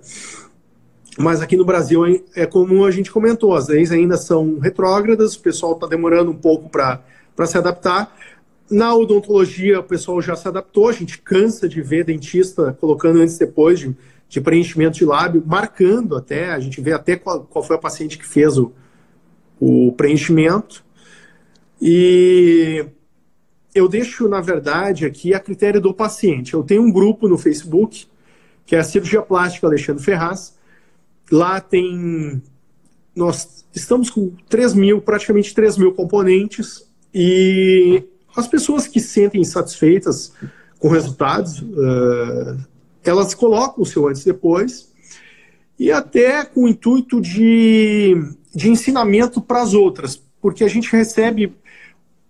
Mas 1.17 1.41
aqui 1.41 1.55
no 1.55 1.63
Brasil 1.63 2.01
é 2.36 2.45
como 2.45 2.84
a 2.84 2.91
gente 2.91 3.09
comentou, 3.09 3.55
as 3.55 3.69
leis 3.69 3.93
ainda 3.93 4.17
são 4.17 4.59
retrógradas, 4.59 5.36
o 5.36 5.39
pessoal 5.39 5.71
está 5.71 5.88
demorando 5.88 6.30
um 6.32 6.36
pouco 6.36 6.67
para 6.67 7.01
se 7.45 7.57
adaptar. 7.57 8.13
Na 8.69 8.93
odontologia, 8.93 9.80
o 9.80 9.84
pessoal 9.84 10.21
já 10.21 10.36
se 10.36 10.49
adaptou, 10.49 10.89
a 10.89 10.91
gente 10.91 11.17
cansa 11.19 11.69
de 11.69 11.82
ver 11.82 12.03
dentista 12.03 12.73
colocando 12.73 13.21
antes 13.21 13.38
e 13.38 13.39
depois 13.39 13.80
de, 13.80 13.95
de 14.27 14.41
preenchimento 14.41 14.97
de 14.97 15.05
lábio, 15.05 15.41
marcando 15.47 16.17
até, 16.17 16.51
a 16.51 16.59
gente 16.59 16.82
vê 16.82 16.91
até 16.91 17.15
qual, 17.15 17.45
qual 17.45 17.63
foi 17.63 17.77
a 17.77 17.80
paciente 17.80 18.17
que 18.17 18.25
fez 18.27 18.57
o, 18.57 18.73
o 19.61 19.93
preenchimento. 19.93 20.84
E 21.82 22.86
eu 23.73 23.88
deixo, 23.88 24.27
na 24.27 24.41
verdade, 24.41 25.05
aqui 25.05 25.34
a 25.34 25.39
critério 25.39 25.80
do 25.80 25.93
paciente. 25.93 26.53
Eu 26.53 26.63
tenho 26.63 26.82
um 26.82 26.91
grupo 26.91 27.27
no 27.27 27.38
Facebook, 27.38 28.07
que 28.65 28.75
é 28.75 28.80
a 28.80 28.84
Cirurgia 28.84 29.21
Plástica 29.21 29.67
Alexandre 29.67 30.03
Ferraz. 30.03 30.57
Lá 31.32 31.59
tem. 31.59 32.41
Nós 33.15 33.65
estamos 33.73 34.09
com 34.09 34.34
3 34.49 34.73
mil, 34.73 35.01
praticamente 35.01 35.53
3 35.53 35.77
mil 35.77 35.93
componentes, 35.93 36.88
e 37.13 38.03
as 38.36 38.47
pessoas 38.47 38.88
que 38.88 38.99
se 38.99 39.09
sentem 39.09 39.41
insatisfeitas 39.41 40.34
com 40.80 40.88
resultados, 40.88 41.59
uh, 41.61 42.57
elas 43.03 43.34
colocam 43.34 43.84
o 43.84 43.86
seu 43.86 44.07
antes 44.07 44.21
e 44.21 44.25
depois, 44.25 44.91
e 45.77 45.91
até 45.91 46.45
com 46.45 46.63
o 46.63 46.67
intuito 46.67 47.19
de, 47.19 48.15
de 48.53 48.69
ensinamento 48.69 49.41
para 49.41 49.61
as 49.61 49.73
outras, 49.73 50.21
porque 50.41 50.63
a 50.63 50.67
gente 50.67 50.91
recebe 50.91 51.53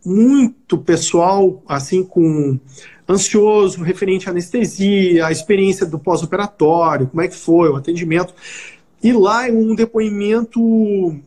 muito 0.05 0.77
pessoal, 0.77 1.61
assim, 1.67 2.03
com 2.03 2.59
ansioso, 3.07 3.81
referente 3.81 4.27
à 4.27 4.31
anestesia, 4.31 5.25
a 5.25 5.31
experiência 5.31 5.85
do 5.85 5.97
pós-operatório, 5.97 7.07
como 7.07 7.21
é 7.21 7.27
que 7.27 7.35
foi 7.35 7.69
o 7.69 7.75
atendimento. 7.75 8.33
E 9.01 9.11
lá 9.11 9.47
é 9.47 9.51
um 9.51 9.73
depoimento 9.73 11.17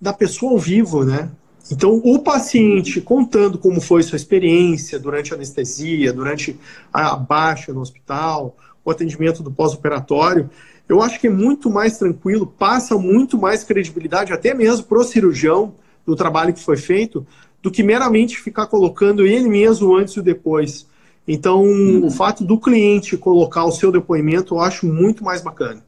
da 0.00 0.12
pessoa 0.12 0.52
ao 0.52 0.58
vivo, 0.58 1.04
né? 1.04 1.30
Então, 1.70 2.00
o 2.04 2.18
paciente 2.18 3.00
contando 3.00 3.56
como 3.56 3.80
foi 3.80 4.02
sua 4.02 4.16
experiência 4.16 4.98
durante 4.98 5.32
a 5.32 5.36
anestesia, 5.36 6.12
durante 6.12 6.58
a 6.92 7.14
baixa 7.16 7.72
no 7.72 7.80
hospital, 7.80 8.56
o 8.84 8.90
atendimento 8.90 9.42
do 9.42 9.52
pós-operatório, 9.52 10.50
eu 10.88 11.00
acho 11.00 11.20
que 11.20 11.28
é 11.28 11.30
muito 11.30 11.70
mais 11.70 11.96
tranquilo, 11.96 12.46
passa 12.46 12.98
muito 12.98 13.38
mais 13.38 13.62
credibilidade, 13.62 14.32
até 14.32 14.52
mesmo 14.52 14.84
para 14.86 14.98
o 14.98 15.04
cirurgião, 15.04 15.74
do 16.04 16.16
trabalho 16.16 16.52
que 16.52 16.62
foi 16.62 16.76
feito, 16.76 17.24
do 17.62 17.70
que 17.70 17.82
meramente 17.82 18.38
ficar 18.38 18.66
colocando 18.66 19.26
ele 19.26 19.48
mesmo 19.48 19.94
antes 19.94 20.16
e 20.16 20.22
depois. 20.22 20.86
Então, 21.26 21.64
o 22.02 22.10
fato 22.10 22.42
do 22.42 22.58
cliente 22.58 23.16
colocar 23.16 23.64
o 23.64 23.72
seu 23.72 23.92
depoimento, 23.92 24.54
eu 24.54 24.60
acho 24.60 24.86
muito 24.86 25.22
mais 25.22 25.42
bacana. 25.42 25.82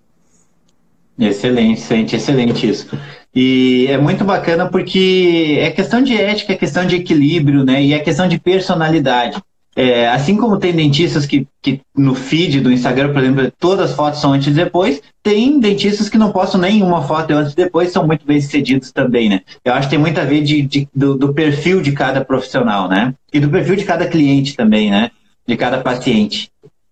Excelente, 1.18 1.80
excelente, 1.80 2.16
excelente 2.16 2.68
isso. 2.68 2.98
E 3.34 3.86
é 3.88 3.98
muito 3.98 4.24
bacana 4.24 4.68
porque 4.68 5.58
é 5.60 5.70
questão 5.70 6.02
de 6.02 6.14
ética, 6.14 6.52
é 6.52 6.56
questão 6.56 6.86
de 6.86 6.96
equilíbrio, 6.96 7.64
né? 7.64 7.82
E 7.82 7.92
é 7.92 7.98
questão 7.98 8.28
de 8.28 8.38
personalidade. 8.38 9.42
É, 9.74 10.06
assim 10.08 10.36
como 10.36 10.58
tem 10.58 10.74
dentistas 10.74 11.24
que, 11.24 11.48
que 11.62 11.80
no 11.96 12.14
feed 12.14 12.60
do 12.60 12.70
Instagram, 12.70 13.12
por 13.12 13.22
exemplo, 13.22 13.52
todas 13.58 13.90
as 13.90 13.96
fotos 13.96 14.20
são 14.20 14.34
antes 14.34 14.48
e 14.48 14.50
depois, 14.50 15.00
tem 15.22 15.58
dentistas 15.58 16.10
que 16.10 16.18
não 16.18 16.30
postam 16.30 16.60
nenhuma 16.60 17.02
foto 17.02 17.32
antes 17.32 17.54
e 17.54 17.56
depois, 17.56 17.90
são 17.90 18.06
muito 18.06 18.26
bem 18.26 18.38
sucedidos 18.38 18.92
também, 18.92 19.30
né? 19.30 19.40
Eu 19.64 19.72
acho 19.72 19.88
que 19.88 19.94
tem 19.94 19.98
muito 19.98 20.20
a 20.20 20.24
ver 20.24 20.42
de, 20.42 20.60
de 20.60 20.88
do, 20.94 21.16
do, 21.16 21.32
perfil 21.32 21.80
de 21.80 21.92
cada 21.92 22.22
profissional, 22.22 22.86
né? 22.86 23.14
E 23.32 23.40
do 23.40 23.48
perfil 23.48 23.76
de 23.76 23.84
cada 23.84 24.06
cliente 24.06 24.54
também, 24.54 24.90
né? 24.90 25.10
De 25.46 25.56
cada 25.56 25.78
paciente. 25.80 26.50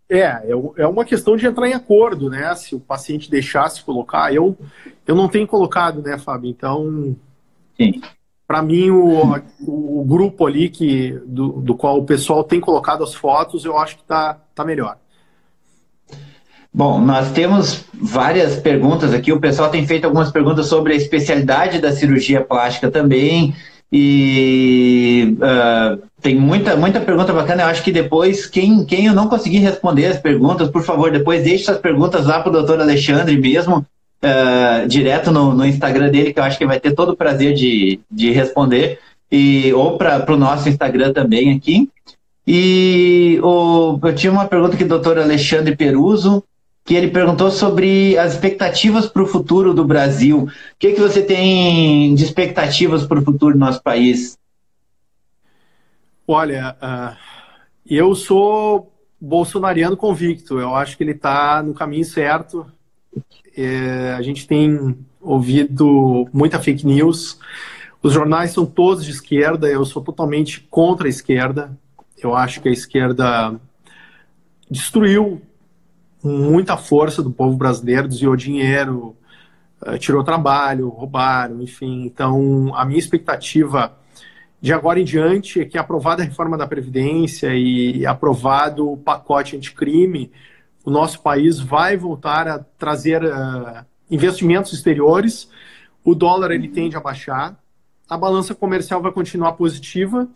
É, 0.08 0.22
é, 0.22 0.52
é 0.78 0.86
uma 0.86 1.04
questão 1.04 1.36
de 1.36 1.46
entrar 1.46 1.68
em 1.68 1.74
acordo, 1.74 2.30
né? 2.30 2.54
Se 2.54 2.74
o 2.74 2.80
paciente 2.80 3.30
deixasse 3.30 3.84
colocar, 3.84 4.32
eu, 4.32 4.56
eu 5.06 5.14
não 5.14 5.28
tenho 5.28 5.46
colocado, 5.46 6.02
né, 6.02 6.18
Fábio? 6.18 6.48
Então, 6.48 7.14
Sim 7.76 8.00
para 8.50 8.62
mim, 8.62 8.90
o, 8.90 9.40
o 9.64 10.04
grupo 10.04 10.44
ali 10.44 10.68
que, 10.68 11.12
do, 11.24 11.60
do 11.60 11.72
qual 11.76 11.98
o 11.98 12.04
pessoal 12.04 12.42
tem 12.42 12.58
colocado 12.58 13.04
as 13.04 13.14
fotos, 13.14 13.64
eu 13.64 13.78
acho 13.78 13.94
que 13.94 14.02
está 14.02 14.38
tá 14.52 14.64
melhor. 14.64 14.96
Bom, 16.74 17.00
nós 17.00 17.30
temos 17.30 17.84
várias 17.94 18.56
perguntas 18.56 19.14
aqui. 19.14 19.32
O 19.32 19.38
pessoal 19.38 19.70
tem 19.70 19.86
feito 19.86 20.04
algumas 20.04 20.32
perguntas 20.32 20.66
sobre 20.66 20.94
a 20.94 20.96
especialidade 20.96 21.78
da 21.78 21.92
cirurgia 21.92 22.40
plástica 22.40 22.90
também. 22.90 23.54
E 23.92 25.36
uh, 25.36 26.02
tem 26.20 26.34
muita, 26.34 26.74
muita 26.74 26.98
pergunta 26.98 27.32
bacana. 27.32 27.62
Eu 27.62 27.68
acho 27.68 27.84
que 27.84 27.92
depois, 27.92 28.46
quem, 28.46 28.84
quem 28.84 29.06
eu 29.06 29.14
não 29.14 29.28
conseguir 29.28 29.58
responder 29.58 30.06
as 30.06 30.18
perguntas, 30.18 30.68
por 30.68 30.82
favor, 30.82 31.12
depois 31.12 31.44
deixe 31.44 31.66
suas 31.66 31.78
perguntas 31.78 32.26
lá 32.26 32.40
para 32.40 32.50
o 32.50 32.52
doutor 32.52 32.80
Alexandre 32.80 33.36
mesmo 33.36 33.86
uh, 34.22 34.86
direto 34.88 35.30
no, 35.30 35.54
no, 35.54 35.64
Instagram 35.64 36.10
dele, 36.10 36.32
que 36.32 36.38
eu 36.38 36.44
acho 36.44 36.58
que 36.58 36.66
vai 36.66 36.80
ter 36.80 36.94
todo 36.94 37.12
o 37.12 37.16
prazer 37.16 37.54
de, 37.54 38.00
de 38.10 38.30
responder, 38.30 38.98
e, 39.30 39.72
ou 39.72 39.96
para 39.96 40.32
o 40.32 40.36
nosso 40.36 40.68
Instagram 40.68 41.12
também 41.12 41.54
aqui. 41.54 41.88
E 42.46 43.38
o, 43.42 43.98
eu 44.02 44.14
tinha 44.14 44.32
uma 44.32 44.46
pergunta 44.46 44.74
aqui 44.74 44.84
do 44.84 44.90
doutor 44.90 45.18
Alexandre 45.18 45.76
Peruso, 45.76 46.42
que 46.84 46.94
ele 46.94 47.08
perguntou 47.08 47.50
sobre 47.50 48.18
as 48.18 48.34
expectativas 48.34 49.06
para 49.06 49.22
o 49.22 49.26
futuro 49.26 49.72
do 49.72 49.84
Brasil. 49.84 50.44
O 50.44 50.48
que, 50.78 50.92
que 50.92 51.00
você 51.00 51.22
tem 51.22 52.14
de 52.14 52.24
expectativas 52.24 53.06
para 53.06 53.20
o 53.20 53.22
futuro 53.22 53.54
do 53.54 53.60
nosso 53.60 53.82
país? 53.82 54.36
Olha, 56.26 56.76
uh, 56.82 57.16
eu 57.86 58.14
sou 58.14 58.92
bolsonariano 59.20 59.96
convicto. 59.96 60.58
Eu 60.58 60.74
acho 60.74 60.96
que 60.96 61.04
ele 61.04 61.12
está 61.12 61.62
no 61.62 61.74
caminho 61.74 62.04
certo. 62.04 62.66
É, 63.56 64.14
a 64.16 64.22
gente 64.22 64.46
tem 64.46 64.96
ouvido 65.20 66.28
muita 66.32 66.58
fake 66.58 66.86
news. 66.86 67.38
Os 68.02 68.12
jornais 68.12 68.52
são 68.52 68.64
todos 68.64 69.04
de 69.04 69.10
esquerda, 69.10 69.68
eu 69.68 69.84
sou 69.84 70.02
totalmente 70.02 70.66
contra 70.70 71.06
a 71.06 71.10
esquerda. 71.10 71.76
Eu 72.22 72.34
acho 72.34 72.60
que 72.60 72.68
a 72.68 72.72
esquerda 72.72 73.60
destruiu 74.70 75.42
muita 76.22 76.76
força 76.76 77.22
do 77.22 77.30
povo 77.30 77.56
brasileiro, 77.56 78.08
desviou 78.08 78.36
dinheiro, 78.36 79.16
eh, 79.84 79.98
tirou 79.98 80.22
trabalho, 80.22 80.88
roubaram, 80.88 81.62
enfim. 81.62 82.04
Então, 82.04 82.72
a 82.74 82.84
minha 82.84 82.98
expectativa 82.98 83.96
de 84.60 84.72
agora 84.72 85.00
em 85.00 85.04
diante 85.04 85.60
é 85.60 85.64
que 85.64 85.78
aprovada 85.78 86.22
a 86.22 86.26
reforma 86.26 86.56
da 86.56 86.66
Previdência 86.66 87.54
e 87.54 88.04
aprovado 88.04 88.90
o 88.90 88.96
pacote 88.96 89.56
anticrime, 89.56 90.30
o 90.84 90.90
nosso 90.90 91.20
país 91.20 91.58
vai 91.60 91.96
voltar 91.96 92.48
a 92.48 92.58
trazer 92.58 93.22
uh, 93.22 93.84
investimentos 94.10 94.72
exteriores, 94.72 95.48
o 96.04 96.14
dólar 96.14 96.50
ele 96.50 96.68
tende 96.68 96.96
a 96.96 97.00
baixar, 97.00 97.58
a 98.08 98.16
balança 98.16 98.54
comercial 98.54 99.00
vai 99.00 99.12
continuar 99.12 99.52
positiva. 99.52 100.28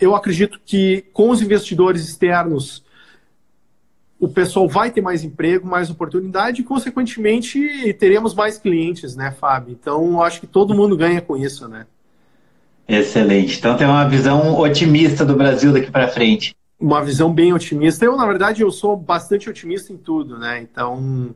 Eu 0.00 0.14
acredito 0.14 0.60
que 0.64 1.04
com 1.12 1.30
os 1.30 1.42
investidores 1.42 2.08
externos 2.08 2.82
o 4.18 4.28
pessoal 4.28 4.68
vai 4.68 4.88
ter 4.90 5.00
mais 5.00 5.24
emprego, 5.24 5.66
mais 5.66 5.90
oportunidade 5.90 6.60
e, 6.60 6.64
consequentemente, 6.64 7.92
teremos 7.94 8.34
mais 8.34 8.56
clientes, 8.56 9.16
né, 9.16 9.32
Fábio? 9.32 9.72
Então, 9.72 10.22
acho 10.22 10.40
que 10.40 10.46
todo 10.46 10.74
mundo 10.74 10.96
ganha 10.96 11.20
com 11.20 11.36
isso, 11.36 11.66
né? 11.66 11.86
Excelente. 12.86 13.58
Então, 13.58 13.76
tem 13.76 13.84
uma 13.84 14.08
visão 14.08 14.56
otimista 14.60 15.24
do 15.24 15.34
Brasil 15.34 15.72
daqui 15.72 15.90
para 15.90 16.06
frente. 16.06 16.54
Uma 16.82 17.02
visão 17.02 17.32
bem 17.32 17.52
otimista. 17.52 18.04
Eu, 18.04 18.16
na 18.16 18.26
verdade, 18.26 18.62
eu 18.62 18.70
sou 18.70 18.96
bastante 18.96 19.48
otimista 19.48 19.92
em 19.92 19.96
tudo, 19.96 20.38
né? 20.38 20.60
Então, 20.60 21.34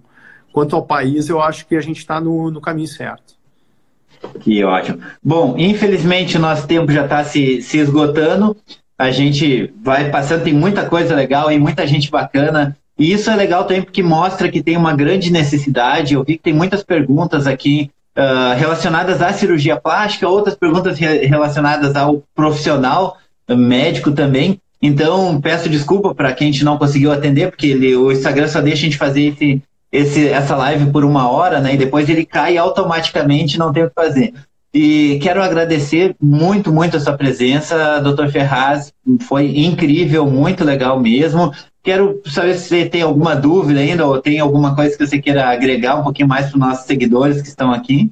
quanto 0.52 0.74
ao 0.74 0.84
país, 0.84 1.28
eu 1.28 1.40
acho 1.40 1.66
que 1.66 1.76
a 1.76 1.80
gente 1.80 1.98
está 1.98 2.20
no, 2.20 2.50
no 2.50 2.60
caminho 2.60 2.88
certo. 2.88 3.36
Que 4.40 4.64
ótimo. 4.64 4.98
Bom, 5.22 5.54
infelizmente 5.58 6.36
o 6.36 6.40
nosso 6.40 6.66
tempo 6.66 6.90
já 6.90 7.04
está 7.04 7.22
se, 7.22 7.60
se 7.60 7.78
esgotando 7.78 8.56
a 8.98 9.10
gente 9.10 9.72
vai 9.82 10.10
passando, 10.10 10.44
tem 10.44 10.54
muita 10.54 10.88
coisa 10.88 11.14
legal 11.14 11.50
e 11.52 11.58
muita 11.58 11.86
gente 11.86 12.10
bacana. 12.10 12.76
E 12.98 13.12
isso 13.12 13.30
é 13.30 13.36
legal 13.36 13.64
também 13.64 13.82
porque 13.82 14.02
mostra 14.02 14.50
que 14.50 14.62
tem 14.62 14.76
uma 14.76 14.94
grande 14.94 15.30
necessidade. 15.30 16.14
Eu 16.14 16.24
vi 16.24 16.36
que 16.36 16.42
tem 16.42 16.54
muitas 16.54 16.82
perguntas 16.82 17.46
aqui 17.46 17.90
uh, 18.16 18.56
relacionadas 18.56 19.20
à 19.20 19.32
cirurgia 19.34 19.76
plástica, 19.76 20.28
outras 20.28 20.54
perguntas 20.54 20.98
re 20.98 21.26
relacionadas 21.26 21.94
ao 21.94 22.22
profissional 22.34 23.18
médico 23.48 24.10
também. 24.12 24.60
Então, 24.80 25.40
peço 25.40 25.68
desculpa 25.68 26.14
para 26.14 26.32
quem 26.32 26.48
a 26.48 26.52
gente 26.52 26.64
não 26.64 26.78
conseguiu 26.78 27.12
atender, 27.12 27.50
porque 27.50 27.68
ele, 27.68 27.96
o 27.96 28.12
Instagram 28.12 28.48
só 28.48 28.60
deixa 28.60 28.82
a 28.82 28.84
gente 28.84 28.98
fazer 28.98 29.22
esse, 29.22 29.62
esse, 29.90 30.28
essa 30.28 30.54
live 30.56 30.90
por 30.90 31.04
uma 31.04 31.30
hora, 31.30 31.60
né? 31.60 31.74
E 31.74 31.78
depois 31.78 32.08
ele 32.08 32.26
cai 32.26 32.56
automaticamente, 32.58 33.58
não 33.58 33.72
tem 33.72 33.84
o 33.84 33.88
que 33.88 33.94
fazer. 33.94 34.34
E 34.74 35.18
quero 35.22 35.42
agradecer 35.42 36.14
muito, 36.20 36.70
muito 36.70 36.98
a 36.98 37.00
sua 37.00 37.16
presença, 37.16 37.98
doutor 38.00 38.30
Ferraz. 38.30 38.92
Foi 39.22 39.56
incrível, 39.56 40.26
muito 40.26 40.64
legal 40.64 41.00
mesmo. 41.00 41.50
Quero 41.82 42.20
saber 42.26 42.54
se 42.56 42.68
você 42.68 42.84
tem 42.84 43.00
alguma 43.00 43.34
dúvida 43.34 43.80
ainda 43.80 44.06
ou 44.06 44.20
tem 44.20 44.38
alguma 44.38 44.74
coisa 44.74 44.94
que 44.94 45.06
você 45.06 45.18
queira 45.18 45.48
agregar 45.48 45.98
um 45.98 46.02
pouquinho 46.02 46.28
mais 46.28 46.46
para 46.46 46.56
os 46.56 46.60
nossos 46.60 46.84
seguidores 46.84 47.40
que 47.40 47.48
estão 47.48 47.72
aqui. 47.72 48.10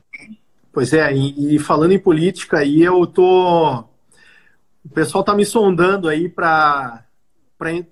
Pois 0.73 0.93
é, 0.93 1.13
e, 1.13 1.57
e 1.57 1.59
falando 1.59 1.93
em 1.93 1.99
política 1.99 2.59
aí, 2.59 2.83
eu 2.83 3.07
tô. 3.07 3.85
O 4.85 4.89
pessoal 4.91 5.23
está 5.23 5.35
me 5.35 5.45
sondando 5.45 6.09
aí 6.09 6.29
para 6.29 7.05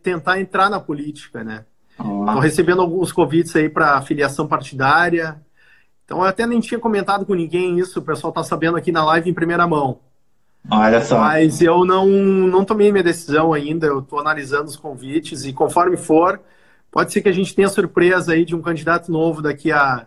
tentar 0.03 0.41
entrar 0.41 0.69
na 0.69 0.79
política, 0.79 1.43
né? 1.43 1.65
Estou 1.99 2.39
recebendo 2.39 2.83
alguns 2.83 3.13
convites 3.13 3.55
aí 3.57 3.69
para 3.69 4.03
filiação 4.03 4.47
partidária. 4.47 5.41
Então 6.05 6.19
eu 6.19 6.25
até 6.25 6.47
nem 6.47 6.61
tinha 6.61 6.81
comentado 6.81 7.25
com 7.25 7.35
ninguém 7.35 7.79
isso, 7.79 8.01
o 8.01 8.03
pessoal 8.03 8.31
está 8.31 8.43
sabendo 8.43 8.77
aqui 8.77 8.93
na 8.93 9.05
live 9.05 9.31
em 9.31 9.35
primeira 9.35 9.67
mão. 9.67 10.01
Olha 10.71 11.01
só. 11.01 11.19
Mas 11.19 11.61
eu 11.61 11.85
não, 11.85 12.07
não 12.07 12.65
tomei 12.65 12.93
minha 12.93 13.03
decisão 13.03 13.53
ainda, 13.53 13.87
eu 13.87 14.01
estou 14.01 14.21
analisando 14.21 14.67
os 14.67 14.77
convites 14.77 15.45
e 15.45 15.53
conforme 15.53 15.97
for, 15.97 16.41
pode 16.91 17.13
ser 17.13 17.21
que 17.21 17.29
a 17.29 17.33
gente 17.33 17.55
tenha 17.55 17.69
surpresa 17.69 18.33
aí 18.33 18.45
de 18.45 18.55
um 18.55 18.63
candidato 18.63 19.11
novo 19.11 19.43
daqui 19.43 19.73
a 19.73 20.07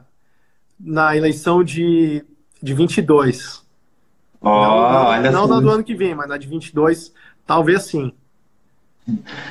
na 0.80 1.16
eleição 1.16 1.64
de, 1.64 2.24
de 2.62 2.74
22. 2.74 3.64
Oh, 4.42 5.16
não, 5.32 5.48
não, 5.48 5.62
do 5.62 5.70
ano 5.70 5.84
que 5.84 5.96
vem, 5.96 6.14
mas 6.14 6.28
na 6.28 6.38
de 6.38 6.48
22, 6.48 7.14
talvez 7.46 7.84
sim. 7.84 8.14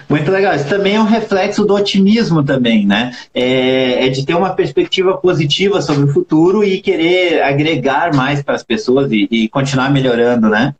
Muito 0.09 0.31
legal. 0.31 0.55
Isso 0.55 0.69
também 0.69 0.97
é 0.97 1.01
um 1.01 1.05
reflexo 1.05 1.65
do 1.65 1.75
otimismo 1.75 2.43
também, 2.43 2.87
né? 2.87 3.13
É, 3.33 4.07
é, 4.07 4.09
de 4.09 4.27
ter 4.27 4.35
uma 4.35 4.53
perspectiva 4.55 5.17
positiva 5.17 5.81
sobre 5.81 6.05
o 6.05 6.13
futuro 6.13 6.65
e 6.65 6.81
querer 6.81 7.43
agregar 7.43 8.15
mais 8.15 8.43
para 8.43 8.57
as 8.57 8.65
pessoas 8.65 9.13
e, 9.13 9.29
e, 9.31 9.49
continuar 9.49 9.91
melhorando, 9.91 10.49
né? 10.49 10.75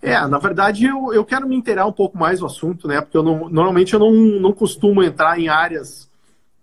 É, 0.00 0.26
na 0.26 0.38
verdade 0.38 0.84
eu, 0.84 1.12
eu 1.14 1.24
quero 1.24 1.48
me 1.48 1.56
inteirar 1.56 1.86
um 1.86 1.92
pouco 1.92 2.16
mais 2.16 2.40
do 2.40 2.46
assunto, 2.46 2.88
né? 2.88 3.00
Porque 3.00 3.16
eu 3.16 3.22
não, 3.22 3.48
normalmente 3.48 3.92
eu 3.92 4.00
não, 4.00 4.12
não 4.12 4.52
costumo 4.52 5.02
entrar 5.02 5.38
em 5.38 5.48
áreas 5.48 6.08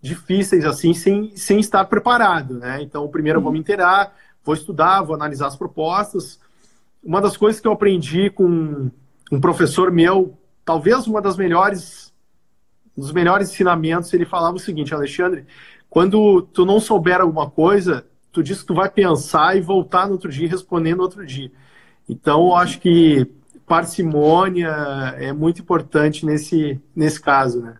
difíceis 0.01 0.65
assim 0.65 0.95
sem, 0.95 1.31
sem 1.35 1.59
estar 1.59 1.85
preparado, 1.85 2.55
né? 2.55 2.81
Então 2.81 3.07
primeiro 3.07 3.37
eu 3.37 3.43
vou 3.43 3.51
me 3.51 3.59
inteirar, 3.59 4.15
vou 4.43 4.55
estudar, 4.55 5.01
vou 5.01 5.15
analisar 5.15 5.47
as 5.47 5.55
propostas. 5.55 6.39
Uma 7.03 7.21
das 7.21 7.35
coisas 7.37 7.59
que 7.59 7.67
eu 7.67 7.71
aprendi 7.71 8.29
com 8.29 8.91
um 9.31 9.39
professor 9.39 9.91
meu, 9.91 10.37
talvez 10.65 11.07
uma 11.07 11.21
das 11.21 11.37
melhores, 11.37 12.13
um 12.97 13.01
dos 13.01 13.11
melhores 13.11 13.49
ensinamentos, 13.49 14.13
ele 14.13 14.25
falava 14.25 14.55
o 14.55 14.59
seguinte, 14.59 14.93
Alexandre, 14.93 15.45
quando 15.89 16.41
tu 16.41 16.65
não 16.65 16.79
souber 16.79 17.19
alguma 17.19 17.49
coisa, 17.49 18.05
tu 18.31 18.43
diz 18.43 18.61
que 18.61 18.67
tu 18.67 18.73
vai 18.73 18.89
pensar 18.89 19.57
e 19.57 19.61
voltar 19.61 20.07
no 20.07 20.13
outro 20.13 20.29
dia 20.29 20.47
respondendo 20.47 20.97
no 20.97 21.03
outro 21.03 21.25
dia. 21.25 21.51
Então, 22.07 22.47
eu 22.47 22.55
acho 22.55 22.79
que 22.79 23.27
parcimônia 23.65 24.69
é 25.17 25.31
muito 25.31 25.61
importante 25.61 26.25
nesse, 26.25 26.79
nesse 26.95 27.21
caso, 27.21 27.61
né? 27.61 27.77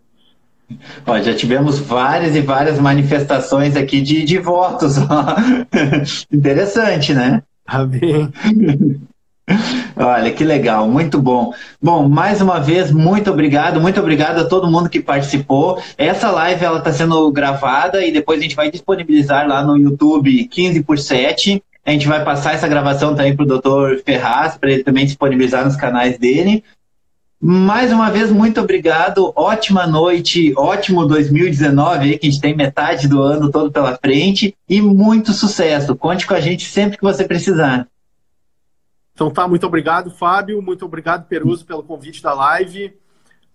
Ó, 1.05 1.19
já 1.19 1.33
tivemos 1.33 1.79
várias 1.79 2.35
e 2.35 2.41
várias 2.41 2.79
manifestações 2.79 3.75
aqui 3.75 4.01
de, 4.01 4.23
de 4.23 4.37
votos. 4.37 4.95
Interessante, 6.31 7.13
né? 7.13 7.43
Amém. 7.65 8.31
Olha, 9.95 10.31
que 10.31 10.43
legal, 10.43 10.87
muito 10.87 11.19
bom. 11.19 11.53
Bom, 11.81 12.07
mais 12.07 12.41
uma 12.41 12.59
vez, 12.59 12.91
muito 12.91 13.31
obrigado, 13.31 13.81
muito 13.81 13.99
obrigado 13.99 14.39
a 14.39 14.45
todo 14.45 14.69
mundo 14.69 14.89
que 14.89 15.01
participou. 15.01 15.81
Essa 15.97 16.31
live 16.31 16.63
ela 16.63 16.79
está 16.79 16.91
sendo 16.93 17.29
gravada 17.31 18.05
e 18.05 18.11
depois 18.11 18.39
a 18.39 18.43
gente 18.43 18.55
vai 18.55 18.71
disponibilizar 18.71 19.47
lá 19.47 19.63
no 19.63 19.77
YouTube 19.77 20.45
15 20.47 20.83
por 20.83 20.97
7. 20.97 21.61
A 21.85 21.91
gente 21.91 22.07
vai 22.07 22.23
passar 22.23 22.53
essa 22.53 22.67
gravação 22.67 23.15
também 23.15 23.35
para 23.35 23.43
o 23.43 23.47
Dr. 23.47 24.03
Ferraz, 24.05 24.55
para 24.55 24.71
ele 24.71 24.83
também 24.83 25.05
disponibilizar 25.05 25.65
nos 25.65 25.75
canais 25.75 26.17
dele. 26.17 26.63
Mais 27.43 27.91
uma 27.91 28.11
vez, 28.11 28.31
muito 28.31 28.61
obrigado. 28.61 29.33
Ótima 29.35 29.87
noite, 29.87 30.53
ótimo 30.55 31.07
2019, 31.07 32.19
que 32.19 32.27
a 32.27 32.29
gente 32.29 32.39
tem 32.39 32.55
metade 32.55 33.07
do 33.07 33.19
ano 33.19 33.49
todo 33.49 33.71
pela 33.71 33.97
frente. 33.97 34.55
E 34.69 34.79
muito 34.79 35.33
sucesso. 35.33 35.95
Conte 35.95 36.27
com 36.27 36.35
a 36.35 36.39
gente 36.39 36.69
sempre 36.69 36.99
que 36.99 37.03
você 37.03 37.23
precisar. 37.23 37.87
Então 39.15 39.31
tá, 39.31 39.47
muito 39.47 39.65
obrigado, 39.65 40.11
Fábio. 40.11 40.61
Muito 40.61 40.85
obrigado, 40.85 41.27
Peruso, 41.27 41.65
pelo 41.65 41.81
convite 41.81 42.21
da 42.21 42.31
live. 42.31 42.93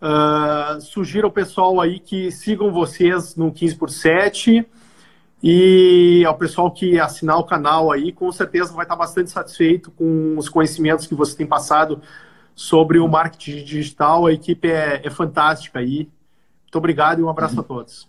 Uh, 0.03 0.81
sugiro 0.81 1.29
ao 1.29 1.33
pessoal 1.33 1.81
aí 1.81 2.01
que 2.01 2.33
sigam 2.33 2.73
vocês 2.73 3.37
no 3.37 3.53
15 3.53 3.77
por 3.77 3.89
7 3.89 4.67
e 5.43 6.25
ao 6.27 6.37
pessoal 6.37 6.73
que 6.73 6.99
assinar 6.99 7.39
o 7.39 7.45
canal 7.45 7.93
aí, 7.93 8.11
com 8.11 8.33
certeza 8.33 8.73
vai 8.73 8.85
estar 8.85 8.97
bastante 8.97 9.31
satisfeito 9.31 9.93
com 9.93 10.37
os 10.37 10.49
conhecimentos 10.49 11.07
que 11.07 11.15
você 11.15 11.37
tem 11.37 11.47
passado 11.47 12.03
sobre 12.57 12.99
o 12.99 13.07
marketing 13.07 13.63
digital. 13.63 14.27
A 14.27 14.33
equipe 14.33 14.69
é, 14.69 15.03
é 15.05 15.11
fantástica 15.11 15.79
aí. 15.79 16.09
Muito 16.63 16.79
obrigado 16.79 17.21
e 17.21 17.23
um 17.23 17.29
abraço 17.29 17.61
a 17.61 17.63
todos. 17.63 18.09